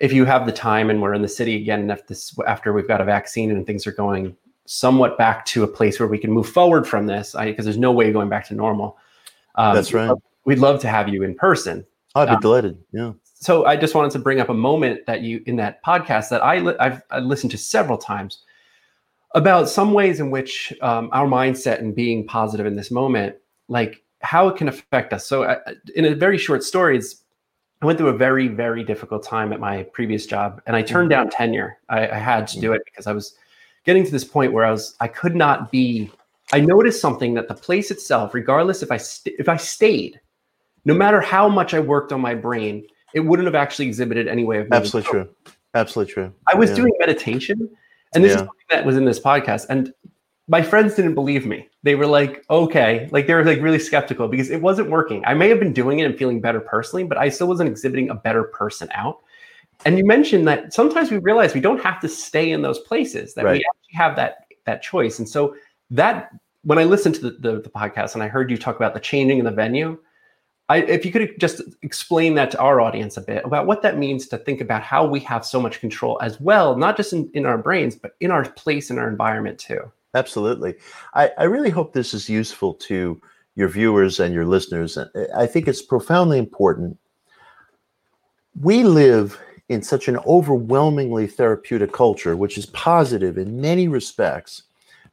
if 0.03 0.13
you 0.13 0.27
have 0.27 0.45
the 0.45 0.53
time 0.53 0.91
and 0.91 1.01
we're 1.01 1.15
in 1.15 1.23
the 1.23 1.29
city 1.29 1.57
again 1.57 1.91
if 1.91 2.07
this 2.07 2.37
after 2.47 2.73
we've 2.73 2.89
got 2.89 3.01
a 3.01 3.05
vaccine 3.05 3.51
and 3.51 3.67
things 3.67 3.87
are 3.87 3.93
going 3.93 4.37
somewhat 4.67 5.17
back 5.17 5.45
to 5.47 5.63
a 5.63 5.69
place 5.69 5.99
where 5.99 6.09
we 6.09 6.19
can 6.19 6.31
move 6.31 6.49
forward 6.49 6.87
from 6.87 7.07
this 7.07 7.35
because 7.39 7.65
there's 7.65 7.79
no 7.79 7.93
way 7.93 8.13
going 8.13 8.29
back 8.29 8.47
to 8.47 8.55
normal. 8.55 8.99
Um, 9.55 9.75
that's 9.75 9.93
right. 9.93 10.03
we'd 10.03 10.09
love, 10.09 10.23
we'd 10.45 10.59
love 10.59 10.81
to 10.81 10.89
have 10.89 11.09
you 11.09 11.23
in 11.23 11.35
person. 11.35 11.87
I'd 12.15 12.27
be 12.27 12.35
um, 12.35 12.41
delighted. 12.41 12.79
Yeah. 12.93 13.13
so 13.33 13.65
i 13.65 13.75
just 13.75 13.95
wanted 13.95 14.11
to 14.11 14.19
bring 14.19 14.39
up 14.39 14.51
a 14.51 14.55
moment 14.55 15.07
that 15.07 15.23
you 15.23 15.43
in 15.47 15.57
that 15.57 15.83
podcast 15.83 16.29
that 16.29 16.45
i 16.45 16.59
li- 16.59 16.77
I've, 16.79 17.01
I've 17.11 17.25
listened 17.25 17.53
to 17.53 17.59
several 17.59 17.97
times 17.97 18.43
about 19.35 19.69
some 19.69 19.93
ways 19.93 20.21
in 20.21 20.31
which 20.31 20.73
um, 20.83 21.09
our 21.13 21.27
mindset 21.27 21.79
and 21.79 21.95
being 21.95 22.27
positive 22.27 22.67
in 22.67 22.77
this 22.77 22.91
moment, 22.91 23.37
like 23.69 24.03
how 24.21 24.49
it 24.49 24.57
can 24.57 24.69
affect 24.69 25.13
us. 25.13 25.27
So, 25.27 25.45
uh, 25.45 25.59
in 25.95 26.05
a 26.05 26.15
very 26.15 26.39
short 26.39 26.63
story, 26.63 26.99
it's, 26.99 27.22
I 27.83 27.87
went 27.87 27.99
through 27.99 28.11
a 28.11 28.17
very, 28.17 28.49
very 28.49 28.85
difficult 28.85 29.25
time 29.25 29.53
at 29.53 29.59
my 29.61 29.83
previous 29.83 30.25
job, 30.25 30.63
and 30.67 30.77
I 30.77 30.83
turned 30.83 31.11
mm-hmm. 31.11 31.25
down 31.25 31.31
tenure. 31.31 31.79
I, 31.89 32.09
I 32.09 32.19
had 32.19 32.47
to 32.49 32.61
do 32.61 32.69
mm-hmm. 32.69 32.77
it 32.77 32.83
because 32.85 33.09
I 33.09 33.13
was 33.13 33.37
getting 33.85 34.05
to 34.05 34.11
this 34.11 34.25
point 34.25 34.53
where 34.53 34.65
I 34.65 34.71
was, 34.71 34.95
I 35.01 35.09
could 35.09 35.35
not 35.35 35.73
be. 35.73 36.11
I 36.53 36.61
noticed 36.61 37.01
something 37.01 37.35
that 37.35 37.49
the 37.49 37.55
place 37.55 37.91
itself, 37.91 38.35
regardless 38.35 38.83
if 38.83 38.93
I 38.93 38.99
st- 38.99 39.37
if 39.39 39.49
I 39.49 39.57
stayed, 39.57 40.21
no 40.85 40.95
matter 40.95 41.21
how 41.21 41.49
much 41.49 41.75
I 41.75 41.81
worked 41.81 42.13
on 42.13 42.21
my 42.21 42.35
brain, 42.35 42.87
it 43.15 43.21
wouldn't 43.21 43.47
have 43.47 43.55
actually 43.55 43.87
exhibited 43.87 44.29
any 44.29 44.45
way 44.45 44.59
of. 44.59 44.69
Absolutely 44.71 45.11
true. 45.11 45.29
Absolutely 45.75 46.13
true. 46.13 46.33
I 46.53 46.57
was 46.57 46.71
yeah. 46.71 46.77
doing 46.77 46.93
meditation 46.99 47.69
and 48.15 48.23
this 48.23 48.31
yeah. 48.31 48.35
is 48.35 48.41
something 48.41 48.67
that 48.71 48.85
was 48.85 48.97
in 48.97 49.05
this 49.05 49.19
podcast. 49.19 49.67
And 49.69 49.93
my 50.49 50.63
friends 50.63 50.95
didn't 50.95 51.15
believe 51.15 51.47
me. 51.47 51.69
They 51.85 51.95
were 51.97 52.07
like, 52.07 52.45
okay, 52.49 53.09
like 53.11 53.27
they 53.27 53.35
were 53.35 53.45
like 53.45 53.61
really 53.61 53.79
skeptical 53.79 54.29
because 54.29 54.51
it 54.51 54.63
wasn't 54.63 54.91
working. 54.91 55.25
I 55.27 55.35
may 55.35 55.49
have 55.49 55.59
been 55.59 55.73
doing 55.73 55.99
it 55.99 56.05
and 56.05 56.17
feeling 56.17 56.41
better 56.41 56.61
personally, 56.61 57.05
but 57.05 57.19
I 57.19 57.29
still 57.29 57.49
wasn't 57.49 57.71
exhibiting 57.71 58.11
a 58.11 58.15
better 58.15 58.45
person 58.45 58.89
out. 58.93 59.21
And 59.85 59.99
you 59.99 60.05
mentioned 60.05 60.47
that 60.47 60.73
sometimes 60.73 61.11
we 61.11 61.19
realize 61.19 61.55
we 61.55 61.61
don't 61.61 61.83
have 61.83 62.01
to 62.01 62.09
stay 62.09 62.53
in 62.53 62.63
those 62.63 62.79
places, 62.79 63.35
that 63.35 63.45
right. 63.45 63.55
we 63.55 63.59
actually 63.59 63.97
have 63.97 64.17
that 64.17 64.47
that 64.65 64.83
choice. 64.83 65.19
And 65.19 65.29
so 65.29 65.57
that 65.91 66.31
when 66.63 66.79
I 66.79 66.85
listened 66.85 67.17
to 67.17 67.21
the, 67.23 67.31
the, 67.31 67.61
the 67.63 67.69
podcast 67.69 68.15
and 68.15 68.23
I 68.23 68.29
heard 68.29 68.51
you 68.51 68.57
talk 68.57 68.77
about 68.77 68.95
the 68.95 69.01
changing 69.01 69.39
in 69.39 69.45
the 69.45 69.51
venue, 69.51 69.99
I, 70.69 70.79
if 70.79 71.05
you 71.05 71.11
could 71.11 71.39
just 71.41 71.61
explain 71.83 72.35
that 72.37 72.53
to 72.53 72.61
our 72.61 72.81
audience 72.81 73.17
a 73.17 73.21
bit 73.21 73.45
about 73.45 73.67
what 73.67 73.83
that 73.83 73.99
means 73.99 74.29
to 74.29 74.39
think 74.39 74.61
about 74.61 74.83
how 74.83 75.05
we 75.05 75.19
have 75.21 75.45
so 75.45 75.61
much 75.61 75.81
control 75.81 76.19
as 76.23 76.41
well, 76.41 76.77
not 76.77 76.97
just 76.97 77.13
in, 77.13 77.29
in 77.35 77.45
our 77.45 77.59
brains, 77.59 77.97
but 77.97 78.13
in 78.21 78.31
our 78.31 78.49
place 78.51 78.91
in 78.91 78.99
our 78.99 79.09
environment 79.09 79.59
too. 79.59 79.91
Absolutely. 80.15 80.75
I, 81.15 81.31
I 81.39 81.45
really 81.45 81.71
hope 81.71 81.93
this 81.93 82.15
is 82.15 82.29
useful 82.29 82.75
to 82.75 83.21
your 83.55 83.69
viewers 83.69 84.21
and 84.21 84.35
your 84.35 84.47
listeners. 84.47 84.99
I 85.37 85.47
think 85.47 85.69
it's 85.69 85.83
profoundly 85.83 86.39
important. 86.39 86.99
We 88.61 88.83
live 88.83 89.39
in 89.69 89.83
such 89.83 90.09
an 90.09 90.19
overwhelmingly 90.27 91.27
therapeutic 91.27 91.93
culture, 91.93 92.37
which 92.37 92.59
is 92.59 92.67
positive 92.67 93.39
in 93.39 93.61
many 93.61 93.89
respects, 93.89 94.65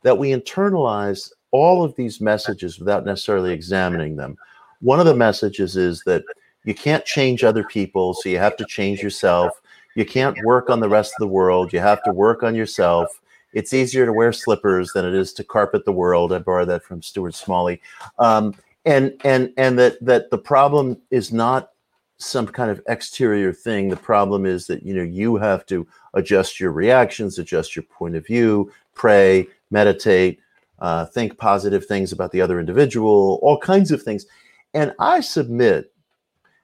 that 0.04 0.18
we 0.18 0.32
internalize 0.32 1.32
all 1.52 1.84
of 1.84 1.96
these 1.96 2.22
messages 2.22 2.80
without 2.80 3.06
necessarily 3.06 3.54
examining 3.54 4.16
them 4.16 4.38
one 4.82 5.00
of 5.00 5.06
the 5.06 5.16
messages 5.16 5.76
is 5.76 6.04
that 6.06 6.24
you 6.64 6.74
can't 6.74 7.06
change 7.06 7.44
other 7.44 7.64
people, 7.64 8.14
so 8.14 8.30
you 8.30 8.38
have 8.38 8.58
to 8.58 8.66
change 8.66 9.02
yourself. 9.02 9.62
You 9.96 10.06
can't 10.06 10.38
work 10.46 10.70
on 10.70 10.80
the 10.80 10.90
rest 10.90 11.14
of 11.14 11.20
the 11.20 11.28
world. 11.28 11.74
You 11.74 11.80
have 11.80 12.04
to 12.04 12.12
work 12.12 12.44
on 12.44 12.56
yourself. 12.56 13.20
It's 13.54 13.74
easier 13.74 14.06
to 14.06 14.14
wear 14.14 14.32
slippers 14.32 14.92
than 14.94 15.06
it 15.06 15.14
is 15.14 15.34
to 15.34 15.44
carpet 15.44 15.86
the 15.86 15.92
world. 15.92 16.32
I 16.34 16.40
borrowed 16.40 16.70
that 16.70 16.84
from 16.84 17.02
Stuart 17.02 17.36
Smalley. 17.36 17.82
Um, 18.18 18.56
and 18.86 19.14
and 19.24 19.54
and 19.58 19.78
that 19.80 20.04
that 20.04 20.30
the 20.32 20.38
problem 20.38 20.98
is 21.12 21.34
not 21.34 21.72
some 22.18 22.48
kind 22.48 22.70
of 22.70 22.82
exterior 22.88 23.54
thing. 23.54 23.90
The 23.90 23.96
problem 23.96 24.46
is 24.46 24.68
that 24.68 24.84
you 24.84 24.94
know 24.94 25.04
you 25.04 25.38
have 25.38 25.66
to 25.68 25.88
adjust 26.14 26.60
your 26.60 26.72
reactions, 26.72 27.40
adjust 27.40 27.76
your 27.76 27.84
point 27.84 28.16
of 28.16 28.26
view, 28.26 28.72
pray, 28.94 29.48
meditate, 29.72 30.40
uh, 30.80 31.06
think 31.06 31.38
positive 31.38 31.86
things 31.86 32.12
about 32.12 32.32
the 32.32 32.42
other 32.42 32.60
individual, 32.60 33.40
all 33.42 33.58
kinds 33.58 33.92
of 33.92 34.02
things. 34.02 34.26
And 34.74 34.94
I 35.00 35.20
submit 35.22 35.92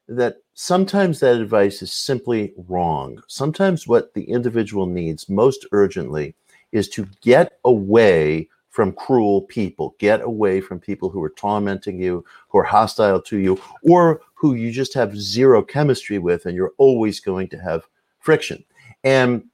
that 0.08 0.38
sometimes 0.54 1.20
that 1.20 1.42
advice 1.42 1.82
is 1.82 1.92
simply 1.92 2.54
wrong. 2.68 3.22
Sometimes 3.28 3.88
what 3.88 4.14
the 4.14 4.24
individual 4.24 4.86
needs 4.86 5.28
most 5.30 5.66
urgently 5.72 6.36
is 6.76 6.90
to 6.90 7.08
get 7.22 7.58
away 7.64 8.50
from 8.70 8.92
cruel 8.92 9.44
people, 9.44 9.96
get 10.00 10.20
away 10.22 10.60
from 10.60 10.80
people 10.80 11.10
who 11.10 11.24
are 11.24 11.30
tormenting 11.30 11.98
you, 11.98 12.26
who 12.50 12.58
are 12.58 12.64
hostile 12.64 13.22
to 13.22 13.38
you, 13.38 13.60
or 13.84 14.20
who 14.34 14.54
you 14.54 14.70
just 14.70 14.94
have 14.94 15.18
zero 15.18 15.64
chemistry 15.64 16.20
with 16.20 16.46
and 16.46 16.56
you're 16.56 16.74
always 16.78 17.22
going 17.22 17.48
to 17.48 17.58
have 17.58 17.88
friction. 18.20 18.62
And 19.06 19.46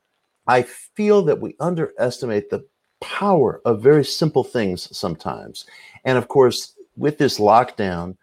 I 0.48 0.64
feel 0.64 1.22
that 1.22 1.40
we 1.40 1.56
underestimate 1.60 2.50
the 2.50 2.66
power 3.00 3.62
of 3.64 3.84
very 3.84 4.04
simple 4.04 4.44
things 4.44 4.96
sometimes. 4.98 5.66
And 6.04 6.18
of 6.18 6.28
course, 6.28 6.74
with 6.98 7.20
this 7.20 7.38
lockdown, 7.38 8.18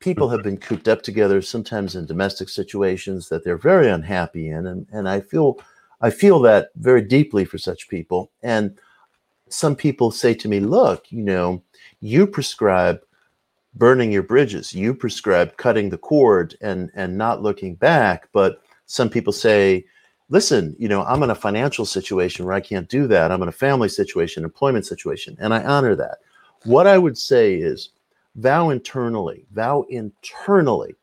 people 0.00 0.30
have 0.30 0.42
been 0.42 0.56
cooped 0.56 0.88
up 0.88 1.02
together, 1.02 1.42
sometimes 1.42 1.94
in 1.94 2.06
domestic 2.06 2.48
situations 2.48 3.28
that 3.28 3.44
they're 3.44 3.58
very 3.58 3.90
unhappy 3.90 4.48
in. 4.48 4.66
And, 4.66 4.86
and 4.92 5.06
I 5.08 5.20
feel 5.20 5.60
I 6.00 6.10
feel 6.10 6.40
that 6.40 6.68
very 6.76 7.02
deeply 7.02 7.44
for 7.44 7.58
such 7.58 7.88
people. 7.88 8.30
And 8.42 8.78
some 9.48 9.74
people 9.74 10.10
say 10.10 10.34
to 10.34 10.48
me, 10.48 10.60
look, 10.60 11.10
you 11.10 11.22
know, 11.22 11.62
you 12.00 12.26
prescribe 12.26 13.00
burning 13.74 14.12
your 14.12 14.22
bridges, 14.22 14.72
you 14.72 14.94
prescribe 14.94 15.56
cutting 15.56 15.90
the 15.90 15.98
cord 15.98 16.56
and 16.60 16.90
and 16.94 17.16
not 17.16 17.42
looking 17.42 17.74
back. 17.74 18.28
But 18.32 18.62
some 18.86 19.08
people 19.08 19.32
say, 19.32 19.84
listen, 20.28 20.76
you 20.78 20.88
know, 20.88 21.04
I'm 21.04 21.22
in 21.22 21.30
a 21.30 21.34
financial 21.34 21.84
situation 21.84 22.44
where 22.44 22.54
I 22.54 22.60
can't 22.60 22.88
do 22.88 23.06
that. 23.08 23.30
I'm 23.30 23.42
in 23.42 23.48
a 23.48 23.52
family 23.52 23.88
situation, 23.88 24.44
employment 24.44 24.86
situation, 24.86 25.36
and 25.40 25.54
I 25.54 25.62
honor 25.64 25.94
that. 25.96 26.18
What 26.64 26.86
I 26.86 26.98
would 26.98 27.16
say 27.16 27.54
is 27.54 27.90
vow 28.36 28.70
internally, 28.70 29.46
vow 29.52 29.84
internally, 29.88 30.94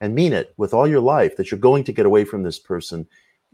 and 0.00 0.14
mean 0.14 0.32
it 0.32 0.52
with 0.56 0.74
all 0.74 0.88
your 0.88 1.00
life 1.00 1.36
that 1.36 1.50
you're 1.50 1.60
going 1.60 1.84
to 1.84 1.92
get 1.92 2.06
away 2.06 2.24
from 2.24 2.42
this 2.42 2.58
person 2.58 3.06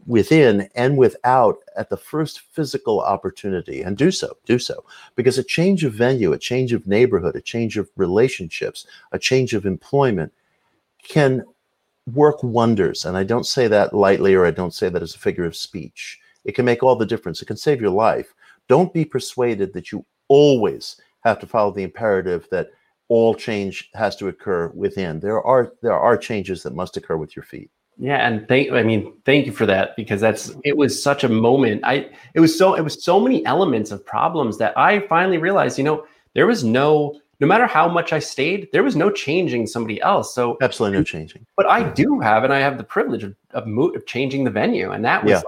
within 0.07 0.69
and 0.75 0.97
without 0.97 1.57
at 1.75 1.89
the 1.89 1.97
first 1.97 2.39
physical 2.39 3.01
opportunity 3.01 3.81
and 3.81 3.97
do 3.97 4.11
so 4.11 4.37
do 4.45 4.57
so. 4.57 4.83
Because 5.15 5.37
a 5.37 5.43
change 5.43 5.83
of 5.83 5.93
venue 5.93 6.33
a 6.33 6.37
change 6.37 6.73
of 6.73 6.87
neighborhood 6.87 7.35
a 7.35 7.41
change 7.41 7.77
of 7.77 7.89
relationships 7.95 8.87
a 9.11 9.19
change 9.19 9.53
of 9.53 9.65
employment 9.65 10.33
can 11.03 11.43
work 12.13 12.41
wonders 12.41 13.05
and 13.05 13.15
i 13.15 13.23
don't 13.23 13.45
say 13.45 13.67
that 13.67 13.93
lightly 13.93 14.33
or 14.33 14.45
i 14.45 14.51
don't 14.51 14.73
say 14.73 14.89
that 14.89 15.03
as 15.03 15.13
a 15.15 15.19
figure 15.19 15.45
of 15.45 15.55
speech. 15.55 16.19
It 16.45 16.55
can 16.55 16.65
make 16.65 16.83
all 16.83 16.95
the 16.95 17.05
difference. 17.05 17.41
It 17.41 17.45
can 17.45 17.57
save 17.57 17.81
your 17.81 17.91
life. 17.91 18.33
Don't 18.67 18.93
be 18.93 19.05
persuaded 19.05 19.73
that 19.73 19.91
you 19.91 20.05
always 20.29 20.99
have 21.21 21.39
to 21.39 21.47
follow 21.47 21.71
the 21.71 21.83
imperative 21.83 22.47
that 22.51 22.69
all 23.07 23.33
change 23.33 23.89
has 23.93 24.15
to 24.15 24.27
occur 24.27 24.69
within. 24.69 25.19
There 25.19 25.41
are 25.41 25.73
there 25.81 25.93
are 25.93 26.17
changes 26.17 26.63
that 26.63 26.75
must 26.75 26.97
occur 26.97 27.17
with 27.17 27.35
your 27.35 27.43
feet 27.43 27.69
yeah, 27.99 28.25
and 28.25 28.47
thank 28.47 28.71
I 28.71 28.81
mean, 28.81 29.13
thank 29.25 29.45
you 29.45 29.51
for 29.51 29.65
that 29.65 29.95
because 29.97 30.21
that's 30.21 30.55
it 30.63 30.77
was 30.77 31.01
such 31.01 31.25
a 31.25 31.29
moment. 31.29 31.81
I 31.83 32.09
it 32.33 32.39
was 32.39 32.57
so 32.57 32.73
it 32.73 32.81
was 32.81 33.03
so 33.03 33.19
many 33.19 33.45
elements 33.45 33.91
of 33.91 34.05
problems 34.05 34.57
that 34.57 34.77
I 34.77 35.01
finally 35.07 35.37
realized, 35.37 35.77
you 35.77 35.83
know, 35.83 36.05
there 36.33 36.47
was 36.47 36.63
no 36.63 37.19
no 37.41 37.47
matter 37.47 37.67
how 37.67 37.89
much 37.89 38.13
I 38.13 38.19
stayed, 38.19 38.69
there 38.71 38.83
was 38.83 38.95
no 38.95 39.11
changing 39.11 39.67
somebody 39.67 40.01
else. 40.01 40.33
So 40.33 40.57
absolutely 40.61 40.97
no 40.99 41.03
changing. 41.03 41.45
But 41.57 41.69
I 41.69 41.89
do 41.89 42.19
have, 42.21 42.45
and 42.45 42.53
I 42.53 42.59
have 42.59 42.77
the 42.77 42.85
privilege 42.85 43.23
of 43.23 43.35
of, 43.51 43.67
mo- 43.67 43.89
of 43.89 44.05
changing 44.05 44.45
the 44.45 44.51
venue, 44.51 44.91
and 44.91 45.03
that 45.03 45.23
was 45.23 45.31
yeah 45.31 45.41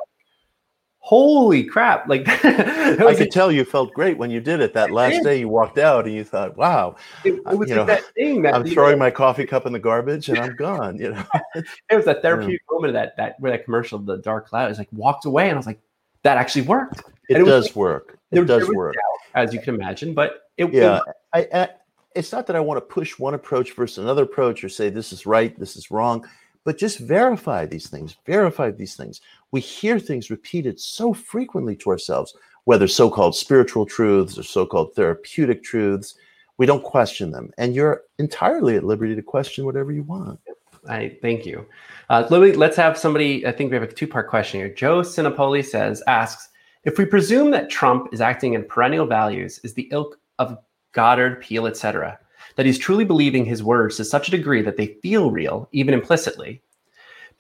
holy 1.03 1.63
crap 1.63 2.07
like 2.07 2.23
i 2.45 3.15
could 3.17 3.31
tell 3.31 3.51
you 3.51 3.65
felt 3.65 3.91
great 3.91 4.19
when 4.19 4.29
you 4.29 4.39
did 4.39 4.61
it 4.61 4.71
that 4.73 4.91
last 4.91 5.23
day 5.23 5.39
you 5.39 5.49
walked 5.49 5.79
out 5.79 6.05
and 6.05 6.13
you 6.13 6.23
thought 6.23 6.55
wow 6.55 6.95
it, 7.25 7.33
it 7.33 7.57
was 7.57 7.67
you 7.67 7.75
know 7.75 7.83
that 7.83 8.03
thing 8.13 8.43
that 8.43 8.53
i'm 8.53 8.63
throwing 8.63 8.93
know, 8.93 9.05
my 9.05 9.09
coffee 9.09 9.45
cup 9.45 9.65
in 9.65 9.73
the 9.73 9.79
garbage 9.79 10.29
and 10.29 10.37
i'm 10.37 10.55
gone 10.55 10.97
you 10.97 11.11
know? 11.11 11.23
It 11.89 11.95
was 11.95 12.05
a 12.05 12.13
therapeutic 12.21 12.61
yeah. 12.61 12.73
moment 12.73 12.89
of 12.89 12.93
that 12.93 13.17
that 13.17 13.39
where 13.39 13.51
that 13.51 13.65
commercial 13.65 13.97
the 13.97 14.17
dark 14.17 14.47
cloud 14.47 14.69
is 14.69 14.77
like 14.77 14.89
walked 14.91 15.25
away 15.25 15.45
and 15.45 15.53
i 15.53 15.57
was 15.57 15.65
like 15.65 15.81
that 16.23 16.37
actually 16.37 16.61
worked. 16.61 17.01
It, 17.29 17.37
it 17.37 17.45
does 17.45 17.65
like, 17.69 17.75
work. 17.75 18.19
It 18.29 18.35
there, 18.35 18.45
does 18.45 18.67
there 18.67 18.77
work. 18.77 18.93
doubt, 18.93 19.41
as 19.43 19.55
you 19.55 19.59
can 19.59 19.73
imagine 19.73 20.13
but 20.13 20.43
it 20.57 20.71
yeah 20.71 20.99
I, 21.33 21.47
I 21.51 21.69
it's 22.13 22.31
not 22.31 22.45
that 22.45 22.55
i 22.55 22.59
want 22.59 22.77
to 22.77 22.81
push 22.81 23.17
one 23.17 23.33
approach 23.33 23.73
versus 23.73 23.97
another 23.97 24.23
approach 24.23 24.63
or 24.63 24.69
say 24.69 24.89
this 24.89 25.11
is 25.11 25.25
right 25.25 25.57
this 25.57 25.75
is 25.75 25.89
wrong 25.89 26.27
but 26.63 26.77
just 26.77 26.99
verify 26.99 27.65
these 27.65 27.89
things 27.89 28.17
verify 28.25 28.69
these 28.69 28.95
things 28.95 29.21
we 29.51 29.59
hear 29.59 29.99
things 29.99 30.29
repeated 30.29 30.79
so 30.79 31.13
frequently 31.13 31.75
to 31.77 31.89
ourselves, 31.89 32.33
whether 32.65 32.87
so 32.87 33.09
called 33.09 33.35
spiritual 33.35 33.85
truths 33.85 34.37
or 34.37 34.43
so 34.43 34.65
called 34.65 34.93
therapeutic 34.95 35.63
truths. 35.63 36.15
We 36.57 36.65
don't 36.65 36.83
question 36.83 37.31
them. 37.31 37.51
And 37.57 37.73
you're 37.73 38.03
entirely 38.19 38.75
at 38.75 38.83
liberty 38.83 39.15
to 39.15 39.21
question 39.21 39.65
whatever 39.65 39.91
you 39.91 40.03
want. 40.03 40.39
I 40.87 41.17
thank 41.21 41.45
you. 41.45 41.65
Uh, 42.09 42.25
let's 42.29 42.77
have 42.77 42.97
somebody. 42.97 43.45
I 43.45 43.51
think 43.51 43.71
we 43.71 43.75
have 43.75 43.83
a 43.83 43.91
two 43.91 44.07
part 44.07 44.29
question 44.29 44.59
here. 44.59 44.69
Joe 44.69 45.01
Sinopoli 45.01 45.63
says, 45.63 46.01
asks, 46.07 46.49
if 46.83 46.97
we 46.97 47.05
presume 47.05 47.51
that 47.51 47.69
Trump 47.69 48.11
is 48.11 48.21
acting 48.21 48.53
in 48.53 48.63
perennial 48.63 49.05
values, 49.05 49.59
is 49.63 49.73
the 49.73 49.87
ilk 49.91 50.17
of 50.39 50.57
Goddard, 50.93 51.41
Peale, 51.41 51.67
etc., 51.67 52.17
that 52.55 52.65
he's 52.65 52.79
truly 52.79 53.05
believing 53.05 53.45
his 53.45 53.63
words 53.63 53.97
to 53.97 54.05
such 54.05 54.27
a 54.27 54.31
degree 54.31 54.61
that 54.63 54.77
they 54.77 54.97
feel 55.01 55.29
real, 55.29 55.69
even 55.71 55.93
implicitly, 55.93 56.61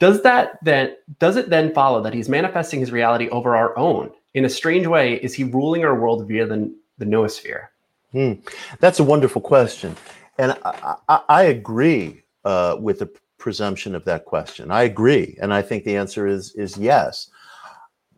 does 0.01 0.23
that 0.23 0.57
then 0.63 0.95
does 1.19 1.37
it 1.37 1.49
then 1.49 1.71
follow 1.73 2.01
that 2.01 2.13
he's 2.13 2.27
manifesting 2.27 2.79
his 2.79 2.91
reality 2.91 3.29
over 3.29 3.55
our 3.55 3.77
own? 3.77 4.11
In 4.33 4.43
a 4.43 4.49
strange 4.49 4.87
way, 4.87 5.13
is 5.13 5.35
he 5.35 5.43
ruling 5.43 5.85
our 5.85 5.93
world 5.93 6.27
via 6.27 6.47
the, 6.47 6.73
the 6.97 7.05
noosphere? 7.05 7.67
Hmm. 8.11 8.33
That's 8.79 8.99
a 8.99 9.03
wonderful 9.03 9.41
question. 9.41 9.95
And 10.39 10.57
I, 10.65 10.95
I, 11.07 11.21
I 11.29 11.43
agree 11.43 12.23
uh, 12.43 12.77
with 12.79 12.97
the 12.97 13.11
presumption 13.37 13.93
of 13.93 14.03
that 14.05 14.25
question. 14.25 14.71
I 14.71 14.83
agree. 14.83 15.37
And 15.39 15.53
I 15.53 15.61
think 15.61 15.83
the 15.83 15.97
answer 15.97 16.25
is 16.25 16.55
is 16.55 16.77
yes. 16.77 17.29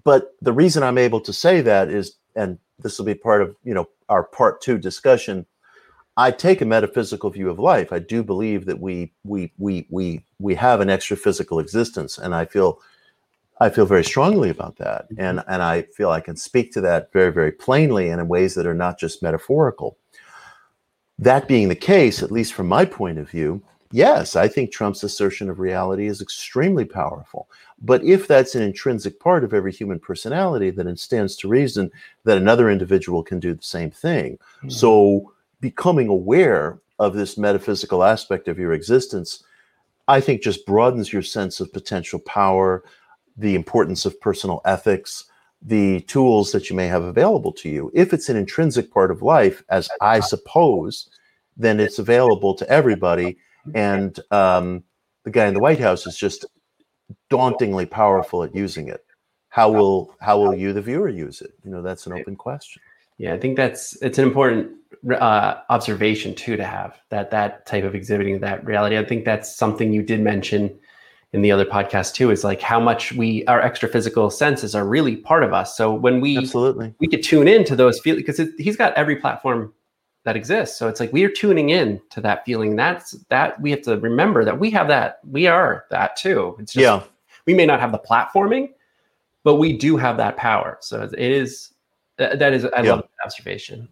But 0.06 0.36
the 0.42 0.54
reason 0.54 0.84
I'm 0.84 0.98
able 0.98 1.20
to 1.20 1.34
say 1.34 1.60
that 1.62 1.90
is, 1.90 2.16
and 2.34 2.60
this 2.80 2.98
will 2.98 3.06
be 3.06 3.14
part 3.14 3.42
of 3.42 3.58
you 3.66 3.74
know 3.74 3.90
our 4.08 4.24
part 4.24 4.62
two 4.62 4.78
discussion, 4.78 5.46
I 6.16 6.32
take 6.32 6.62
a 6.62 6.66
metaphysical 6.66 7.30
view 7.30 7.50
of 7.50 7.60
life. 7.60 7.92
I 7.92 8.00
do 8.00 8.24
believe 8.24 8.66
that 8.66 8.80
we 8.80 9.12
we 9.24 9.52
we 9.58 9.88
we 9.90 10.24
we 10.40 10.56
have 10.56 10.82
an 10.82 10.90
extra 10.90 11.18
physical 11.18 11.60
existence, 11.60 12.18
and 12.18 12.36
I 12.36 12.46
feel 12.46 12.80
I 13.60 13.70
feel 13.70 13.86
very 13.86 14.04
strongly 14.04 14.50
about 14.50 14.78
that, 14.78 15.10
mm-hmm. 15.10 15.22
and 15.22 15.44
and 15.48 15.64
I 15.64 15.84
feel 15.84 16.12
I 16.12 16.22
can 16.22 16.36
speak 16.36 16.72
to 16.74 16.82
that 16.82 17.12
very 17.12 17.32
very 17.32 17.52
plainly 17.52 18.10
and 18.10 18.22
in 18.22 18.28
ways 18.28 18.54
that 18.56 18.68
are 18.68 18.76
not 18.76 19.00
just 19.00 19.24
metaphorical. 19.24 19.98
That 21.18 21.48
being 21.48 21.70
the 21.70 21.76
case, 21.76 22.22
at 22.22 22.32
least 22.32 22.54
from 22.54 22.68
my 22.68 22.86
point 22.86 23.18
of 23.18 23.30
view, 23.30 23.64
yes, 23.92 24.36
I 24.36 24.48
think 24.48 24.72
Trump's 24.72 25.04
assertion 25.04 25.50
of 25.50 25.60
reality 25.60 26.08
is 26.08 26.22
extremely 26.22 26.86
powerful. 26.86 27.50
But 27.82 28.04
if 28.04 28.28
that's 28.28 28.56
an 28.56 28.62
intrinsic 28.64 29.20
part 29.20 29.44
of 29.44 29.54
every 29.54 29.72
human 29.72 30.00
personality, 30.00 30.70
then 30.70 30.88
it 30.88 31.00
stands 31.00 31.36
to 31.38 31.48
reason 31.48 31.92
that 32.24 32.38
another 32.38 32.70
individual 32.70 33.24
can 33.24 33.40
do 33.40 33.54
the 33.54 33.64
same 33.64 33.92
thing. 33.92 34.38
Mm-hmm. 34.58 34.70
So 34.70 35.33
becoming 35.64 36.10
aware 36.10 36.78
of 37.00 37.16
this 37.16 37.38
metaphysical 37.38 38.04
aspect 38.04 38.50
of 38.50 38.60
your 38.60 38.74
existence, 38.74 39.46
I 40.10 40.20
think 40.20 40.42
just 40.42 40.66
broadens 40.66 41.14
your 41.14 41.22
sense 41.22 41.62
of 41.62 41.72
potential 41.72 42.20
power, 42.20 42.84
the 43.38 43.56
importance 43.56 44.06
of 44.06 44.20
personal 44.20 44.60
ethics, 44.66 45.24
the 45.62 46.02
tools 46.02 46.52
that 46.52 46.70
you 46.70 46.76
may 46.76 46.88
have 46.88 47.04
available 47.04 47.54
to 47.54 47.70
you. 47.70 47.90
If 47.94 48.12
it's 48.12 48.28
an 48.28 48.36
intrinsic 48.36 48.92
part 48.92 49.10
of 49.10 49.22
life, 49.22 49.64
as 49.70 49.88
I 50.02 50.20
suppose, 50.20 51.10
then 51.56 51.80
it's 51.80 51.98
available 51.98 52.54
to 52.56 52.70
everybody. 52.70 53.38
And 53.74 54.20
um, 54.32 54.84
the 55.24 55.32
guy 55.32 55.48
in 55.48 55.54
the 55.54 55.62
White 55.62 55.80
House 55.80 56.06
is 56.06 56.18
just 56.18 56.44
dauntingly 57.30 57.86
powerful 57.86 58.44
at 58.44 58.54
using 58.54 58.90
it. 58.90 59.06
How 59.48 59.72
will 59.72 60.14
how 60.20 60.38
will 60.40 60.54
you, 60.54 60.74
the 60.74 60.82
viewer, 60.82 61.08
use 61.08 61.40
it? 61.42 61.54
You 61.64 61.72
know, 61.72 61.82
that's 61.82 62.06
an 62.06 62.12
open 62.12 62.36
question. 62.36 62.82
Yeah, 63.18 63.34
I 63.34 63.40
think 63.40 63.56
that's 63.56 63.96
it's 64.02 64.18
an 64.18 64.26
important 64.26 64.83
uh, 65.12 65.62
observation 65.70 66.34
too 66.34 66.56
to 66.56 66.64
have 66.64 67.00
that 67.10 67.32
that 67.32 67.66
type 67.66 67.84
of 67.84 67.96
exhibiting 67.96 68.40
that 68.40 68.66
reality. 68.66 68.98
I 68.98 69.04
think 69.04 69.26
that's 69.26 69.56
something 69.56 69.92
you 69.92 70.02
did 70.02 70.22
mention 70.22 70.78
in 71.34 71.42
the 71.42 71.52
other 71.52 71.66
podcast 71.66 72.14
too. 72.14 72.32
Is 72.32 72.44
like 72.44 72.62
how 72.62 72.80
much 72.80 73.12
we 73.14 73.46
our 73.46 73.62
extra 73.62 73.90
physical 73.90 74.30
senses 74.30 74.76
are 74.76 74.86
really 74.86 75.18
part 75.18 75.44
of 75.44 75.54
us. 75.54 75.76
So 75.76 75.94
when 75.94 76.22
we 76.22 76.38
absolutely 76.38 76.94
we 77.00 77.08
could 77.08 77.24
tune 77.24 77.48
in 77.48 77.64
to 77.66 77.76
those 77.76 78.00
feelings 78.00 78.26
because 78.26 78.50
he's 78.58 78.78
got 78.78 78.94
every 78.94 79.16
platform 79.18 79.74
that 80.24 80.38
exists. 80.38 80.78
So 80.78 80.88
it's 80.88 81.00
like 81.00 81.12
we 81.12 81.26
are 81.26 81.30
tuning 81.30 81.70
in 81.70 82.00
to 82.12 82.22
that 82.22 82.46
feeling. 82.46 82.76
That's 82.76 83.12
that 83.30 83.60
we 83.60 83.72
have 83.72 83.82
to 83.82 83.98
remember 83.98 84.46
that 84.46 84.58
we 84.58 84.70
have 84.72 84.88
that. 84.88 85.20
We 85.30 85.48
are 85.48 85.86
that 85.92 86.16
too. 86.16 86.56
It's 86.60 86.74
just, 86.74 86.82
yeah. 86.82 87.04
We 87.46 87.54
may 87.54 87.66
not 87.66 87.82
have 87.82 87.92
the 87.92 88.00
platforming, 88.00 88.70
but 89.44 89.56
we 89.56 89.78
do 89.78 89.98
have 89.98 90.16
that 90.16 90.38
power. 90.38 90.78
So 90.80 91.04
it 91.04 91.20
is 91.20 91.74
that, 92.18 92.40
that 92.40 92.54
is 92.54 92.64
I 92.66 92.84
yeah. 92.84 92.92
love 92.92 93.02
that 93.02 93.26
observation. 93.26 93.90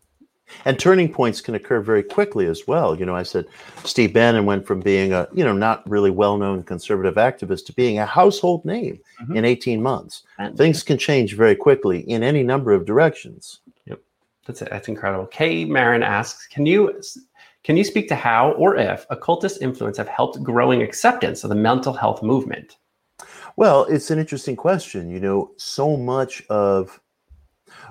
And 0.65 0.79
turning 0.79 1.11
points 1.11 1.41
can 1.41 1.55
occur 1.55 1.81
very 1.81 2.03
quickly 2.03 2.45
as 2.47 2.67
well. 2.67 2.97
You 2.97 3.05
know, 3.05 3.15
I 3.15 3.23
said 3.23 3.45
Steve 3.83 4.13
Bannon 4.13 4.45
went 4.45 4.65
from 4.65 4.79
being 4.79 5.13
a, 5.13 5.27
you 5.33 5.43
know, 5.43 5.53
not 5.53 5.87
really 5.89 6.11
well-known 6.11 6.63
conservative 6.63 7.15
activist 7.15 7.65
to 7.67 7.73
being 7.73 7.99
a 7.99 8.05
household 8.05 8.63
name 8.65 8.99
mm-hmm. 9.21 9.37
in 9.37 9.45
18 9.45 9.81
months. 9.81 10.23
And, 10.37 10.57
Things 10.57 10.83
can 10.83 10.97
change 10.97 11.35
very 11.35 11.55
quickly 11.55 12.01
in 12.09 12.23
any 12.23 12.43
number 12.43 12.71
of 12.71 12.85
directions. 12.85 13.59
Yep. 13.85 13.99
That's 14.45 14.61
it. 14.61 14.69
that's 14.69 14.87
incredible. 14.87 15.25
Kay 15.27 15.65
Marin 15.65 16.03
asks, 16.03 16.47
can 16.47 16.65
you 16.65 17.01
can 17.63 17.77
you 17.77 17.83
speak 17.83 18.07
to 18.07 18.15
how 18.15 18.53
or 18.53 18.75
if 18.75 19.05
occultist 19.09 19.61
influence 19.61 19.97
have 19.97 20.07
helped 20.07 20.41
growing 20.41 20.81
acceptance 20.81 21.43
of 21.43 21.49
the 21.49 21.55
mental 21.55 21.93
health 21.93 22.23
movement? 22.23 22.77
Well, 23.55 23.83
it's 23.85 24.09
an 24.09 24.17
interesting 24.17 24.55
question. 24.55 25.09
You 25.09 25.19
know, 25.19 25.51
so 25.57 25.95
much 25.95 26.43
of 26.49 26.99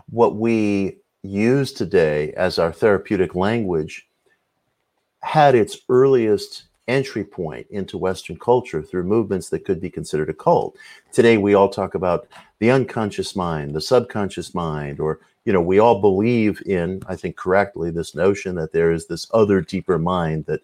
what 0.09 0.37
we 0.37 0.99
use 1.23 1.73
today 1.73 2.33
as 2.33 2.59
our 2.59 2.73
therapeutic 2.73 3.35
language 3.35 4.09
had 5.23 5.55
its 5.55 5.79
earliest 5.89 6.65
entry 6.89 7.25
point 7.25 7.67
into 7.71 7.99
Western 7.99 8.37
culture 8.37 8.83
through 8.83 9.05
movements 9.05 9.49
that 9.49 9.65
could 9.65 9.81
be 9.81 9.91
considered 9.91 10.29
occult. 10.29 10.77
Today, 11.13 11.37
we 11.39 11.55
all 11.55 11.69
talk 11.69 11.95
about 11.95 12.27
the 12.59 12.71
unconscious 12.71 13.37
mind, 13.37 13.75
the 13.75 13.81
subconscious 13.81 14.55
mind, 14.55 14.99
or 14.99 15.21
you 15.45 15.53
know, 15.53 15.61
we 15.61 15.79
all 15.79 16.01
believe 16.01 16.63
in, 16.67 17.03
I 17.07 17.17
think 17.17 17.37
correctly, 17.37 17.91
this 17.91 18.15
notion 18.15 18.55
that 18.57 18.73
there 18.73 18.93
is 18.93 19.07
this 19.07 19.27
other 19.33 19.61
deeper 19.61 19.99
mind 19.99 20.47
that 20.47 20.61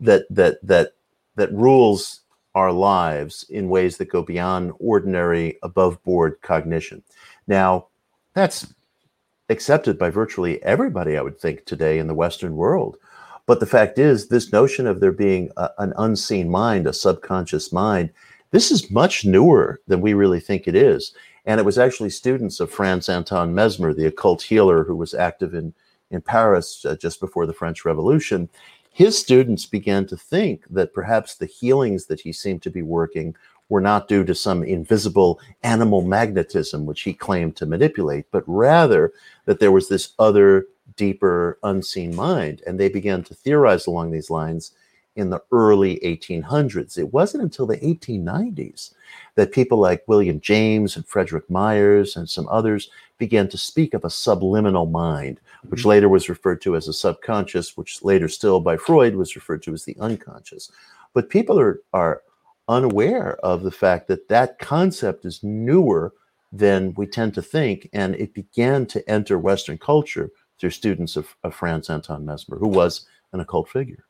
that 0.00 0.26
that 0.30 0.58
that 0.62 0.94
that 1.34 1.52
rules 1.52 2.20
our 2.54 2.72
lives 2.72 3.44
in 3.50 3.68
ways 3.68 3.98
that 3.98 4.08
go 4.08 4.22
beyond 4.22 4.72
ordinary 4.78 5.58
above 5.62 6.02
board 6.02 6.38
cognition. 6.40 7.02
Now, 7.46 7.88
that's 8.32 8.72
accepted 9.48 9.98
by 9.98 10.10
virtually 10.10 10.62
everybody, 10.62 11.16
I 11.16 11.22
would 11.22 11.38
think, 11.38 11.64
today 11.64 11.98
in 11.98 12.06
the 12.06 12.14
Western 12.14 12.56
world. 12.56 12.96
But 13.46 13.60
the 13.60 13.66
fact 13.66 13.98
is, 13.98 14.28
this 14.28 14.52
notion 14.52 14.86
of 14.86 15.00
there 15.00 15.12
being 15.12 15.50
a, 15.56 15.70
an 15.78 15.92
unseen 15.96 16.50
mind, 16.50 16.86
a 16.86 16.92
subconscious 16.92 17.72
mind, 17.72 18.10
this 18.50 18.70
is 18.70 18.90
much 18.90 19.24
newer 19.24 19.80
than 19.86 20.00
we 20.00 20.14
really 20.14 20.40
think 20.40 20.66
it 20.66 20.74
is. 20.74 21.12
And 21.44 21.60
it 21.60 21.64
was 21.64 21.78
actually 21.78 22.10
students 22.10 22.58
of 22.58 22.70
Franz 22.70 23.08
Anton 23.08 23.54
Mesmer, 23.54 23.94
the 23.94 24.06
occult 24.06 24.42
healer 24.42 24.82
who 24.82 24.96
was 24.96 25.14
active 25.14 25.54
in, 25.54 25.72
in 26.10 26.20
Paris 26.20 26.84
uh, 26.84 26.96
just 26.96 27.20
before 27.20 27.46
the 27.46 27.52
French 27.52 27.84
Revolution. 27.84 28.48
His 28.90 29.16
students 29.16 29.66
began 29.66 30.06
to 30.06 30.16
think 30.16 30.64
that 30.70 30.94
perhaps 30.94 31.34
the 31.34 31.46
healings 31.46 32.06
that 32.06 32.20
he 32.20 32.32
seemed 32.32 32.62
to 32.62 32.70
be 32.70 32.82
working 32.82 33.36
were 33.68 33.80
not 33.80 34.08
due 34.08 34.24
to 34.24 34.34
some 34.34 34.62
invisible 34.62 35.40
animal 35.62 36.02
magnetism, 36.02 36.86
which 36.86 37.02
he 37.02 37.12
claimed 37.12 37.56
to 37.56 37.66
manipulate, 37.66 38.26
but 38.30 38.44
rather 38.46 39.12
that 39.44 39.60
there 39.60 39.72
was 39.72 39.88
this 39.88 40.12
other, 40.18 40.66
deeper, 40.96 41.58
unseen 41.62 42.14
mind. 42.14 42.62
And 42.66 42.78
they 42.78 42.88
began 42.88 43.22
to 43.24 43.34
theorize 43.34 43.86
along 43.86 44.10
these 44.10 44.30
lines 44.30 44.72
in 45.16 45.30
the 45.30 45.42
early 45.50 45.98
1800s. 46.04 46.98
It 46.98 47.12
wasn't 47.12 47.42
until 47.42 47.66
the 47.66 47.78
1890s 47.78 48.92
that 49.34 49.52
people 49.52 49.78
like 49.78 50.06
William 50.06 50.40
James 50.40 50.94
and 50.94 51.06
Frederic 51.06 51.48
Myers 51.50 52.16
and 52.16 52.28
some 52.28 52.46
others 52.48 52.90
began 53.18 53.48
to 53.48 53.58
speak 53.58 53.94
of 53.94 54.04
a 54.04 54.10
subliminal 54.10 54.86
mind, 54.86 55.40
which 55.68 55.80
mm-hmm. 55.80 55.88
later 55.88 56.08
was 56.08 56.28
referred 56.28 56.60
to 56.62 56.76
as 56.76 56.86
a 56.86 56.92
subconscious, 56.92 57.76
which 57.76 58.04
later 58.04 58.28
still 58.28 58.60
by 58.60 58.76
Freud 58.76 59.16
was 59.16 59.34
referred 59.34 59.62
to 59.62 59.72
as 59.72 59.84
the 59.84 59.96
unconscious. 60.00 60.70
But 61.14 61.30
people 61.30 61.58
are, 61.58 61.80
are 61.94 62.22
unaware 62.68 63.36
of 63.44 63.62
the 63.62 63.70
fact 63.70 64.08
that 64.08 64.28
that 64.28 64.58
concept 64.58 65.24
is 65.24 65.42
newer 65.42 66.12
than 66.52 66.94
we 66.96 67.06
tend 67.06 67.34
to 67.34 67.42
think. 67.42 67.88
And 67.92 68.14
it 68.16 68.34
began 68.34 68.86
to 68.86 69.08
enter 69.08 69.38
Western 69.38 69.78
culture 69.78 70.30
through 70.58 70.70
students 70.70 71.16
of, 71.16 71.36
of 71.42 71.54
Franz 71.54 71.90
Anton 71.90 72.24
Mesmer, 72.24 72.58
who 72.58 72.68
was 72.68 73.06
an 73.32 73.40
occult 73.40 73.68
figure. 73.68 74.04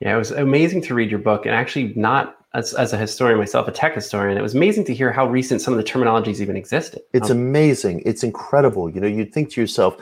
Yeah, 0.00 0.14
it 0.14 0.18
was 0.18 0.30
amazing 0.30 0.82
to 0.82 0.94
read 0.94 1.10
your 1.10 1.18
book 1.18 1.46
and 1.46 1.54
actually 1.54 1.92
not 1.96 2.42
as, 2.54 2.74
as 2.74 2.92
a 2.92 2.98
historian 2.98 3.38
myself, 3.38 3.66
a 3.66 3.72
tech 3.72 3.94
historian, 3.94 4.36
it 4.36 4.42
was 4.42 4.54
amazing 4.54 4.84
to 4.84 4.94
hear 4.94 5.10
how 5.10 5.26
recent 5.26 5.60
some 5.62 5.72
of 5.72 5.78
the 5.78 5.84
terminologies 5.84 6.40
even 6.40 6.56
existed. 6.56 7.00
It's 7.14 7.30
um, 7.30 7.38
amazing. 7.38 8.02
It's 8.04 8.22
incredible. 8.22 8.90
You 8.90 9.00
know, 9.00 9.06
you'd 9.06 9.32
think 9.32 9.50
to 9.52 9.60
yourself, 9.60 9.96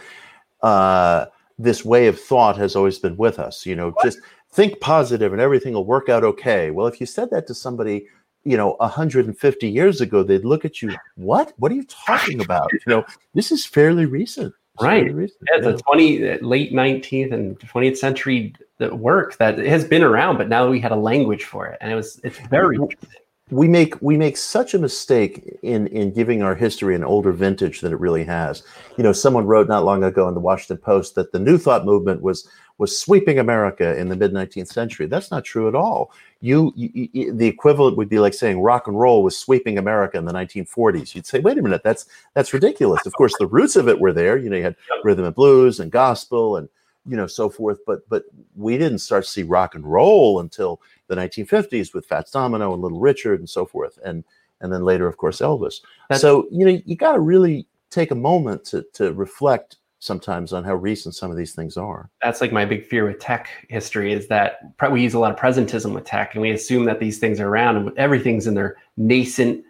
uh, 0.62 1.26
this 1.58 1.84
way 1.84 2.06
of 2.06 2.18
thought 2.18 2.56
has 2.56 2.74
always 2.74 2.98
been 2.98 3.16
with 3.16 3.38
us. 3.38 3.66
You 3.66 3.76
know, 3.76 3.90
what? 3.90 4.04
just 4.04 4.18
think 4.52 4.80
positive 4.80 5.32
and 5.32 5.40
everything 5.40 5.74
will 5.74 5.84
work 5.84 6.08
out 6.08 6.24
okay. 6.24 6.70
Well, 6.70 6.86
if 6.86 7.00
you 7.00 7.06
said 7.06 7.30
that 7.30 7.46
to 7.46 7.54
somebody, 7.54 8.06
you 8.44 8.56
know, 8.56 8.76
150 8.80 9.70
years 9.70 10.00
ago, 10.00 10.22
they'd 10.22 10.44
look 10.44 10.64
at 10.64 10.82
you, 10.82 10.94
what? 11.16 11.52
What 11.58 11.70
are 11.70 11.74
you 11.74 11.84
talking 11.84 12.40
about? 12.40 12.72
You 12.72 12.80
know, 12.86 13.04
this 13.34 13.52
is 13.52 13.64
fairly 13.66 14.06
recent. 14.06 14.54
It's 14.74 14.84
right. 14.84 15.04
Fairly 15.04 15.14
recent. 15.14 15.40
Yeah, 15.52 15.68
a 15.68 15.76
20, 15.76 16.30
uh, 16.30 16.38
late 16.40 16.72
19th 16.72 17.32
and 17.32 17.58
20th 17.60 17.96
century 17.96 18.54
uh, 18.80 18.94
work 18.94 19.36
that 19.38 19.58
has 19.58 19.84
been 19.84 20.02
around, 20.02 20.38
but 20.38 20.48
now 20.48 20.68
we 20.68 20.80
had 20.80 20.92
a 20.92 20.96
language 20.96 21.44
for 21.44 21.66
it. 21.66 21.78
And 21.80 21.92
it 21.92 21.96
was, 21.96 22.20
it's 22.24 22.38
very 22.48 22.76
interesting 22.76 23.20
we 23.50 23.66
make 23.66 24.00
we 24.00 24.16
make 24.16 24.36
such 24.36 24.74
a 24.74 24.78
mistake 24.78 25.58
in 25.62 25.88
in 25.88 26.12
giving 26.12 26.42
our 26.42 26.54
history 26.54 26.94
an 26.94 27.04
older 27.04 27.32
vintage 27.32 27.80
than 27.80 27.92
it 27.92 27.98
really 28.00 28.24
has. 28.24 28.62
You 28.96 29.04
know, 29.04 29.12
someone 29.12 29.46
wrote 29.46 29.68
not 29.68 29.84
long 29.84 30.04
ago 30.04 30.28
in 30.28 30.34
the 30.34 30.40
Washington 30.40 30.78
Post 30.78 31.16
that 31.16 31.32
the 31.32 31.38
New 31.38 31.58
Thought 31.58 31.84
movement 31.84 32.22
was 32.22 32.48
was 32.80 32.98
sweeping 32.98 33.38
America 33.38 33.94
in 33.98 34.08
the 34.08 34.16
mid 34.16 34.32
19th 34.32 34.68
century. 34.68 35.04
That's 35.04 35.30
not 35.30 35.44
true 35.44 35.68
at 35.68 35.74
all. 35.74 36.12
You, 36.40 36.72
you, 36.74 37.08
you, 37.12 37.32
the 37.34 37.46
equivalent 37.46 37.98
would 37.98 38.08
be 38.08 38.18
like 38.18 38.32
saying 38.32 38.58
rock 38.62 38.88
and 38.88 38.98
roll 38.98 39.22
was 39.22 39.36
sweeping 39.36 39.76
America 39.76 40.16
in 40.16 40.24
the 40.24 40.32
1940s. 40.32 41.14
You'd 41.14 41.26
say, 41.26 41.40
wait 41.40 41.58
a 41.58 41.62
minute, 41.62 41.82
that's 41.84 42.06
that's 42.32 42.54
ridiculous. 42.54 43.04
Of 43.04 43.12
course, 43.12 43.34
the 43.38 43.46
roots 43.46 43.76
of 43.76 43.86
it 43.86 44.00
were 44.00 44.14
there. 44.14 44.38
You 44.38 44.48
know, 44.48 44.56
you 44.56 44.62
had 44.62 44.76
rhythm 45.04 45.26
and 45.26 45.34
blues 45.34 45.78
and 45.78 45.92
gospel 45.92 46.56
and 46.56 46.70
you 47.06 47.18
know 47.18 47.26
so 47.26 47.50
forth. 47.50 47.80
But 47.86 48.08
but 48.08 48.24
we 48.56 48.78
didn't 48.78 49.00
start 49.00 49.24
to 49.24 49.30
see 49.30 49.42
rock 49.42 49.74
and 49.74 49.84
roll 49.84 50.40
until 50.40 50.80
the 51.08 51.16
1950s 51.16 51.92
with 51.92 52.06
Fats 52.06 52.30
Domino 52.30 52.72
and 52.72 52.80
Little 52.80 52.98
Richard 52.98 53.40
and 53.40 53.48
so 53.48 53.66
forth, 53.66 53.98
and 54.02 54.24
and 54.62 54.72
then 54.72 54.84
later, 54.86 55.06
of 55.06 55.18
course, 55.18 55.40
Elvis. 55.40 55.82
That's, 56.08 56.22
so 56.22 56.48
you 56.50 56.64
know, 56.64 56.80
you 56.86 56.96
got 56.96 57.12
to 57.12 57.20
really 57.20 57.66
take 57.90 58.10
a 58.10 58.14
moment 58.14 58.64
to 58.66 58.86
to 58.94 59.12
reflect 59.12 59.76
sometimes 60.00 60.52
on 60.52 60.64
how 60.64 60.74
recent 60.74 61.14
some 61.14 61.30
of 61.30 61.36
these 61.36 61.54
things 61.54 61.76
are. 61.76 62.10
That's 62.22 62.40
like 62.40 62.52
my 62.52 62.64
big 62.64 62.86
fear 62.86 63.06
with 63.06 63.20
tech 63.20 63.48
history 63.68 64.12
is 64.12 64.26
that 64.28 64.58
we 64.90 65.02
use 65.02 65.14
a 65.14 65.18
lot 65.18 65.30
of 65.30 65.38
presentism 65.38 65.94
with 65.94 66.04
tech, 66.04 66.34
and 66.34 66.42
we 66.42 66.50
assume 66.50 66.86
that 66.86 66.98
these 66.98 67.18
things 67.18 67.38
are 67.38 67.48
around, 67.48 67.76
and 67.76 67.96
everything's 67.98 68.46
in 68.46 68.54
their 68.54 68.76
nascent 68.96 69.64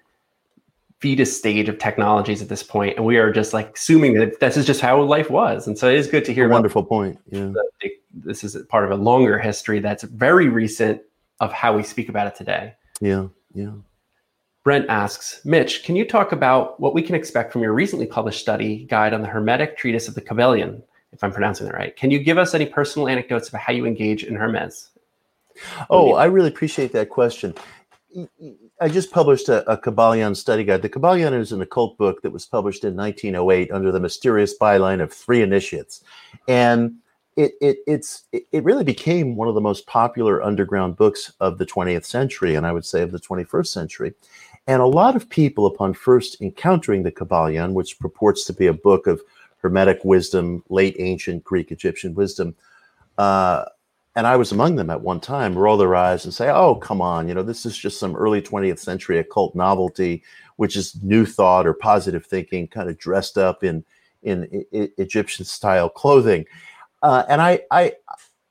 fetus 1.01 1.37
stage 1.37 1.69
of 1.69 1.79
technologies 1.79 2.43
at 2.43 2.49
this 2.49 2.63
point, 2.63 2.97
and 2.97 3.05
we 3.07 3.17
are 3.17 3.33
just 3.33 3.53
like 3.53 3.75
assuming 3.77 4.15
that 4.15 4.39
this 4.39 4.57
is 4.57 4.67
just 4.67 4.81
how 4.81 5.03
life 5.03 5.31
was. 5.31 5.67
And 5.67 5.79
so 5.79 5.89
it 5.89 5.97
is 5.97 6.07
good 6.07 6.25
to 6.27 6.33
hear. 6.35 6.49
Wonderful 6.49 6.85
point. 6.85 7.19
Yeah, 7.31 7.53
this 8.13 8.45
is 8.45 8.57
part 8.69 8.85
of 8.85 8.91
a 8.91 9.03
longer 9.03 9.39
history 9.39 9.81
that's 9.81 10.03
very 10.03 10.49
recent 10.49 11.01
of 11.41 11.53
how 11.53 11.75
we 11.75 11.83
speak 11.83 12.09
about 12.09 12.27
it 12.27 12.35
today. 12.35 12.75
Yeah, 13.01 13.29
yeah. 13.55 13.73
Brent 14.63 14.89
asks, 14.89 15.41
Mitch, 15.45 15.85
can 15.85 15.97
you 15.97 16.05
talk 16.05 16.33
about 16.33 16.79
what 16.79 16.95
we 16.95 17.03
can 17.03 17.15
expect 17.15 17.53
from 17.53 17.63
your 17.63 17.73
recently 17.73 18.07
published 18.07 18.41
study 18.41 18.85
guide 18.91 19.15
on 19.15 19.23
the 19.23 19.29
Hermetic 19.29 19.79
Treatise 19.79 20.07
of 20.07 20.15
the 20.15 20.21
Kybalion, 20.21 20.83
if 21.13 21.25
I'm 21.25 21.33
pronouncing 21.33 21.67
that 21.67 21.75
right? 21.75 21.97
Can 21.97 22.11
you 22.11 22.19
give 22.19 22.37
us 22.37 22.55
any 22.55 22.67
personal 22.67 23.09
anecdotes 23.09 23.49
about 23.49 23.63
how 23.63 23.73
you 23.73 23.87
engage 23.87 24.25
in 24.25 24.37
Hermes? 24.37 24.91
Oh, 25.89 26.13
I 26.15 26.27
really 26.27 26.49
appreciate 26.49 26.93
that 26.93 27.09
question. 27.09 27.55
I 28.81 28.89
just 28.89 29.11
published 29.13 29.49
a, 29.49 29.71
a 29.71 30.35
study 30.35 30.65
guide. 30.65 30.83
The 30.83 30.89
Kybalion 30.89 31.33
is 31.39 31.53
an 31.53 31.63
occult 31.63 31.97
book 31.97 32.23
that 32.23 32.31
was 32.31 32.45
published 32.45 32.85
in 32.85 32.97
1908 32.97 33.71
under 33.71 33.93
the 33.93 34.01
mysterious 34.01 34.59
byline 34.59 35.01
of 35.01 35.13
Three 35.13 35.43
Initiates. 35.43 36.03
And 36.49 36.97
it, 37.37 37.53
it 37.61 37.79
it's 37.87 38.25
it 38.33 38.65
really 38.65 38.85
became 38.85 39.37
one 39.37 39.49
of 39.49 39.55
the 39.55 39.61
most 39.61 39.87
popular 39.87 40.43
underground 40.43 40.97
books 40.97 41.33
of 41.41 41.59
the 41.59 41.67
20th 41.67 42.05
century 42.05 42.55
and 42.55 42.67
i 42.67 42.73
would 42.73 42.85
say 42.85 43.03
of 43.03 43.13
the 43.13 43.21
21st 43.21 43.69
century 43.69 44.15
and 44.67 44.83
a 44.83 44.87
lot 44.87 45.17
of 45.17 45.29
people 45.29 45.67
upon 45.67 45.93
first 45.95 46.41
encountering 46.41 47.03
the 47.03 47.13
kybalion 47.13 47.73
which 47.73 47.99
purports 47.99 48.45
to 48.45 48.53
be 48.53 48.67
a 48.67 48.73
book 48.73 49.07
of 49.07 49.21
hermetic 49.59 50.05
wisdom 50.05 50.63
late 50.69 50.97
ancient 50.99 51.43
greek 51.45 51.71
egyptian 51.71 52.15
wisdom 52.15 52.55
uh, 53.19 53.65
and 54.17 54.27
i 54.27 54.37
was 54.37 54.53
among 54.53 54.77
them 54.77 54.91
at 54.91 55.01
one 55.01 55.21
time 55.21 55.57
roll 55.57 55.77
their 55.77 55.95
eyes 55.95 56.25
and 56.25 56.35
say 56.35 56.49
oh 56.51 56.75
come 56.75 57.01
on 57.01 57.29
you 57.29 57.35
know 57.35 57.43
this 57.43 57.67
is 57.67 57.77
just 57.77 57.99
some 57.99 58.17
early 58.17 58.41
20th 58.41 58.79
century 58.79 59.19
occult 59.19 59.55
novelty 59.55 60.23
which 60.57 60.77
is 60.77 61.03
new 61.03 61.25
thought 61.25 61.67
or 61.67 61.73
positive 61.73 62.27
thinking 62.27 62.69
kind 62.69 62.89
of 62.89 62.99
dressed 62.99 63.39
up 63.39 63.65
in 63.65 63.85
in, 64.23 64.45
in 64.73 64.91
egyptian 64.99 65.45
style 65.45 65.89
clothing. 65.89 66.45
Uh, 67.03 67.25
and 67.29 67.41
I, 67.41 67.61
I, 67.71 67.95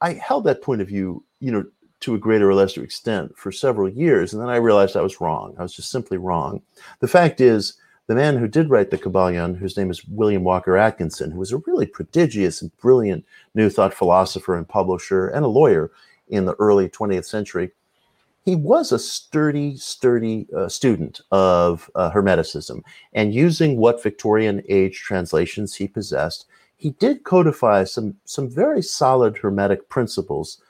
I 0.02 0.14
held 0.14 0.46
that 0.46 0.62
point 0.62 0.82
of 0.82 0.88
view, 0.88 1.24
you 1.40 1.52
know, 1.52 1.66
to 2.02 2.16
a 2.16 2.20
greater 2.20 2.50
or 2.50 2.54
lesser 2.54 2.84
extent 2.84 3.38
for 3.38 3.52
several 3.52 3.90
years, 3.90 4.34
and 4.34 4.42
then 4.42 4.50
I 4.50 4.56
realized 4.56 4.96
I 4.96 5.02
was 5.02 5.20
wrong. 5.20 5.56
I 5.58 5.64
was 5.64 5.74
just 5.74 5.92
simply 5.92 6.18
wrong. 6.18 6.62
The 7.00 7.08
fact 7.08 7.42
is, 7.42 7.74
the 8.08 8.16
man 8.16 8.38
who 8.38 8.48
did 8.48 8.70
write 8.70 8.90
the 8.90 8.98
Kybalion, 8.98 9.56
whose 9.56 9.78
name 9.78 9.92
is 9.92 10.04
William 10.06 10.44
Walker 10.44 10.78
Atkinson, 10.78 11.30
who 11.30 11.40
was 11.40 11.52
a 11.52 11.62
really 11.68 11.86
prodigious 11.86 12.62
and 12.62 12.76
brilliant 12.78 13.24
New 13.54 13.70
Thought 13.70 13.94
philosopher 13.94 14.56
and 14.58 14.68
publisher 14.68 15.28
and 15.28 15.46
a 15.46 15.50
lawyer 15.50 15.92
in 16.28 16.46
the 16.46 16.56
early 16.56 16.90
20th 16.90 17.26
century, 17.26 17.72
he 18.46 18.56
was 18.56 18.92
a 18.92 18.98
sturdy, 18.98 19.78
sturdy 19.78 20.48
uh, 20.58 20.68
student 20.68 21.22
of 21.32 21.92
uh, 21.94 22.10
Hermeticism. 22.10 22.82
And 23.14 23.34
using 23.34 23.78
what 23.78 24.02
Victorian 24.02 24.64
age 24.70 25.02
translations 25.02 25.76
he 25.76 25.88
possessed, 25.88 26.48
he 26.78 26.92
did 26.92 27.26
codify 27.26 27.84
some 27.84 28.16
some 28.26 28.50
very 28.50 28.82
solid 28.82 29.38
hermetic 29.38 29.90
principles 29.90 30.62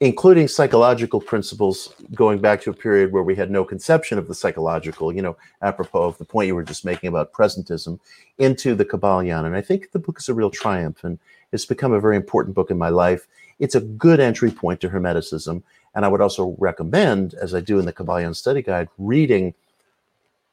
including 0.00 0.46
psychological 0.46 1.20
principles 1.20 1.92
going 2.14 2.38
back 2.38 2.60
to 2.60 2.70
a 2.70 2.74
period 2.74 3.10
where 3.10 3.24
we 3.24 3.34
had 3.34 3.50
no 3.50 3.64
conception 3.64 4.16
of 4.16 4.28
the 4.28 4.34
psychological 4.34 5.12
you 5.12 5.20
know 5.20 5.36
apropos 5.62 6.04
of 6.04 6.18
the 6.18 6.24
point 6.24 6.46
you 6.46 6.54
were 6.54 6.62
just 6.62 6.84
making 6.84 7.08
about 7.08 7.32
presentism 7.32 7.98
into 8.38 8.74
the 8.74 8.84
kybalion 8.84 9.44
and 9.44 9.56
i 9.56 9.60
think 9.60 9.90
the 9.90 9.98
book 9.98 10.18
is 10.18 10.28
a 10.28 10.34
real 10.34 10.50
triumph 10.50 11.02
and 11.02 11.18
it's 11.50 11.66
become 11.66 11.92
a 11.92 12.00
very 12.00 12.16
important 12.16 12.54
book 12.54 12.70
in 12.70 12.78
my 12.78 12.88
life 12.88 13.26
it's 13.58 13.74
a 13.74 13.80
good 13.80 14.20
entry 14.20 14.52
point 14.52 14.80
to 14.80 14.88
hermeticism 14.88 15.62
and 15.94 16.04
i 16.04 16.08
would 16.08 16.20
also 16.20 16.54
recommend 16.58 17.34
as 17.34 17.52
i 17.52 17.60
do 17.60 17.80
in 17.80 17.84
the 17.84 17.92
kybalion 17.92 18.34
study 18.34 18.62
guide 18.62 18.88
reading 18.98 19.52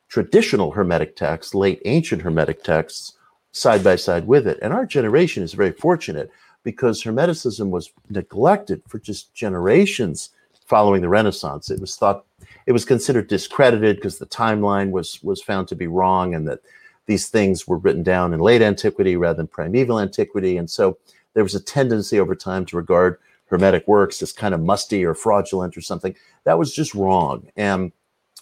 traditional 0.08 0.72
hermetic 0.72 1.16
texts 1.16 1.54
late 1.54 1.82
ancient 1.86 2.22
hermetic 2.22 2.64
texts 2.64 3.14
side 3.56 3.82
by 3.82 3.96
side 3.96 4.28
with 4.28 4.46
it. 4.48 4.60
And 4.62 4.74
our 4.74 4.86
generation 4.86 5.42
is 5.42 5.54
very 5.54 5.72
fortunate 5.72 6.30
because 6.66 7.02
Hermeticism 7.02 7.70
was 7.70 7.94
neglected 8.10 8.82
for 8.90 9.00
just 9.00 9.34
generations 9.34 10.32
following 10.66 11.02
the 11.02 11.08
Renaissance. 11.08 11.70
It 11.70 11.80
was 11.80 11.96
thought 11.96 12.26
it 12.66 12.74
was 12.74 12.84
considered 12.84 13.28
discredited 13.28 13.96
because 13.96 14.18
the 14.18 14.26
timeline 14.26 14.92
was 14.92 15.24
was 15.24 15.42
found 15.42 15.70
to 15.70 15.76
be 15.76 15.88
wrong, 15.88 16.36
and 16.36 16.46
that 16.50 16.60
these 17.06 17.30
things 17.30 17.68
were 17.68 17.78
written 17.78 18.04
down 18.04 18.34
in 18.34 18.42
late 18.42 18.64
antiquity 18.64 19.16
rather 19.16 19.38
than 19.38 19.48
primeval 19.48 20.02
antiquity, 20.02 20.58
and 20.58 20.70
so 20.70 20.98
there 21.34 21.44
was 21.44 21.56
a 21.56 21.64
tendency 21.64 22.20
over 22.20 22.36
time 22.36 22.66
to 22.66 22.76
regard 22.76 23.20
Hermetic 23.46 23.88
works 23.88 24.22
as 24.22 24.34
kind 24.34 24.56
of 24.56 24.60
musty 24.60 25.06
or 25.06 25.14
fraudulent 25.14 25.78
or 25.78 25.82
something. 25.82 26.16
That 26.44 26.58
was 26.58 26.74
just 26.74 26.96
wrong, 26.96 27.48
and 27.56 27.92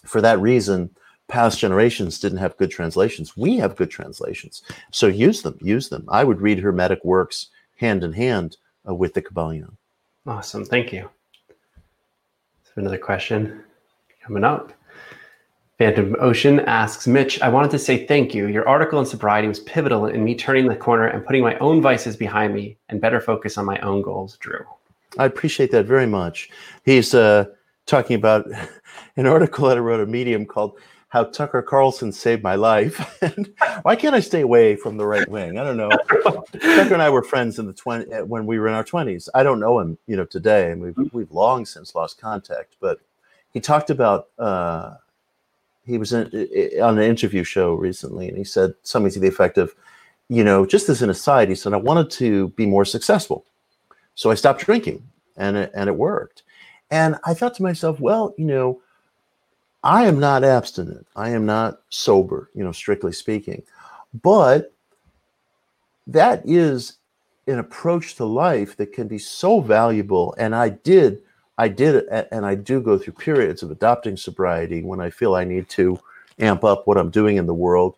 for 0.06 0.22
that 0.22 0.40
reason, 0.40 0.90
past 1.28 1.58
generations 1.58 2.18
didn't 2.18 2.38
have 2.38 2.56
good 2.56 2.70
translations. 2.70 3.36
We 3.36 3.58
have 3.58 3.76
good 3.76 3.90
translations, 3.90 4.62
so 4.90 5.08
use 5.08 5.42
them. 5.42 5.58
Use 5.60 5.90
them. 5.90 6.06
I 6.08 6.24
would 6.24 6.40
read 6.40 6.58
Hermetic 6.58 7.04
works 7.04 7.50
hand 7.76 8.04
in 8.04 8.12
hand 8.12 8.56
uh, 8.88 8.94
with 8.94 9.14
the 9.14 9.22
Kybalion. 9.22 9.76
Awesome, 10.26 10.64
thank 10.64 10.92
you. 10.92 11.08
So 12.64 12.72
another 12.76 12.98
question 12.98 13.62
coming 14.22 14.44
up. 14.44 14.72
Phantom 15.78 16.14
Ocean 16.20 16.60
asks 16.60 17.06
Mitch, 17.08 17.42
I 17.42 17.48
wanted 17.48 17.72
to 17.72 17.80
say 17.80 18.06
thank 18.06 18.32
you. 18.32 18.46
Your 18.46 18.66
article 18.68 18.98
on 18.98 19.06
sobriety 19.06 19.48
was 19.48 19.58
pivotal 19.60 20.06
in 20.06 20.22
me 20.22 20.36
turning 20.36 20.68
the 20.68 20.76
corner 20.76 21.08
and 21.08 21.26
putting 21.26 21.42
my 21.42 21.58
own 21.58 21.82
vices 21.82 22.16
behind 22.16 22.54
me 22.54 22.76
and 22.88 23.00
better 23.00 23.20
focus 23.20 23.58
on 23.58 23.64
my 23.64 23.78
own 23.80 24.00
goals. 24.00 24.36
Drew. 24.38 24.64
I 25.18 25.24
appreciate 25.24 25.72
that 25.72 25.86
very 25.86 26.06
much. 26.06 26.48
He's 26.84 27.12
uh, 27.12 27.46
talking 27.86 28.14
about 28.14 28.46
an 29.16 29.26
article 29.26 29.68
that 29.68 29.76
I 29.76 29.80
wrote 29.80 30.00
a 30.00 30.06
Medium 30.06 30.46
called 30.46 30.78
"How 31.14 31.24
Tucker 31.24 31.62
Carlson 31.62 32.12
Saved 32.12 32.42
My 32.42 32.56
Life." 32.56 32.98
why 33.82 33.96
can't 33.96 34.14
I 34.14 34.20
stay 34.20 34.42
away 34.42 34.76
from 34.76 34.96
the 34.96 35.06
right 35.06 35.28
wing? 35.28 35.58
I 35.58 35.64
don't 35.64 35.76
know. 35.76 35.90
Tucker 36.22 36.92
and 36.92 37.00
I 37.00 37.08
were 37.08 37.22
friends 37.22 37.58
in 37.58 37.66
the 37.66 37.72
twenty 37.72 38.12
uh, 38.12 38.24
when 38.24 38.44
we 38.44 38.58
were 38.58 38.68
in 38.68 38.74
our 38.74 38.84
twenties. 38.84 39.28
I 39.34 39.42
don't 39.42 39.60
know 39.60 39.78
him, 39.78 39.96
you 40.06 40.16
know, 40.16 40.24
today, 40.26 40.72
and 40.72 40.82
we've 40.82 41.12
we've 41.12 41.32
long 41.32 41.64
since 41.64 41.94
lost 41.94 42.20
contact. 42.20 42.76
But 42.80 42.98
he 43.52 43.60
talked 43.60 43.88
about. 43.88 44.28
Uh, 44.38 44.96
he 45.86 45.98
was 45.98 46.12
in, 46.12 46.26
on 46.82 46.98
an 46.98 47.04
interview 47.04 47.44
show 47.44 47.74
recently, 47.74 48.28
and 48.28 48.36
he 48.38 48.44
said 48.44 48.74
something 48.82 49.12
to 49.12 49.20
the 49.20 49.28
effect 49.28 49.58
of, 49.58 49.74
you 50.28 50.42
know, 50.42 50.64
just 50.64 50.88
as 50.88 51.02
an 51.02 51.10
aside, 51.10 51.48
he 51.48 51.54
said, 51.54 51.74
I 51.74 51.76
wanted 51.76 52.10
to 52.12 52.48
be 52.50 52.66
more 52.66 52.84
successful. 52.84 53.44
So 54.14 54.30
I 54.30 54.34
stopped 54.34 54.64
drinking 54.64 55.02
and 55.36 55.56
it, 55.56 55.72
and 55.74 55.88
it 55.88 55.96
worked. 55.96 56.42
And 56.90 57.16
I 57.24 57.34
thought 57.34 57.54
to 57.56 57.62
myself, 57.62 58.00
well, 58.00 58.34
you 58.38 58.44
know, 58.44 58.80
I 59.84 60.06
am 60.06 60.18
not 60.18 60.44
abstinent. 60.44 61.06
I 61.14 61.30
am 61.30 61.44
not 61.44 61.82
sober, 61.90 62.50
you 62.54 62.64
know, 62.64 62.72
strictly 62.72 63.12
speaking. 63.12 63.62
But 64.22 64.72
that 66.06 66.42
is 66.44 66.94
an 67.46 67.58
approach 67.58 68.16
to 68.16 68.24
life 68.24 68.76
that 68.78 68.94
can 68.94 69.06
be 69.08 69.18
so 69.18 69.60
valuable. 69.60 70.34
And 70.38 70.54
I 70.54 70.70
did, 70.70 71.20
I 71.58 71.68
did, 71.68 72.06
and 72.08 72.46
I 72.46 72.54
do 72.54 72.80
go 72.80 72.96
through 72.96 73.12
periods 73.12 73.62
of 73.62 73.70
adopting 73.70 74.16
sobriety 74.16 74.82
when 74.82 75.00
I 75.00 75.10
feel 75.10 75.34
I 75.34 75.44
need 75.44 75.68
to 75.70 76.00
amp 76.38 76.64
up 76.64 76.86
what 76.86 76.96
I'm 76.96 77.10
doing 77.10 77.36
in 77.36 77.46
the 77.46 77.54
world. 77.54 77.96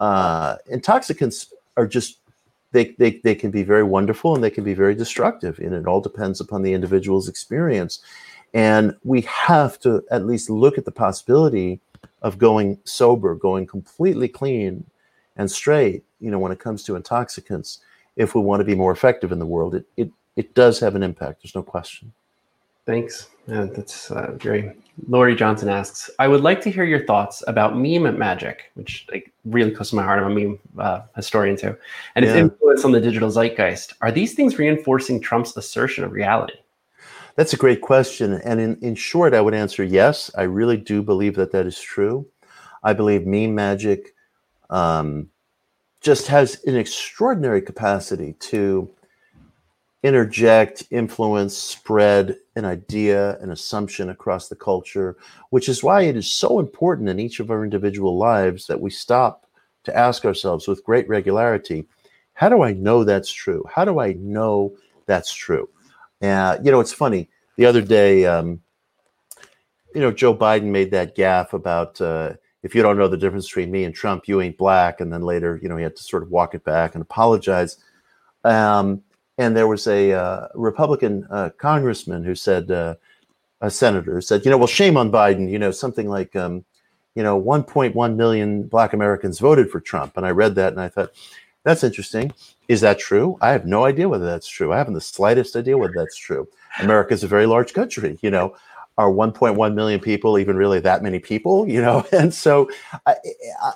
Uh, 0.00 0.56
intoxicants 0.68 1.54
are 1.78 1.86
just 1.86 2.18
they, 2.72 2.94
they, 2.98 3.20
they 3.22 3.34
can 3.34 3.50
be 3.50 3.62
very 3.62 3.82
wonderful 3.82 4.34
and 4.34 4.42
they 4.42 4.50
can 4.50 4.64
be 4.64 4.74
very 4.74 4.94
destructive. 4.94 5.58
And 5.58 5.74
it 5.74 5.86
all 5.86 6.00
depends 6.00 6.40
upon 6.40 6.62
the 6.62 6.72
individual's 6.72 7.28
experience. 7.28 8.00
And 8.54 8.94
we 9.02 9.22
have 9.22 9.78
to 9.80 10.04
at 10.10 10.26
least 10.26 10.50
look 10.50 10.78
at 10.78 10.84
the 10.84 10.92
possibility 10.92 11.80
of 12.20 12.38
going 12.38 12.78
sober, 12.84 13.34
going 13.34 13.66
completely 13.66 14.28
clean 14.28 14.84
and 15.36 15.50
straight, 15.50 16.04
you 16.20 16.30
know, 16.30 16.38
when 16.38 16.52
it 16.52 16.58
comes 16.58 16.82
to 16.84 16.96
intoxicants, 16.96 17.78
if 18.16 18.34
we 18.34 18.42
want 18.42 18.60
to 18.60 18.64
be 18.64 18.74
more 18.74 18.92
effective 18.92 19.32
in 19.32 19.38
the 19.38 19.46
world. 19.46 19.74
It, 19.74 19.86
it, 19.96 20.10
it 20.36 20.54
does 20.54 20.78
have 20.80 20.94
an 20.94 21.02
impact, 21.02 21.42
there's 21.42 21.54
no 21.54 21.62
question. 21.62 22.12
Thanks. 22.84 23.28
That's 23.46 24.10
uh, 24.10 24.32
very. 24.36 24.72
Laurie 25.08 25.34
Johnson 25.34 25.68
asks, 25.68 26.10
I 26.18 26.28
would 26.28 26.42
like 26.42 26.60
to 26.62 26.70
hear 26.70 26.84
your 26.84 27.06
thoughts 27.06 27.42
about 27.46 27.76
meme 27.76 28.18
magic, 28.18 28.70
which 28.74 29.06
like 29.10 29.32
really 29.44 29.70
close 29.70 29.90
to 29.90 29.96
my 29.96 30.02
heart. 30.02 30.22
I'm 30.22 30.30
a 30.30 30.34
meme 30.34 30.58
uh, 30.78 31.02
historian 31.16 31.56
too, 31.56 31.76
and 32.14 32.24
its 32.24 32.34
yeah. 32.34 32.42
influence 32.42 32.84
on 32.84 32.92
the 32.92 33.00
digital 33.00 33.30
zeitgeist. 33.30 33.94
Are 34.00 34.12
these 34.12 34.34
things 34.34 34.58
reinforcing 34.58 35.20
Trump's 35.20 35.56
assertion 35.56 36.04
of 36.04 36.12
reality? 36.12 36.54
That's 37.36 37.54
a 37.54 37.58
great 37.58 37.80
question, 37.80 38.34
and 38.44 38.60
in 38.60 38.78
in 38.82 38.94
short, 38.94 39.34
I 39.34 39.40
would 39.40 39.54
answer 39.54 39.82
yes. 39.82 40.30
I 40.36 40.42
really 40.42 40.76
do 40.76 41.02
believe 41.02 41.34
that 41.36 41.52
that 41.52 41.66
is 41.66 41.80
true. 41.80 42.26
I 42.82 42.92
believe 42.92 43.26
meme 43.26 43.54
magic 43.54 44.14
um, 44.70 45.30
just 46.00 46.26
has 46.26 46.62
an 46.64 46.76
extraordinary 46.76 47.62
capacity 47.62 48.34
to 48.40 48.90
interject, 50.02 50.84
influence, 50.90 51.56
spread 51.56 52.36
an 52.56 52.64
idea, 52.64 53.38
an 53.38 53.50
assumption 53.50 54.10
across 54.10 54.48
the 54.48 54.56
culture, 54.56 55.16
which 55.50 55.68
is 55.68 55.82
why 55.82 56.02
it 56.02 56.16
is 56.16 56.30
so 56.30 56.58
important 56.58 57.08
in 57.08 57.20
each 57.20 57.38
of 57.38 57.50
our 57.50 57.62
individual 57.62 58.18
lives 58.18 58.66
that 58.66 58.80
we 58.80 58.90
stop 58.90 59.46
to 59.84 59.96
ask 59.96 60.24
ourselves 60.24 60.66
with 60.66 60.84
great 60.84 61.08
regularity 61.08 61.86
how 62.34 62.48
do 62.48 62.62
I 62.62 62.72
know 62.72 63.04
that's 63.04 63.30
true? 63.30 63.62
How 63.72 63.84
do 63.84 64.00
I 64.00 64.14
know 64.14 64.74
that's 65.06 65.32
true? 65.32 65.68
Uh, 66.22 66.58
you 66.62 66.70
know, 66.70 66.80
it's 66.80 66.92
funny. 66.92 67.28
The 67.56 67.66
other 67.66 67.82
day, 67.82 68.24
um, 68.24 68.60
you 69.94 70.00
know, 70.00 70.12
Joe 70.12 70.34
Biden 70.34 70.64
made 70.64 70.90
that 70.92 71.16
gaffe 71.16 71.52
about 71.52 72.00
uh, 72.00 72.34
if 72.62 72.74
you 72.74 72.82
don't 72.82 72.96
know 72.96 73.08
the 73.08 73.16
difference 73.16 73.46
between 73.46 73.70
me 73.70 73.84
and 73.84 73.94
Trump, 73.94 74.28
you 74.28 74.40
ain't 74.40 74.56
black. 74.56 75.00
And 75.00 75.12
then 75.12 75.22
later, 75.22 75.58
you 75.62 75.68
know, 75.68 75.76
he 75.76 75.82
had 75.82 75.96
to 75.96 76.02
sort 76.02 76.22
of 76.22 76.30
walk 76.30 76.54
it 76.54 76.64
back 76.64 76.94
and 76.94 77.02
apologize. 77.02 77.78
Um, 78.44 79.02
and 79.38 79.56
there 79.56 79.66
was 79.66 79.86
a 79.86 80.12
uh, 80.12 80.48
Republican 80.54 81.26
uh, 81.30 81.50
congressman 81.58 82.22
who 82.22 82.34
said, 82.34 82.70
uh, 82.70 82.94
a 83.60 83.70
senator 83.70 84.20
said, 84.20 84.44
you 84.44 84.50
know, 84.50 84.58
well, 84.58 84.66
shame 84.66 84.96
on 84.96 85.10
Biden. 85.10 85.50
You 85.50 85.58
know, 85.58 85.70
something 85.70 86.08
like, 86.08 86.34
um, 86.36 86.64
you 87.14 87.22
know, 87.22 87.40
1.1 87.40 88.16
million 88.16 88.64
Black 88.64 88.92
Americans 88.92 89.38
voted 89.38 89.70
for 89.70 89.80
Trump. 89.80 90.16
And 90.16 90.26
I 90.26 90.30
read 90.30 90.54
that 90.56 90.72
and 90.72 90.80
I 90.80 90.88
thought, 90.88 91.12
that's 91.64 91.84
interesting. 91.84 92.32
Is 92.68 92.80
that 92.80 92.98
true? 92.98 93.38
I 93.40 93.50
have 93.50 93.66
no 93.66 93.84
idea 93.84 94.08
whether 94.08 94.26
that's 94.26 94.48
true. 94.48 94.72
I 94.72 94.78
haven't 94.78 94.94
the 94.94 95.00
slightest 95.00 95.54
idea 95.56 95.78
whether 95.78 95.94
that's 95.96 96.16
true. 96.16 96.48
America 96.80 97.14
is 97.14 97.22
a 97.22 97.28
very 97.28 97.46
large 97.46 97.72
country. 97.72 98.18
You 98.22 98.30
know, 98.30 98.56
are 98.98 99.10
1.1 99.10 99.74
million 99.74 100.00
people 100.00 100.38
even 100.38 100.56
really 100.56 100.80
that 100.80 101.02
many 101.02 101.18
people? 101.18 101.68
You 101.68 101.80
know, 101.80 102.04
and 102.12 102.32
so 102.32 102.70
I, 103.06 103.14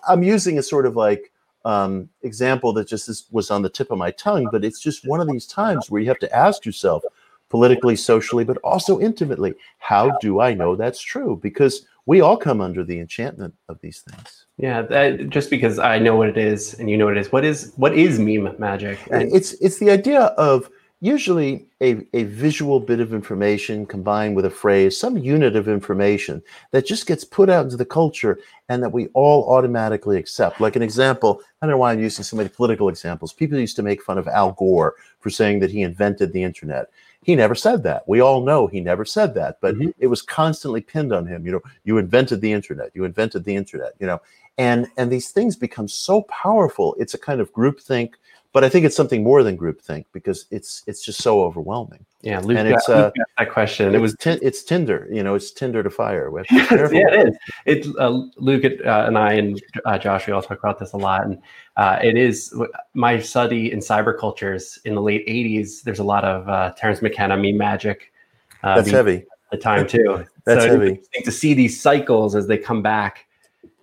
I'm 0.09 0.23
using 0.23 0.59
a 0.59 0.63
sort 0.63 0.87
of 0.87 0.97
like 0.97 1.33
um, 1.65 2.09
example 2.23 2.73
that 2.75 2.89
just 2.89 3.09
is, 3.09 3.27
was 3.31 3.51
on 3.51 3.63
the 3.63 3.69
tip 3.69 3.91
of 3.91 3.99
my 3.99 4.11
tongue, 4.13 4.49
but 4.53 4.65
it's 4.65 4.81
just 4.81 5.07
one 5.07 5.21
of 5.21 5.29
these 5.29 5.47
times 5.47 5.91
where 5.91 6.01
you 6.01 6.09
have 6.09 6.19
to 6.21 6.37
ask 6.37 6.65
yourself, 6.65 7.03
politically, 7.49 7.97
socially, 7.97 8.45
but 8.45 8.59
also 8.59 9.01
intimately, 9.01 9.55
how 9.79 10.17
do 10.19 10.41
I 10.41 10.55
know 10.55 10.77
that's 10.77 11.01
true? 11.01 11.39
Because 11.43 11.87
we 12.07 12.21
all 12.21 12.37
come 12.37 12.61
under 12.61 12.85
the 12.85 12.99
enchantment 12.99 13.55
of 13.69 13.81
these 13.81 14.01
things. 14.01 14.47
Yeah, 14.57 14.83
that, 14.83 15.29
just 15.29 15.51
because 15.51 15.79
I 15.79 15.99
know 15.99 16.17
what 16.17 16.29
it 16.29 16.39
is 16.39 16.75
and 16.75 16.89
you 16.89 16.97
know 16.97 17.07
what 17.07 17.17
it 17.17 17.21
is. 17.21 17.33
What 17.33 17.45
is 17.45 17.73
what 17.77 17.95
is 17.95 18.19
meme 18.19 18.55
magic? 18.59 18.99
And 19.11 19.31
it's 19.35 19.53
it's 19.55 19.79
the 19.79 19.91
idea 19.91 20.21
of 20.21 20.71
usually 21.01 21.67
a, 21.83 22.07
a 22.15 22.25
visual 22.25 22.81
bit 22.81 23.01
of 23.01 23.13
information 23.13 23.85
combined 23.85 24.35
with 24.35 24.47
a 24.47 24.51
phrase, 24.51 24.99
some 24.99 25.19
unit 25.19 25.55
of 25.55 25.69
information 25.69 26.43
that 26.71 26.87
just 26.87 27.07
gets 27.07 27.23
put 27.23 27.51
out 27.51 27.65
into 27.65 27.77
the 27.77 27.85
culture 27.85 28.39
and 28.71 28.83
that 28.83 28.89
we 28.89 29.09
all 29.09 29.45
automatically 29.55 30.17
accept. 30.17 30.59
Like 30.59 30.75
an 30.75 30.83
example, 30.83 31.41
I 31.61 31.67
don't 31.67 31.73
know 31.73 31.79
why 31.79 31.93
I'm 31.93 32.01
using 32.01 32.25
so 32.25 32.37
many 32.37 32.49
political 32.49 32.89
examples. 32.89 33.35
People 33.35 33.59
used 33.59 33.77
to 33.77 33.83
make 33.83 34.03
fun 34.03 34.17
of 34.17 34.27
Al 34.27 34.53
Gore 34.53 34.95
for 35.21 35.29
saying 35.29 35.61
that 35.61 35.71
he 35.71 35.83
invented 35.83 36.33
the 36.33 36.43
internet. 36.43 36.89
He 37.27 37.35
never 37.35 37.57
said 37.57 37.83
that. 37.83 38.07
We 38.07 38.21
all 38.21 38.41
know 38.41 38.69
he 38.69 38.79
never 38.79 39.05
said 39.05 39.35
that, 39.35 39.59
but 39.61 39.75
mm-hmm. 39.75 39.91
it 39.99 40.07
was 40.07 40.23
constantly 40.23 40.81
pinned 40.81 41.13
on 41.13 41.27
him. 41.27 41.45
You 41.45 41.51
know, 41.51 41.63
you 41.83 41.99
invented 41.99 42.41
the 42.41 42.53
internet. 42.53 42.93
You 42.95 43.03
invented 43.03 43.43
the 43.43 43.57
internet. 43.57 43.95
You 43.99 44.07
know, 44.07 44.21
and 44.59 44.87
and 44.97 45.11
these 45.11 45.33
things 45.33 45.57
become 45.57 45.89
so 45.89 46.23
powerful. 46.23 46.95
It's 47.01 47.15
a 47.15 47.19
kind 47.19 47.41
of 47.41 47.53
groupthink 47.53 48.13
but 48.57 48.65
I 48.65 48.71
think 48.71 48.87
it's 48.87 48.97
something 48.97 49.23
more 49.23 49.43
than 49.43 49.55
groupthink 49.59 50.07
because 50.15 50.47
it's 50.51 50.83
it's 50.87 51.05
just 51.05 51.21
so 51.21 51.43
overwhelming. 51.43 52.07
Yeah, 52.23 52.39
Luke, 52.39 52.57
and 52.57 52.67
it's 52.67 52.87
got, 52.87 52.97
uh, 52.97 53.11
that 53.37 53.51
question. 53.51 53.95
It 53.95 53.99
was 53.99 54.17
t- 54.19 54.39
it's 54.41 54.63
Tinder. 54.63 55.07
You 55.13 55.23
know, 55.23 55.35
it's 55.35 55.51
Tinder 55.51 55.83
to 55.83 55.91
fire. 55.91 56.33
yeah, 56.51 56.67
it 56.71 57.29
is. 57.29 57.37
It's 57.67 57.89
uh, 57.99 58.19
Luke 58.39 58.65
uh, 58.65 59.05
and 59.07 59.19
I 59.19 59.35
and 59.35 59.63
uh, 59.85 59.99
Josh. 59.99 60.27
We 60.27 60.33
all 60.33 60.41
talk 60.41 60.59
about 60.59 60.79
this 60.79 60.95
a 60.95 60.97
lot, 60.97 61.27
and 61.27 61.39
uh, 61.77 61.99
it 62.03 62.17
is 62.17 62.59
my 62.95 63.21
study 63.21 63.73
in 63.73 63.81
cyber 63.81 64.19
cultures 64.19 64.79
in 64.87 64.95
the 64.95 65.03
late 65.03 65.29
'80s. 65.29 65.83
There's 65.83 65.99
a 65.99 66.05
lot 66.05 66.25
of 66.25 66.49
uh, 66.49 66.73
Terence 66.79 67.03
McKenna 67.03 67.37
meme 67.37 67.59
magic. 67.59 68.11
That's 68.63 68.89
heavy. 68.89 69.27
The 69.51 69.59
time 69.59 69.87
too. 69.87 70.25
That's 70.47 70.65
so 70.65 70.71
heavy. 70.71 71.03
To 71.23 71.31
see 71.31 71.53
these 71.53 71.79
cycles 71.79 72.35
as 72.35 72.47
they 72.47 72.57
come 72.57 72.81
back 72.81 73.27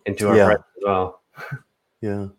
into 0.08 0.30
our 0.30 0.36
yeah. 0.36 0.52
as 0.54 0.60
well. 0.82 1.22
yeah. 2.02 2.30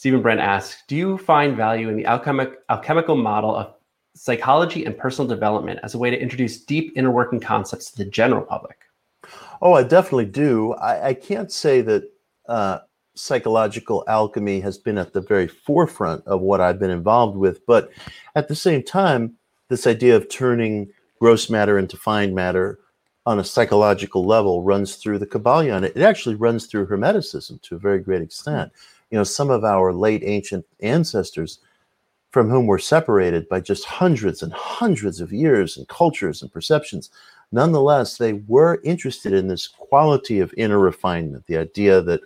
Stephen 0.00 0.22
Brent 0.22 0.40
asks, 0.40 0.82
do 0.88 0.96
you 0.96 1.18
find 1.18 1.54
value 1.54 1.90
in 1.90 1.94
the 1.94 2.06
alchemic, 2.06 2.60
alchemical 2.70 3.16
model 3.16 3.54
of 3.54 3.74
psychology 4.14 4.86
and 4.86 4.96
personal 4.96 5.28
development 5.28 5.78
as 5.82 5.92
a 5.92 5.98
way 5.98 6.08
to 6.08 6.18
introduce 6.18 6.64
deep 6.64 6.90
inner 6.96 7.10
working 7.10 7.38
concepts 7.38 7.90
to 7.90 7.98
the 7.98 8.06
general 8.06 8.40
public? 8.40 8.78
Oh, 9.60 9.74
I 9.74 9.82
definitely 9.82 10.24
do. 10.24 10.72
I, 10.72 11.08
I 11.08 11.12
can't 11.12 11.52
say 11.52 11.82
that 11.82 12.10
uh, 12.48 12.78
psychological 13.14 14.02
alchemy 14.08 14.60
has 14.60 14.78
been 14.78 14.96
at 14.96 15.12
the 15.12 15.20
very 15.20 15.46
forefront 15.46 16.26
of 16.26 16.40
what 16.40 16.62
I've 16.62 16.78
been 16.78 16.88
involved 16.88 17.36
with, 17.36 17.66
but 17.66 17.90
at 18.34 18.48
the 18.48 18.56
same 18.56 18.82
time, 18.82 19.34
this 19.68 19.86
idea 19.86 20.16
of 20.16 20.30
turning 20.30 20.90
gross 21.20 21.50
matter 21.50 21.78
into 21.78 21.98
fine 21.98 22.34
matter 22.34 22.78
on 23.26 23.38
a 23.38 23.44
psychological 23.44 24.24
level 24.24 24.62
runs 24.62 24.96
through 24.96 25.18
the 25.18 25.26
Kybalion. 25.26 25.84
It 25.84 25.98
actually 25.98 26.36
runs 26.36 26.64
through 26.64 26.86
Hermeticism 26.86 27.60
to 27.60 27.74
a 27.74 27.78
very 27.78 27.98
great 27.98 28.22
extent. 28.22 28.72
You 29.10 29.18
know, 29.18 29.24
some 29.24 29.50
of 29.50 29.64
our 29.64 29.92
late 29.92 30.22
ancient 30.24 30.64
ancestors 30.80 31.58
from 32.30 32.48
whom 32.48 32.66
we're 32.66 32.78
separated 32.78 33.48
by 33.48 33.60
just 33.60 33.84
hundreds 33.84 34.42
and 34.42 34.52
hundreds 34.52 35.20
of 35.20 35.32
years 35.32 35.76
and 35.76 35.88
cultures 35.88 36.42
and 36.42 36.52
perceptions, 36.52 37.10
nonetheless, 37.50 38.18
they 38.18 38.34
were 38.46 38.80
interested 38.84 39.32
in 39.32 39.48
this 39.48 39.66
quality 39.66 40.38
of 40.38 40.54
inner 40.56 40.78
refinement, 40.78 41.44
the 41.46 41.56
idea 41.56 42.00
that 42.02 42.20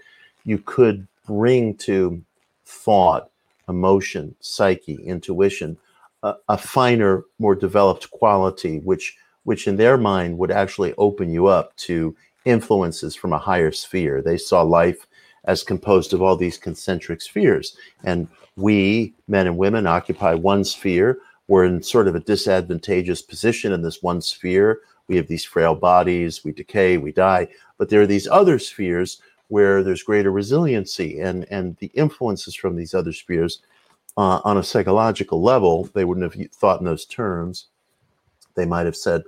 you 0.45 0.59
could 0.59 1.07
bring 1.27 1.75
to 1.77 2.23
thought, 2.67 3.31
emotion, 3.69 4.35
psyche, 4.41 5.03
intuition, 5.05 5.77
a, 6.23 6.35
a 6.51 6.59
finer, 6.59 7.25
more 7.39 7.55
developed 7.55 8.11
quality, 8.11 8.81
which 8.81 9.17
which 9.45 9.69
in 9.69 9.77
their 9.77 9.99
mind 9.99 10.39
would 10.39 10.51
actually 10.51 10.95
open 10.97 11.31
you 11.31 11.47
up 11.47 11.77
to 11.77 12.17
influences 12.47 13.15
from 13.15 13.33
a 13.35 13.39
higher 13.39 13.71
sphere. 13.71 14.23
They 14.23 14.39
saw 14.39 14.63
life 14.63 15.07
as 15.45 15.63
composed 15.63 16.13
of 16.13 16.23
all 16.23 16.37
these 16.37 16.59
concentric 16.59 17.21
spheres. 17.21 17.77
And 18.05 18.29
we, 18.57 19.15
men 19.29 19.47
and 19.47 19.59
women, 19.59 19.87
occupy 19.87 20.35
one 20.35 20.65
sphere. 20.65 21.19
We're 21.49 21.65
in 21.65 21.83
sort 21.83 22.09
of 22.09 22.15
a 22.15 22.21
disadvantageous 22.21 23.23
position 23.23 23.73
in 23.73 23.83
this 23.83 24.03
one 24.03 24.23
sphere. 24.23 24.81
We 25.09 25.17
have 25.17 25.29
these 25.29 25.45
frail 25.45 25.75
bodies, 25.75 26.45
we 26.45 26.53
decay, 26.53 26.97
we 26.97 27.13
die. 27.13 27.49
But 27.77 27.91
there 27.91 28.01
are 28.01 28.07
these 28.07 28.29
other 28.29 28.59
spheres 28.59 29.21
where 29.49 29.83
there's 29.83 30.03
greater 30.03 30.31
resiliency 30.31 31.21
and, 31.21 31.45
and 31.51 31.77
the 31.77 31.89
influences 31.89 32.55
from 32.55 32.77
these 32.77 32.95
other 32.95 33.13
spheres 33.13 33.61
uh, 34.17 34.41
on 34.45 34.59
a 34.59 34.63
psychological 34.63 35.43
level, 35.43 35.89
they 35.95 36.05
wouldn't 36.05 36.35
have 36.35 36.51
thought 36.53 36.79
in 36.79 36.87
those 36.87 37.05
terms. 37.05 37.67
They 38.55 38.65
might 38.65 38.87
have 38.87 38.97
said 38.97 39.23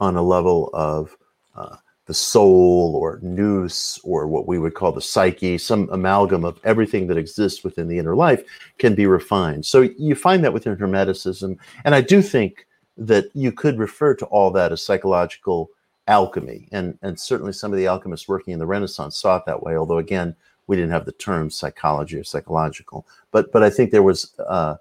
on 0.00 0.16
a 0.16 0.22
level 0.22 0.70
of 0.72 1.16
uh, 1.56 1.76
the 2.08 2.14
soul 2.14 2.96
or 2.96 3.20
nous 3.22 4.00
or 4.02 4.26
what 4.26 4.48
we 4.48 4.58
would 4.58 4.74
call 4.74 4.90
the 4.90 5.00
psyche, 5.00 5.58
some 5.58 5.90
amalgam 5.92 6.42
of 6.42 6.58
everything 6.64 7.06
that 7.06 7.18
exists 7.18 7.62
within 7.62 7.86
the 7.86 7.98
inner 7.98 8.16
life 8.16 8.42
can 8.78 8.94
be 8.94 9.06
refined. 9.06 9.64
So 9.64 9.82
you 9.82 10.14
find 10.14 10.42
that 10.42 10.54
within 10.54 10.74
Hermeticism. 10.74 11.56
And 11.84 11.94
I 11.94 12.00
do 12.00 12.22
think 12.22 12.66
that 12.96 13.26
you 13.34 13.52
could 13.52 13.78
refer 13.78 14.14
to 14.14 14.26
all 14.26 14.50
that 14.52 14.72
as 14.72 14.82
psychological 14.82 15.70
alchemy. 16.06 16.66
And, 16.72 16.98
and 17.02 17.20
certainly 17.20 17.52
some 17.52 17.72
of 17.72 17.78
the 17.78 17.86
alchemists 17.86 18.26
working 18.26 18.54
in 18.54 18.58
the 18.58 18.66
Renaissance 18.66 19.18
saw 19.18 19.36
it 19.36 19.42
that 19.44 19.62
way, 19.62 19.76
although 19.76 19.98
again, 19.98 20.34
we 20.66 20.76
didn't 20.76 20.92
have 20.92 21.04
the 21.04 21.12
term 21.12 21.50
psychology 21.50 22.18
or 22.18 22.24
psychological. 22.24 23.06
But 23.32 23.52
but 23.52 23.62
I 23.62 23.70
think 23.70 23.90
there 23.90 24.02
was 24.02 24.34
uh, 24.38 24.76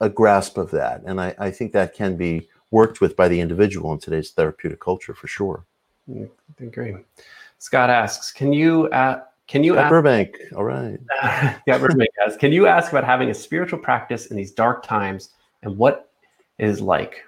a 0.00 0.08
grasp 0.08 0.58
of 0.58 0.70
that, 0.72 1.02
and 1.04 1.20
I, 1.20 1.34
I 1.38 1.50
think 1.50 1.72
that 1.72 1.94
can 1.94 2.16
be 2.16 2.48
worked 2.70 3.00
with 3.00 3.16
by 3.16 3.28
the 3.28 3.40
individual 3.40 3.92
in 3.92 3.98
today's 3.98 4.30
therapeutic 4.30 4.80
culture 4.80 5.14
for 5.14 5.26
sure. 5.26 5.64
Agree. 6.60 6.96
Scott 7.58 7.90
asks, 7.90 8.32
can 8.32 8.52
you 8.52 8.86
uh, 8.88 9.22
can 9.46 9.64
you 9.64 9.78
ask, 9.78 9.90
Burbank? 9.90 10.36
All 10.54 10.64
right. 10.64 10.98
yeah, 11.66 11.78
Burbank 11.78 12.10
asks, 12.24 12.36
can 12.36 12.52
you 12.52 12.66
ask 12.66 12.92
about 12.92 13.04
having 13.04 13.30
a 13.30 13.34
spiritual 13.34 13.78
practice 13.78 14.26
in 14.26 14.36
these 14.36 14.52
dark 14.52 14.82
times 14.82 15.30
and 15.62 15.76
what 15.76 16.10
is 16.58 16.80
like? 16.80 17.24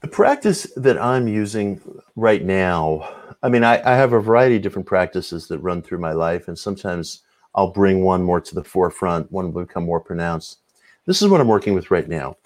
The 0.00 0.08
practice 0.08 0.66
that 0.76 0.98
I'm 0.98 1.28
using 1.28 1.80
right 2.16 2.42
now, 2.42 3.08
I 3.42 3.48
mean, 3.48 3.64
I, 3.64 3.82
I 3.84 3.96
have 3.96 4.12
a 4.12 4.20
variety 4.20 4.56
of 4.56 4.62
different 4.62 4.86
practices 4.86 5.48
that 5.48 5.58
run 5.58 5.82
through 5.82 5.98
my 5.98 6.12
life, 6.12 6.48
and 6.48 6.58
sometimes 6.58 7.22
I'll 7.54 7.72
bring 7.72 8.02
one 8.02 8.22
more 8.22 8.40
to 8.40 8.54
the 8.54 8.64
forefront, 8.64 9.30
one 9.32 9.52
will 9.52 9.64
become 9.64 9.84
more 9.84 10.00
pronounced. 10.00 10.58
This 11.06 11.22
is 11.22 11.28
what 11.28 11.40
I'm 11.40 11.48
working 11.48 11.74
with 11.74 11.90
right 11.90 12.08
now. 12.08 12.36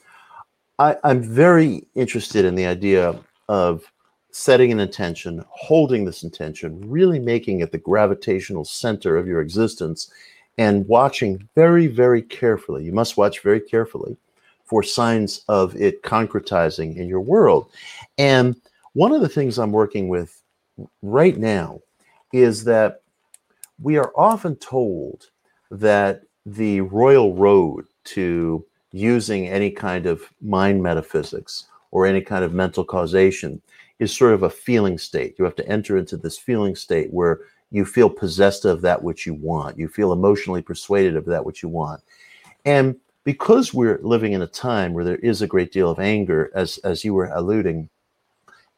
I, 0.79 0.97
I'm 1.05 1.23
very 1.23 1.87
interested 1.95 2.45
in 2.45 2.55
the 2.55 2.67
idea 2.67 3.19
of 3.49 3.91
setting 4.33 4.71
an 4.73 4.81
intention, 4.81 5.45
holding 5.49 6.05
this 6.05 6.23
intention, 6.23 6.81
really 6.89 7.19
making 7.19 7.61
it 7.61 7.73
the 7.73 7.79
gravitational 7.79 8.65
center 8.65 9.17
of 9.17 9.27
your 9.27 9.41
existence, 9.41 10.11
and 10.59 10.87
watching 10.89 11.49
very, 11.55 11.87
very 11.87 12.23
carefully. 12.23 12.85
You 12.85 12.93
must 12.93 13.17
watch 13.17 13.41
very 13.41 13.61
carefully 13.61 14.17
for 14.65 14.83
signs 14.83 15.43
of 15.49 15.75
it 15.77 16.03
concretizing 16.03 16.97
in 16.97 17.09
your 17.09 17.21
world. 17.21 17.71
And 18.19 18.55
one 18.93 19.13
of 19.13 19.21
the 19.21 19.29
things 19.29 19.59
I'm 19.59 19.73
working 19.73 20.09
with 20.09 20.43
right 21.03 21.37
now 21.37 21.81
is 22.33 22.65
that 22.65 23.03
we 23.83 23.97
are 23.97 24.13
often 24.17 24.57
told 24.57 25.31
that 25.71 26.23
the 26.47 26.81
royal 26.83 27.35
road 27.35 27.87
to 28.05 28.65
using 28.93 29.49
any 29.49 29.71
kind 29.71 30.07
of 30.07 30.23
mind 30.41 30.83
metaphysics 30.83 31.67
or 31.91 32.07
any 32.07 32.21
kind 32.21 32.45
of 32.45 32.53
mental 32.53 32.85
causation 32.85 33.61
is 34.01 34.17
sort 34.17 34.35
of 34.35 34.43
a 34.43 34.51
feeling 34.51 34.99
state. 34.99 35.37
You 35.39 35.45
have 35.45 35.55
to 35.57 35.69
enter 35.69 35.97
into 35.97 36.17
this 36.17 36.39
feeling 36.39 36.75
state 36.75 37.13
where 37.13 37.41
you 37.71 37.85
feel 37.85 38.11
possessed 38.11 38.65
of 38.65 38.81
that 38.83 39.03
which 39.03 39.27
you 39.27 39.35
want. 39.35 39.79
You 39.79 39.87
feel 39.87 40.13
emotionally 40.13 40.63
persuaded 40.63 41.17
of 41.17 41.27
that 41.27 41.45
which 41.45 41.63
you 41.63 41.69
want. 41.69 42.01
And 42.65 42.97
because 43.25 43.73
we're 43.73 44.01
living 44.03 44.33
in 44.33 44.43
a 44.43 44.47
time 44.47 44.95
where 44.95 45.05
there 45.05 45.17
is 45.17 45.43
a 45.43 45.47
great 45.47 45.71
deal 45.71 45.91
of 45.91 46.01
anger, 46.01 46.51
as 46.55 46.79
as 46.79 47.05
you 47.05 47.15
were 47.15 47.31
alluding, 47.33 47.89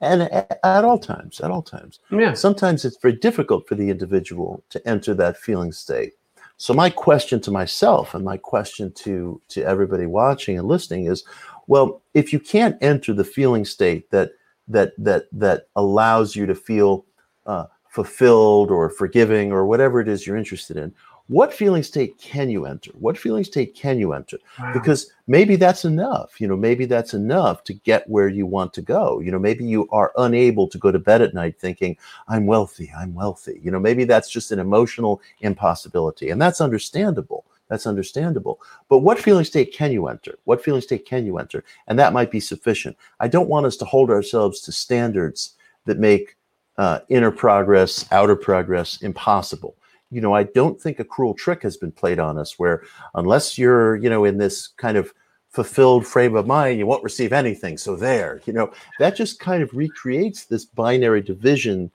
and 0.00 0.22
at, 0.22 0.58
at 0.62 0.84
all 0.84 0.98
times, 0.98 1.40
at 1.40 1.50
all 1.50 1.62
times, 1.62 2.00
yeah. 2.10 2.34
sometimes 2.34 2.84
it's 2.84 2.98
very 2.98 3.14
difficult 3.14 3.66
for 3.68 3.76
the 3.76 3.88
individual 3.88 4.62
to 4.70 4.86
enter 4.86 5.14
that 5.14 5.38
feeling 5.38 5.72
state. 5.72 6.14
So 6.56 6.74
my 6.74 6.90
question 6.90 7.40
to 7.42 7.50
myself 7.50 8.14
and 8.14 8.24
my 8.24 8.36
question 8.36 8.92
to 9.04 9.40
to 9.48 9.64
everybody 9.64 10.06
watching 10.06 10.58
and 10.58 10.68
listening 10.68 11.06
is, 11.06 11.24
well, 11.68 12.02
if 12.12 12.32
you 12.32 12.40
can't 12.40 12.76
enter 12.82 13.14
the 13.14 13.24
feeling 13.24 13.64
state 13.64 14.10
that 14.10 14.32
that 14.68 14.92
that 14.98 15.24
that 15.32 15.68
allows 15.76 16.36
you 16.36 16.46
to 16.46 16.54
feel 16.54 17.04
uh, 17.46 17.66
fulfilled 17.88 18.70
or 18.70 18.88
forgiving 18.88 19.52
or 19.52 19.66
whatever 19.66 20.00
it 20.00 20.08
is 20.08 20.26
you're 20.26 20.36
interested 20.36 20.76
in, 20.76 20.94
what 21.28 21.52
feeling 21.52 21.82
state 21.82 22.18
can 22.18 22.50
you 22.50 22.66
enter? 22.66 22.90
What 22.94 23.16
feeling 23.16 23.44
state 23.44 23.74
can 23.74 23.98
you 23.98 24.12
enter? 24.12 24.38
Wow. 24.58 24.72
because 24.72 25.10
maybe 25.26 25.56
that's 25.56 25.84
enough 25.84 26.40
you 26.40 26.48
know 26.48 26.56
maybe 26.56 26.84
that's 26.84 27.14
enough 27.14 27.64
to 27.64 27.74
get 27.74 28.08
where 28.08 28.28
you 28.28 28.44
want 28.46 28.72
to 28.74 28.82
go. 28.82 29.20
You 29.20 29.30
know 29.30 29.38
maybe 29.38 29.64
you 29.64 29.88
are 29.90 30.12
unable 30.18 30.68
to 30.68 30.78
go 30.78 30.90
to 30.90 30.98
bed 30.98 31.22
at 31.22 31.34
night 31.34 31.58
thinking 31.58 31.96
i'm 32.28 32.46
wealthy 32.46 32.92
i'm 32.98 33.14
wealthy. 33.14 33.60
You 33.62 33.70
know 33.70 33.80
maybe 33.80 34.04
that's 34.04 34.30
just 34.30 34.52
an 34.52 34.58
emotional 34.58 35.20
impossibility 35.40 36.30
and 36.30 36.40
that's 36.40 36.60
understandable 36.60 37.41
that's 37.72 37.86
understandable. 37.86 38.60
But 38.90 38.98
what 38.98 39.18
feeling 39.18 39.46
state 39.46 39.72
can 39.72 39.92
you 39.92 40.06
enter? 40.06 40.38
What 40.44 40.62
feeling 40.62 40.82
state 40.82 41.06
can 41.06 41.24
you 41.24 41.38
enter? 41.38 41.64
And 41.86 41.98
that 41.98 42.12
might 42.12 42.30
be 42.30 42.38
sufficient. 42.38 42.98
I 43.18 43.28
don't 43.28 43.48
want 43.48 43.64
us 43.64 43.78
to 43.78 43.86
hold 43.86 44.10
ourselves 44.10 44.60
to 44.60 44.72
standards 44.72 45.54
that 45.86 45.98
make 45.98 46.36
uh, 46.76 46.98
inner 47.08 47.30
progress 47.30 48.04
outer 48.12 48.36
progress 48.36 49.00
impossible. 49.00 49.74
You 50.10 50.20
know, 50.20 50.34
I 50.34 50.42
don't 50.42 50.78
think 50.78 51.00
a 51.00 51.04
cruel 51.04 51.32
trick 51.32 51.62
has 51.62 51.78
been 51.78 51.92
played 51.92 52.18
on 52.18 52.36
us 52.36 52.58
where 52.58 52.82
unless 53.14 53.56
you're, 53.56 53.96
you 53.96 54.10
know, 54.10 54.26
in 54.26 54.36
this 54.36 54.66
kind 54.66 54.98
of 54.98 55.14
fulfilled 55.48 56.06
frame 56.06 56.36
of 56.36 56.46
mind, 56.46 56.78
you 56.78 56.84
won't 56.86 57.02
receive 57.02 57.32
anything. 57.32 57.78
So 57.78 57.96
there, 57.96 58.42
you 58.44 58.52
know, 58.52 58.70
that 58.98 59.16
just 59.16 59.40
kind 59.40 59.62
of 59.62 59.72
recreates 59.72 60.44
this 60.44 60.66
binary 60.66 61.22
division 61.22 61.90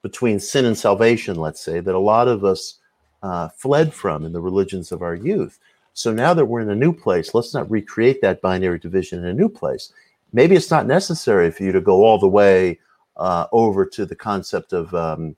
between 0.00 0.40
sin 0.40 0.64
and 0.64 0.78
salvation, 0.78 1.36
let's 1.36 1.60
say, 1.60 1.80
that 1.80 1.94
a 1.94 1.98
lot 1.98 2.28
of 2.28 2.46
us 2.46 2.78
uh, 3.22 3.48
fled 3.48 3.92
from 3.92 4.24
in 4.24 4.32
the 4.32 4.40
religions 4.40 4.92
of 4.92 5.02
our 5.02 5.14
youth. 5.14 5.58
So 5.94 6.12
now 6.12 6.32
that 6.34 6.44
we're 6.44 6.60
in 6.60 6.70
a 6.70 6.76
new 6.76 6.92
place, 6.92 7.34
let's 7.34 7.54
not 7.54 7.70
recreate 7.70 8.20
that 8.22 8.40
binary 8.40 8.78
division 8.78 9.20
in 9.20 9.26
a 9.26 9.34
new 9.34 9.48
place. 9.48 9.92
Maybe 10.32 10.54
it's 10.54 10.70
not 10.70 10.86
necessary 10.86 11.50
for 11.50 11.64
you 11.64 11.72
to 11.72 11.80
go 11.80 12.04
all 12.04 12.18
the 12.18 12.28
way 12.28 12.78
uh, 13.16 13.46
over 13.50 13.84
to 13.84 14.06
the 14.06 14.14
concept 14.14 14.72
of 14.72 14.94
um, 14.94 15.34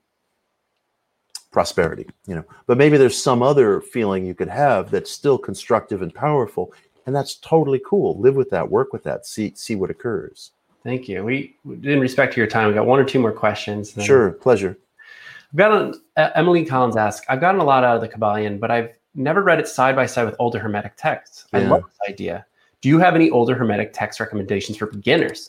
prosperity 1.51 2.07
you 2.27 2.35
know. 2.35 2.45
But 2.65 2.77
maybe 2.77 2.97
there's 2.97 3.21
some 3.21 3.43
other 3.43 3.81
feeling 3.81 4.25
you 4.25 4.33
could 4.33 4.47
have 4.47 4.89
that's 4.89 5.11
still 5.11 5.37
constructive 5.37 6.01
and 6.01 6.13
powerful 6.13 6.73
and 7.05 7.15
that's 7.15 7.35
totally 7.35 7.81
cool. 7.85 8.19
Live 8.19 8.35
with 8.35 8.49
that 8.51 8.69
work 8.69 8.93
with 8.93 9.03
that 9.03 9.25
see 9.25 9.53
see 9.55 9.75
what 9.75 9.89
occurs. 9.89 10.51
Thank 10.83 11.09
you. 11.09 11.23
We 11.23 11.57
in 11.65 11.99
respect 11.99 12.33
to 12.33 12.39
your 12.39 12.47
time 12.47 12.69
we 12.69 12.73
got 12.73 12.85
one 12.85 12.99
or 12.99 13.03
two 13.03 13.19
more 13.19 13.33
questions 13.33 13.93
sure 14.01 14.31
pleasure 14.31 14.77
i've 15.51 15.57
got 15.57 15.95
uh, 16.17 16.29
emily 16.35 16.65
collins 16.65 16.95
asked 16.95 17.25
i've 17.29 17.41
gotten 17.41 17.61
a 17.61 17.63
lot 17.63 17.83
out 17.83 17.95
of 17.95 18.01
the 18.01 18.09
kybalion 18.09 18.59
but 18.59 18.71
i've 18.71 18.97
never 19.15 19.43
read 19.43 19.59
it 19.59 19.67
side 19.67 19.95
by 19.95 20.05
side 20.05 20.25
with 20.25 20.35
older 20.39 20.59
hermetic 20.59 20.95
texts 20.97 21.45
i 21.53 21.59
love 21.59 21.83
this 21.83 22.09
idea 22.09 22.45
do 22.81 22.89
you 22.89 22.99
have 22.99 23.15
any 23.15 23.29
older 23.29 23.55
hermetic 23.55 23.91
text 23.93 24.19
recommendations 24.19 24.77
for 24.77 24.87
beginners 24.87 25.47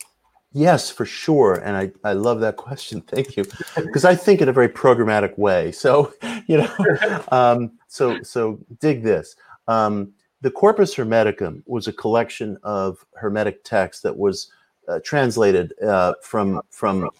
Yes, 0.55 0.91
for 0.91 1.07
sure. 1.07 1.55
And 1.55 1.77
I, 1.77 1.91
I 2.05 2.13
love 2.13 2.41
that 2.41 2.57
question. 2.57 3.01
Thank 3.01 3.37
you. 3.37 3.45
Because 3.75 4.05
I 4.05 4.15
think 4.15 4.43
in 4.43 4.49
a 4.49 4.53
very 4.53 4.69
programmatic 4.69 5.37
way. 5.39 5.73
So, 5.73 6.13
you 6.47 6.59
know, 6.59 7.25
um, 7.33 7.73
so 7.89 8.23
so 8.23 8.59
dig 8.79 9.03
this. 9.03 9.35
Um, 9.69 10.13
the 10.43 10.51
Corpus 10.51 10.95
Hermeticum 10.95 11.63
was 11.67 11.87
a 11.87 11.93
collection 11.93 12.59
of 12.65 13.05
Hermetic 13.15 13.65
texts 13.65 14.03
that 14.03 14.17
was 14.17 14.51
uh, 14.93 15.01
translated 15.05 15.73
uh, 15.83 16.15
from 16.23 16.61
from 16.71 17.11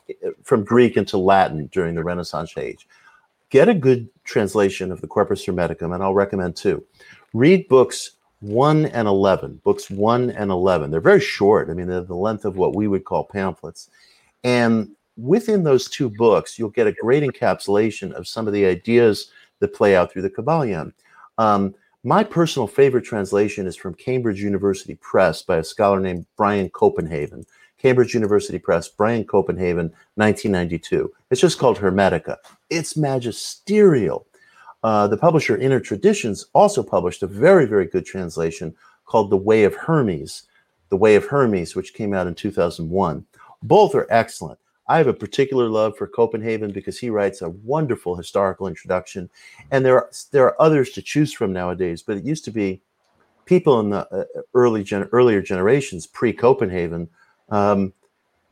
from 0.43 0.65
Greek 0.65 0.97
into 0.97 1.17
Latin 1.19 1.67
during 1.73 1.95
the 1.95 2.05
Renaissance 2.05 2.57
age. 2.57 2.87
Get 3.51 3.69
a 3.69 3.75
good 3.75 4.09
translation 4.25 4.93
of 4.93 5.01
the 5.01 5.07
Corpus 5.07 5.45
Hermeticum, 5.45 5.95
and 5.95 6.03
I'll 6.03 6.15
recommend 6.15 6.57
two. 6.57 6.85
Read 7.35 7.69
books 7.69 8.13
1 8.41 8.87
and 8.87 9.07
11, 9.07 9.61
books 9.63 9.89
1 9.89 10.31
and 10.31 10.51
11. 10.51 10.91
They're 10.91 11.01
very 11.01 11.21
short. 11.21 11.71
I 11.71 11.75
mean, 11.75 11.87
they're 11.87 12.01
the 12.01 12.15
length 12.15 12.45
of 12.45 12.57
what 12.57 12.75
we 12.75 12.89
would 12.89 13.05
call 13.05 13.25
pamphlets. 13.25 13.89
And 14.43 14.91
within 15.17 15.63
those 15.63 15.89
two 15.89 16.11
books, 16.11 16.59
you'll 16.59 16.71
get 16.71 16.87
a 16.87 16.93
great 16.93 17.23
encapsulation 17.23 18.13
of 18.13 18.27
some 18.27 18.47
of 18.47 18.53
the 18.53 18.67
ideas 18.67 19.31
that 19.61 19.75
play 19.75 19.95
out 19.95 20.11
through 20.11 20.23
the 20.23 20.31
Kybalion. 20.31 20.93
Um, 21.39 21.75
my 22.05 22.25
personal 22.25 22.67
favorite 22.67 23.05
translation 23.05 23.67
is 23.67 23.77
from 23.77 23.95
Cambridge 23.95 24.43
University 24.43 24.97
Press 24.97 25.43
by 25.43 25.59
a 25.59 25.65
scholar 25.65 26.01
named 26.01 26.27
Brian 26.37 26.69
Copenhaver. 26.71 27.45
Cambridge 27.79 28.15
University 28.15 28.59
Press, 28.59 28.89
Brian 28.89 29.25
Copenhaver, 29.25 29.91
1992. 30.15 31.13
It's 31.31 31.41
just 31.41 31.59
called 31.59 31.79
Hermetica. 31.79 32.37
It's 32.71 32.97
magisterial. 32.97 34.27
Uh, 34.83 35.07
the 35.07 35.17
publisher 35.17 35.57
Inner 35.57 35.81
Traditions 35.81 36.47
also 36.55 36.83
published 36.83 37.23
a 37.23 37.29
very, 37.29 37.67
very 37.67 37.87
good 37.87 38.05
translation 38.05 38.75
called 39.05 39.31
The 39.31 39.37
Way 39.37 39.65
of 39.65 39.75
Hermes, 39.75 40.45
The 40.89 40.97
Way 40.97 41.15
of 41.15 41.27
Hermes, 41.27 41.77
which 41.77 41.95
came 41.95 42.15
out 42.15 42.27
in 42.27 42.35
2001. 42.35 43.25
Both 43.63 43.95
are 43.95 44.07
excellent. 44.11 44.59
I 44.89 44.99
have 44.99 45.07
a 45.07 45.15
particular 45.15 45.69
love 45.69 45.97
for 45.97 46.09
Copenhaver 46.09 46.73
because 46.73 46.99
he 46.99 47.11
writes 47.11 47.43
a 47.43 47.51
wonderful 47.51 48.17
historical 48.17 48.67
introduction, 48.67 49.31
and 49.71 49.85
there 49.85 49.97
are 49.97 50.11
there 50.33 50.45
are 50.47 50.61
others 50.61 50.91
to 50.91 51.03
choose 51.03 51.33
from 51.33 51.53
nowadays. 51.53 52.03
But 52.03 52.17
it 52.17 52.25
used 52.25 52.45
to 52.47 52.51
be 52.51 52.83
people 53.45 53.81
in 53.81 53.91
the 53.91 54.07
uh, 54.13 54.25
early 54.55 54.83
gen- 54.83 55.09
earlier 55.13 55.41
generations 55.41 56.07
pre 56.07 56.33
Copenhaver 56.33 57.09
um, 57.51 57.93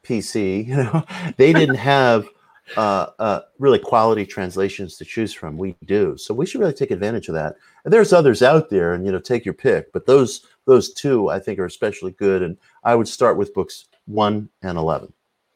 PC, 0.05 0.67
you 0.69 0.77
know, 0.77 1.05
they 1.37 1.53
didn't 1.53 1.75
have 1.95 2.29
uh, 2.77 3.07
uh, 3.19 3.41
really 3.59 3.79
quality 3.79 4.25
translations 4.25 4.97
to 4.97 5.05
choose 5.05 5.33
from. 5.33 5.59
We 5.59 5.77
do, 5.85 6.17
so 6.17 6.33
we 6.33 6.47
should 6.47 6.61
really 6.61 6.73
take 6.73 6.93
advantage 6.93 7.29
of 7.29 7.35
that. 7.35 7.57
And 7.85 7.93
there's 7.93 8.13
others 8.13 8.43
out 8.43 8.71
there, 8.71 8.95
and 8.95 9.05
you 9.05 9.11
know, 9.11 9.19
take 9.19 9.45
your 9.45 9.55
pick. 9.55 9.93
But 9.93 10.07
those 10.07 10.47
those 10.67 10.93
two, 10.93 11.29
I 11.29 11.41
think, 11.41 11.59
are 11.59 11.67
especially 11.67 12.13
good. 12.13 12.43
And 12.43 12.57
I 12.85 12.95
would 12.95 13.09
start 13.09 13.37
with 13.37 13.53
books 13.55 13.87
one 14.07 14.49
and 14.63 14.79
eleven. 14.79 15.13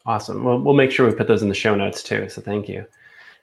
Awesome. 0.06 0.44
Well, 0.44 0.58
we'll 0.60 0.74
make 0.74 0.90
sure 0.90 1.08
we 1.08 1.14
put 1.14 1.28
those 1.28 1.42
in 1.42 1.48
the 1.48 1.54
show 1.54 1.74
notes 1.74 2.02
too. 2.02 2.28
So 2.28 2.42
thank 2.42 2.68
you. 2.68 2.86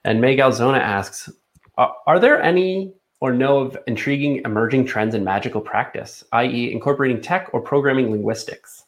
And 0.03 0.21
May 0.21 0.35
Galzona 0.35 0.79
asks, 0.79 1.29
are 1.77 2.19
there 2.19 2.41
any 2.41 2.93
or 3.19 3.33
know 3.33 3.59
of 3.59 3.77
intriguing 3.87 4.41
emerging 4.45 4.85
trends 4.85 5.15
in 5.15 5.23
magical 5.23 5.61
practice, 5.61 6.23
i.e., 6.33 6.71
incorporating 6.71 7.21
tech 7.21 7.49
or 7.53 7.61
programming 7.61 8.11
linguistics? 8.11 8.85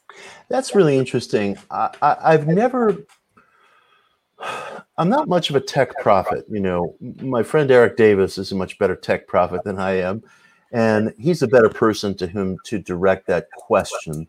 That's 0.48 0.74
really 0.74 0.96
interesting. 0.96 1.56
I, 1.70 1.90
I, 2.02 2.16
I've 2.20 2.46
never. 2.46 2.96
I'm 4.98 5.08
not 5.08 5.28
much 5.28 5.50
of 5.50 5.56
a 5.56 5.60
tech 5.60 5.90
prophet. 6.00 6.44
You 6.48 6.60
know, 6.60 6.96
my 7.20 7.42
friend 7.42 7.70
Eric 7.70 7.96
Davis 7.96 8.38
is 8.38 8.52
a 8.52 8.54
much 8.54 8.78
better 8.78 8.94
tech 8.94 9.26
prophet 9.26 9.64
than 9.64 9.78
I 9.78 9.92
am, 9.92 10.22
and 10.70 11.12
he's 11.18 11.42
a 11.42 11.48
better 11.48 11.68
person 11.68 12.16
to 12.18 12.26
whom 12.26 12.58
to 12.64 12.78
direct 12.78 13.26
that 13.28 13.50
question. 13.56 14.26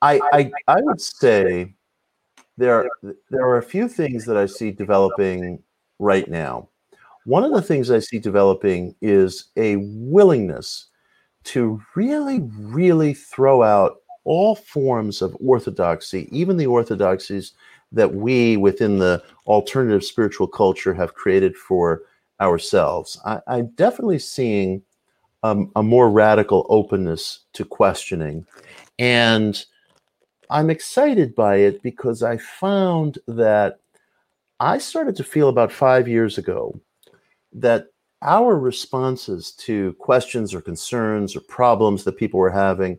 I 0.00 0.20
I, 0.32 0.50
I 0.68 0.80
would 0.80 1.00
say 1.00 1.74
there 2.56 2.74
are, 2.74 3.14
there 3.30 3.46
are 3.46 3.58
a 3.58 3.62
few 3.62 3.88
things 3.88 4.24
that 4.26 4.36
I 4.36 4.46
see 4.46 4.70
developing 4.70 5.62
right 5.98 6.28
now. 6.28 6.68
One 7.24 7.44
of 7.44 7.52
the 7.52 7.62
things 7.62 7.90
I 7.90 7.98
see 7.98 8.18
developing 8.18 8.94
is 9.02 9.46
a 9.56 9.76
willingness 9.76 10.86
to 11.44 11.80
really, 11.94 12.40
really 12.58 13.14
throw 13.14 13.62
out 13.62 13.96
all 14.24 14.54
forms 14.54 15.22
of 15.22 15.36
orthodoxy, 15.40 16.28
even 16.30 16.56
the 16.56 16.66
orthodoxies 16.66 17.52
that 17.92 18.14
we 18.14 18.56
within 18.56 18.98
the 18.98 19.22
alternative 19.46 20.04
spiritual 20.04 20.48
culture 20.48 20.92
have 20.92 21.14
created 21.14 21.56
for 21.56 22.02
ourselves. 22.40 23.18
I, 23.24 23.40
am 23.48 23.68
definitely 23.76 24.18
seeing 24.18 24.82
um, 25.42 25.70
a 25.76 25.82
more 25.82 26.10
radical 26.10 26.66
openness 26.68 27.40
to 27.52 27.64
questioning. 27.64 28.46
And 28.98 29.64
I'm 30.50 30.70
excited 30.70 31.34
by 31.34 31.56
it 31.56 31.82
because 31.82 32.22
I 32.22 32.36
found 32.36 33.18
that 33.26 33.80
I 34.60 34.78
started 34.78 35.16
to 35.16 35.24
feel 35.24 35.48
about 35.48 35.72
five 35.72 36.08
years 36.08 36.38
ago 36.38 36.78
that 37.52 37.86
our 38.22 38.58
responses 38.58 39.52
to 39.52 39.92
questions 39.94 40.54
or 40.54 40.60
concerns 40.60 41.36
or 41.36 41.40
problems 41.40 42.04
that 42.04 42.16
people 42.16 42.40
were 42.40 42.50
having, 42.50 42.98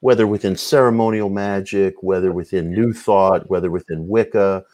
whether 0.00 0.26
within 0.26 0.56
ceremonial 0.56 1.28
magic, 1.28 2.02
whether 2.02 2.32
within 2.32 2.70
New 2.70 2.92
Thought, 2.92 3.48
whether 3.48 3.70
within 3.70 4.08
Wicca, 4.08 4.64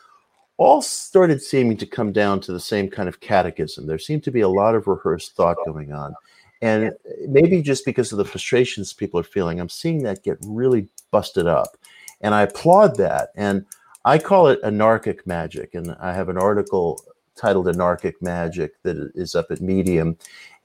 all 0.56 0.80
started 0.80 1.42
seeming 1.42 1.76
to 1.76 1.86
come 1.86 2.12
down 2.12 2.40
to 2.40 2.52
the 2.52 2.60
same 2.60 2.88
kind 2.88 3.08
of 3.08 3.20
catechism. 3.20 3.86
There 3.86 3.98
seemed 3.98 4.22
to 4.24 4.30
be 4.30 4.40
a 4.40 4.48
lot 4.48 4.74
of 4.74 4.86
rehearsed 4.86 5.34
thought 5.34 5.56
going 5.66 5.92
on. 5.92 6.14
And 6.62 6.92
maybe 7.28 7.60
just 7.60 7.84
because 7.84 8.12
of 8.12 8.18
the 8.18 8.24
frustrations 8.24 8.92
people 8.92 9.20
are 9.20 9.24
feeling, 9.24 9.60
I'm 9.60 9.68
seeing 9.68 10.02
that 10.04 10.22
get 10.22 10.38
really 10.46 10.88
busted 11.10 11.46
up. 11.46 11.76
And 12.24 12.34
I 12.34 12.42
applaud 12.42 12.96
that. 12.96 13.28
And 13.36 13.66
I 14.06 14.18
call 14.18 14.48
it 14.48 14.58
anarchic 14.64 15.26
magic. 15.26 15.74
And 15.74 15.94
I 16.00 16.14
have 16.14 16.30
an 16.30 16.38
article 16.38 17.04
titled 17.36 17.68
Anarchic 17.68 18.20
Magic 18.22 18.82
that 18.82 18.96
is 19.14 19.34
up 19.34 19.50
at 19.50 19.60
Medium. 19.60 20.16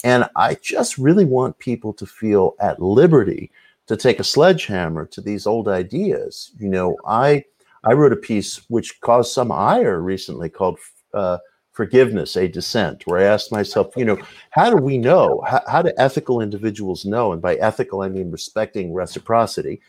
And 0.04 0.30
I 0.38 0.56
just 0.56 0.98
really 0.98 1.26
want 1.26 1.60
people 1.60 1.94
to 1.94 2.06
feel 2.06 2.56
at 2.62 2.82
liberty 2.82 3.52
to 3.88 3.98
take 3.98 4.20
a 4.20 4.24
sledgehammer 4.24 5.06
to 5.08 5.20
these 5.20 5.46
old 5.46 5.68
ideas. 5.68 6.52
You 6.58 6.70
know, 6.70 6.96
I 7.06 7.44
I 7.84 7.94
wrote 7.94 8.14
a 8.14 8.18
piece 8.18 8.62
which 8.70 9.02
caused 9.02 9.34
some 9.34 9.52
ire 9.52 10.00
recently 10.00 10.48
called 10.50 10.80
uh, 11.14 11.40
"Forgiveness: 11.74 12.38
A 12.38 12.48
Dissent," 12.48 13.06
where 13.06 13.20
I 13.20 13.24
asked 13.24 13.52
myself, 13.52 13.98
you 13.98 14.06
know, 14.06 14.18
how 14.52 14.70
do 14.70 14.78
we 14.78 14.98
know? 14.98 15.44
How, 15.46 15.62
how 15.68 15.82
do 15.82 15.92
ethical 15.98 16.40
individuals 16.40 17.04
know? 17.04 17.34
And 17.34 17.42
by 17.42 17.56
ethical, 17.56 18.02
I 18.02 18.10
mean 18.10 18.32
respecting 18.32 18.94
reciprocity 18.94 19.82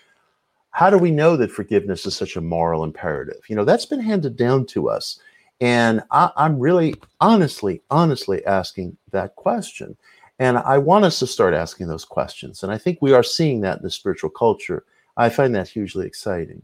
how 0.73 0.91
do 0.91 0.99
we 0.99 1.11
know 1.11 1.37
that 1.37 1.51
forgiveness 1.51 2.07
is 2.07 2.17
such 2.17 2.37
a 2.37 2.41
moral 2.41 2.85
imperative? 2.85 3.41
You 3.49 3.57
know, 3.57 3.65
that's 3.65 3.87
been 3.87 4.01
handed 4.01 4.37
down 4.37 4.67
to 4.67 4.89
us. 4.89 5.19
And 5.61 6.03
I, 6.11 6.31
am 6.37 6.59
really 6.59 6.95
honestly, 7.21 7.83
honestly 7.91 8.45
asking 8.47 8.97
that 9.11 9.37
question. 9.37 9.97
And 10.39 10.57
I 10.57 10.79
want 10.79 11.05
us 11.05 11.19
to 11.19 11.27
start 11.27 11.53
asking 11.53 11.89
those 11.89 12.05
questions. 12.05 12.63
And 12.63 12.73
I 12.73 12.79
think 12.79 12.99
we 13.01 13.13
are 13.13 13.23
seeing 13.23 13.61
that 13.61 13.79
in 13.79 13.83
the 13.83 13.91
spiritual 13.91 14.31
culture. 14.31 14.85
I 15.17 15.29
find 15.29 15.55
that 15.55 15.69
hugely 15.69 16.07
exciting. 16.07 16.63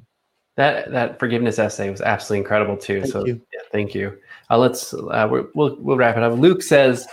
That 0.56 0.90
that 0.92 1.18
forgiveness 1.18 1.58
essay 1.58 1.90
was 1.90 2.00
absolutely 2.00 2.38
incredible 2.38 2.78
too. 2.78 3.02
Thank 3.02 3.12
so 3.12 3.26
you. 3.26 3.42
Yeah, 3.52 3.60
thank 3.70 3.94
you. 3.94 4.16
Uh, 4.48 4.56
let's 4.56 4.94
uh, 4.94 5.28
we'll 5.30 5.76
we'll 5.78 5.98
wrap 5.98 6.16
it 6.16 6.22
up. 6.22 6.32
Luke 6.38 6.62
says, 6.62 7.06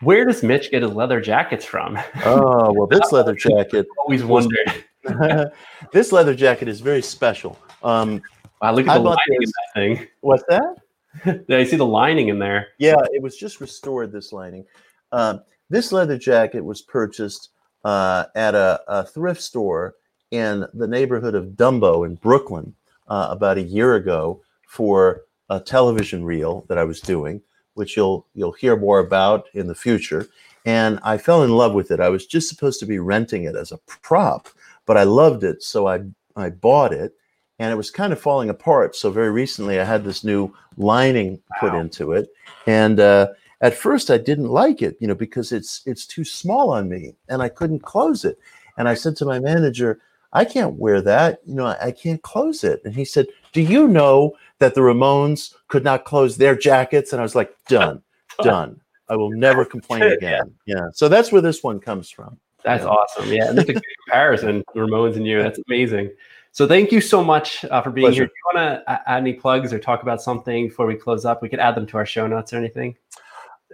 "Where 0.00 0.24
does 0.24 0.42
Mitch 0.42 0.72
get 0.72 0.82
his 0.82 0.90
leather 0.90 1.20
jackets 1.20 1.64
from?" 1.64 1.96
Oh 2.24 2.72
well, 2.72 2.88
this 2.88 3.12
leather 3.12 3.36
jacket. 3.36 3.86
always 4.00 4.24
wondered. 4.24 4.84
this 5.92 6.12
leather 6.12 6.34
jacket 6.34 6.68
is 6.68 6.80
very 6.80 7.02
special. 7.02 7.58
Um, 7.82 8.22
wow, 8.60 8.72
look 8.72 8.86
at 8.86 8.94
the 8.94 9.00
lining 9.00 9.18
in 9.28 9.48
that 9.48 9.74
thing. 9.74 10.06
What's 10.20 10.44
that? 10.48 10.76
yeah, 11.48 11.58
I 11.58 11.64
see 11.64 11.76
the 11.76 11.86
lining 11.86 12.28
in 12.28 12.38
there. 12.38 12.68
Yeah, 12.78 12.96
it 13.12 13.22
was 13.22 13.36
just 13.36 13.60
restored. 13.60 14.12
This 14.12 14.32
lining. 14.32 14.64
Um, 15.12 15.42
this 15.70 15.92
leather 15.92 16.18
jacket 16.18 16.64
was 16.64 16.82
purchased 16.82 17.50
uh, 17.84 18.24
at 18.34 18.54
a, 18.54 18.80
a, 18.88 19.04
thrift 19.04 19.40
store 19.40 19.94
in 20.30 20.66
the 20.74 20.86
neighborhood 20.86 21.34
of 21.34 21.50
Dumbo 21.50 22.04
in 22.04 22.16
Brooklyn 22.16 22.74
uh, 23.06 23.28
about 23.30 23.58
a 23.58 23.62
year 23.62 23.94
ago 23.94 24.42
for 24.66 25.22
a 25.48 25.60
television 25.60 26.24
reel 26.24 26.64
that 26.68 26.78
I 26.78 26.84
was 26.84 27.00
doing, 27.00 27.40
which 27.74 27.96
you'll 27.96 28.26
you'll 28.34 28.52
hear 28.52 28.76
more 28.76 28.98
about 28.98 29.46
in 29.54 29.66
the 29.66 29.74
future. 29.74 30.28
And 30.66 30.98
I 31.02 31.16
fell 31.16 31.44
in 31.44 31.52
love 31.52 31.72
with 31.72 31.90
it. 31.90 32.00
I 32.00 32.10
was 32.10 32.26
just 32.26 32.48
supposed 32.48 32.80
to 32.80 32.86
be 32.86 32.98
renting 32.98 33.44
it 33.44 33.56
as 33.56 33.72
a 33.72 33.78
prop, 33.86 34.48
but 34.88 34.96
I 34.96 35.04
loved 35.04 35.44
it, 35.44 35.62
so 35.62 35.86
I 35.86 36.00
I 36.34 36.50
bought 36.50 36.92
it, 36.92 37.12
and 37.60 37.70
it 37.70 37.76
was 37.76 37.92
kind 37.92 38.12
of 38.12 38.20
falling 38.20 38.48
apart. 38.48 38.96
So 38.96 39.10
very 39.10 39.30
recently, 39.30 39.78
I 39.78 39.84
had 39.84 40.02
this 40.02 40.24
new 40.24 40.52
lining 40.76 41.40
put 41.60 41.72
wow. 41.72 41.80
into 41.80 42.12
it, 42.12 42.30
and 42.66 42.98
uh, 42.98 43.28
at 43.60 43.74
first 43.74 44.10
I 44.10 44.18
didn't 44.18 44.48
like 44.48 44.82
it, 44.82 44.96
you 44.98 45.06
know, 45.06 45.14
because 45.14 45.52
it's 45.52 45.82
it's 45.86 46.06
too 46.06 46.24
small 46.24 46.70
on 46.70 46.88
me, 46.88 47.14
and 47.28 47.42
I 47.42 47.50
couldn't 47.50 47.80
close 47.80 48.24
it. 48.24 48.40
And 48.78 48.88
I 48.88 48.94
said 48.94 49.14
to 49.16 49.24
my 49.24 49.38
manager, 49.38 50.00
I 50.32 50.44
can't 50.44 50.74
wear 50.74 51.00
that, 51.02 51.40
you 51.44 51.54
know, 51.54 51.66
I, 51.66 51.86
I 51.86 51.90
can't 51.90 52.22
close 52.22 52.64
it. 52.64 52.80
And 52.84 52.94
he 52.94 53.04
said, 53.04 53.26
Do 53.52 53.60
you 53.60 53.88
know 53.88 54.36
that 54.58 54.74
the 54.74 54.80
Ramones 54.80 55.54
could 55.68 55.84
not 55.84 56.04
close 56.04 56.36
their 56.36 56.54
jackets? 56.54 57.12
And 57.12 57.20
I 57.20 57.22
was 57.22 57.34
like, 57.34 57.54
Done, 57.68 58.02
done. 58.42 58.80
I 59.08 59.16
will 59.16 59.30
never 59.30 59.64
complain 59.64 60.02
again. 60.02 60.54
Yeah. 60.66 60.90
So 60.92 61.08
that's 61.08 61.32
where 61.32 61.42
this 61.42 61.62
one 61.62 61.80
comes 61.80 62.10
from. 62.10 62.38
That's 62.64 62.84
yeah. 62.84 62.90
awesome. 62.90 63.32
Yeah, 63.32 63.52
that's 63.52 63.68
a 63.68 63.74
good 63.74 63.82
comparison, 64.04 64.64
Ramones 64.74 65.16
and 65.16 65.26
you. 65.26 65.42
That's 65.42 65.60
amazing. 65.68 66.10
So 66.52 66.66
thank 66.66 66.90
you 66.90 67.00
so 67.00 67.22
much 67.22 67.64
uh, 67.66 67.82
for 67.82 67.90
being 67.90 68.06
Pleasure. 68.06 68.22
here. 68.22 68.26
Do 68.26 68.32
you 68.32 68.60
want 68.60 68.84
to 68.86 69.10
add 69.10 69.18
any 69.18 69.34
plugs 69.34 69.72
or 69.72 69.78
talk 69.78 70.02
about 70.02 70.20
something 70.20 70.68
before 70.68 70.86
we 70.86 70.96
close 70.96 71.24
up? 71.24 71.42
We 71.42 71.48
could 71.48 71.60
add 71.60 71.74
them 71.74 71.86
to 71.86 71.96
our 71.98 72.06
show 72.06 72.26
notes 72.26 72.52
or 72.52 72.56
anything. 72.56 72.96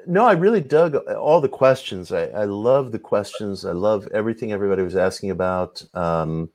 No, 0.07 0.27
I 0.27 0.33
really 0.33 0.61
dug 0.61 0.97
all 0.97 1.41
the 1.41 1.49
questions. 1.49 2.13
I, 2.13 2.27
I 2.27 2.45
love 2.45 2.93
the 2.93 2.99
questions. 2.99 3.65
I 3.65 3.73
love 3.73 4.07
everything 4.13 4.53
everybody 4.53 4.83
was 4.83 4.97
asking 4.97 5.31
about. 5.31 5.83
Um, 5.95 6.51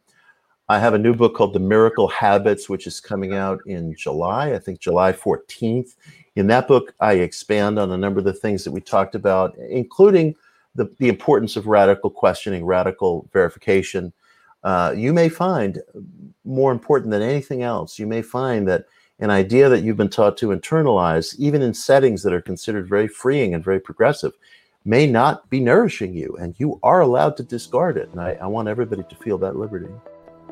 I 0.67 0.77
have 0.77 0.93
a 0.93 0.99
new 0.99 1.15
book 1.15 1.34
called 1.34 1.53
The 1.53 1.59
Miracle 1.59 2.07
Habits, 2.09 2.69
which 2.69 2.86
is 2.86 2.99
coming 2.99 3.34
out 3.34 3.59
in 3.65 3.95
July, 3.95 4.53
I 4.53 4.59
think 4.59 4.80
July 4.80 5.13
14th. 5.13 5.95
In 6.36 6.45
that 6.47 6.67
book, 6.67 6.93
I 6.99 7.13
expand 7.13 7.80
on 7.80 7.91
a 7.91 7.97
number 7.97 8.19
of 8.19 8.25
the 8.25 8.34
things 8.34 8.63
that 8.65 8.71
we 8.71 8.82
talked 8.82 9.15
about, 9.15 9.57
including– 9.57 10.36
the, 10.80 10.89
the 10.97 11.09
importance 11.09 11.57
of 11.57 11.67
radical 11.67 12.09
questioning, 12.09 12.65
radical 12.65 13.30
verification, 13.34 14.13
uh, 14.63 14.93
you 14.95 15.11
may 15.11 15.27
find 15.27 15.82
more 16.45 16.71
important 16.71 17.11
than 17.11 17.21
anything 17.21 17.63
else, 17.63 17.99
you 17.99 18.07
may 18.07 18.21
find 18.21 18.65
that 18.69 18.86
an 19.19 19.30
idea 19.30 19.67
that 19.67 19.84
you've 19.84 19.97
been 19.97 20.09
taught 20.09 20.38
to 20.38 20.47
internalize, 20.47 21.38
even 21.38 21.61
in 21.61 21.73
settings 21.73 22.23
that 22.23 22.32
are 22.32 22.41
considered 22.41 22.88
very 22.88 23.09
freeing 23.09 23.53
and 23.53 23.61
very 23.61 23.80
progressive, 23.80 24.32
may 24.86 25.05
not 25.05 25.49
be 25.49 25.59
nourishing 25.59 26.13
you, 26.13 26.38
and 26.39 26.55
you 26.57 26.80
are 26.82 27.01
allowed 27.01 27.36
to 27.36 27.43
discard 27.43 27.97
it. 27.97 28.09
And 28.11 28.21
I, 28.21 28.38
I 28.41 28.47
want 28.47 28.69
everybody 28.69 29.03
to 29.09 29.15
feel 29.17 29.38
that 29.39 29.57
liberty. 29.57 29.89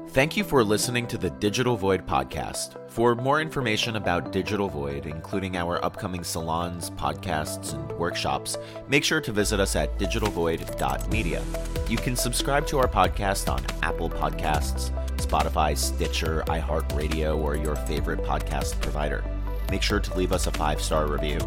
Thank 0.09 0.35
you 0.35 0.43
for 0.43 0.63
listening 0.63 1.05
to 1.07 1.17
the 1.17 1.29
Digital 1.29 1.75
Void 1.77 2.07
podcast. 2.07 2.77
For 2.89 3.13
more 3.13 3.39
information 3.39 3.97
about 3.97 4.31
Digital 4.31 4.67
Void, 4.67 5.05
including 5.05 5.57
our 5.57 5.83
upcoming 5.85 6.23
salons, 6.23 6.89
podcasts, 6.91 7.73
and 7.73 7.91
workshops, 7.91 8.57
make 8.87 9.03
sure 9.03 9.21
to 9.21 9.31
visit 9.31 9.59
us 9.59 9.75
at 9.75 9.99
digitalvoid.media. 9.99 11.43
You 11.87 11.97
can 11.97 12.15
subscribe 12.15 12.65
to 12.67 12.79
our 12.79 12.87
podcast 12.87 13.51
on 13.51 13.63
Apple 13.83 14.09
Podcasts, 14.09 14.91
Spotify, 15.17 15.77
Stitcher, 15.77 16.43
iHeartRadio, 16.47 17.37
or 17.37 17.55
your 17.55 17.75
favorite 17.75 18.23
podcast 18.23 18.81
provider. 18.81 19.23
Make 19.69 19.83
sure 19.83 19.99
to 19.99 20.17
leave 20.17 20.31
us 20.31 20.47
a 20.47 20.51
five 20.51 20.81
star 20.81 21.07
review. 21.07 21.37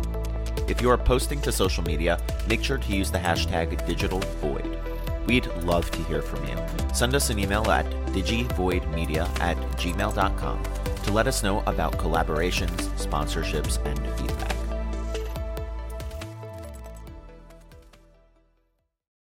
If 0.69 0.81
you 0.81 0.91
are 0.91 0.99
posting 0.99 1.41
to 1.41 1.51
social 1.51 1.83
media, 1.83 2.23
make 2.49 2.63
sure 2.63 2.79
to 2.79 2.93
use 2.93 3.11
the 3.11 3.19
hashtag 3.19 3.85
DigitalVoid. 3.89 4.90
We'd 5.27 5.47
love 5.63 5.91
to 5.93 6.03
hear 6.05 6.23
from 6.23 6.47
you. 6.47 6.57
Send 6.95 7.15
us 7.15 7.31
an 7.31 7.39
email 7.39 7.71
at 7.71 7.87
digivoidmedia 8.13 9.29
at 9.41 9.57
gmail.com 9.79 10.63
to 11.05 11.13
let 11.13 11.27
us 11.27 11.43
know 11.43 11.63
about 11.67 11.99
collaborations, 11.99 12.77
sponsorships, 12.97 13.85
and 13.87 13.99
feedback. 14.19 14.60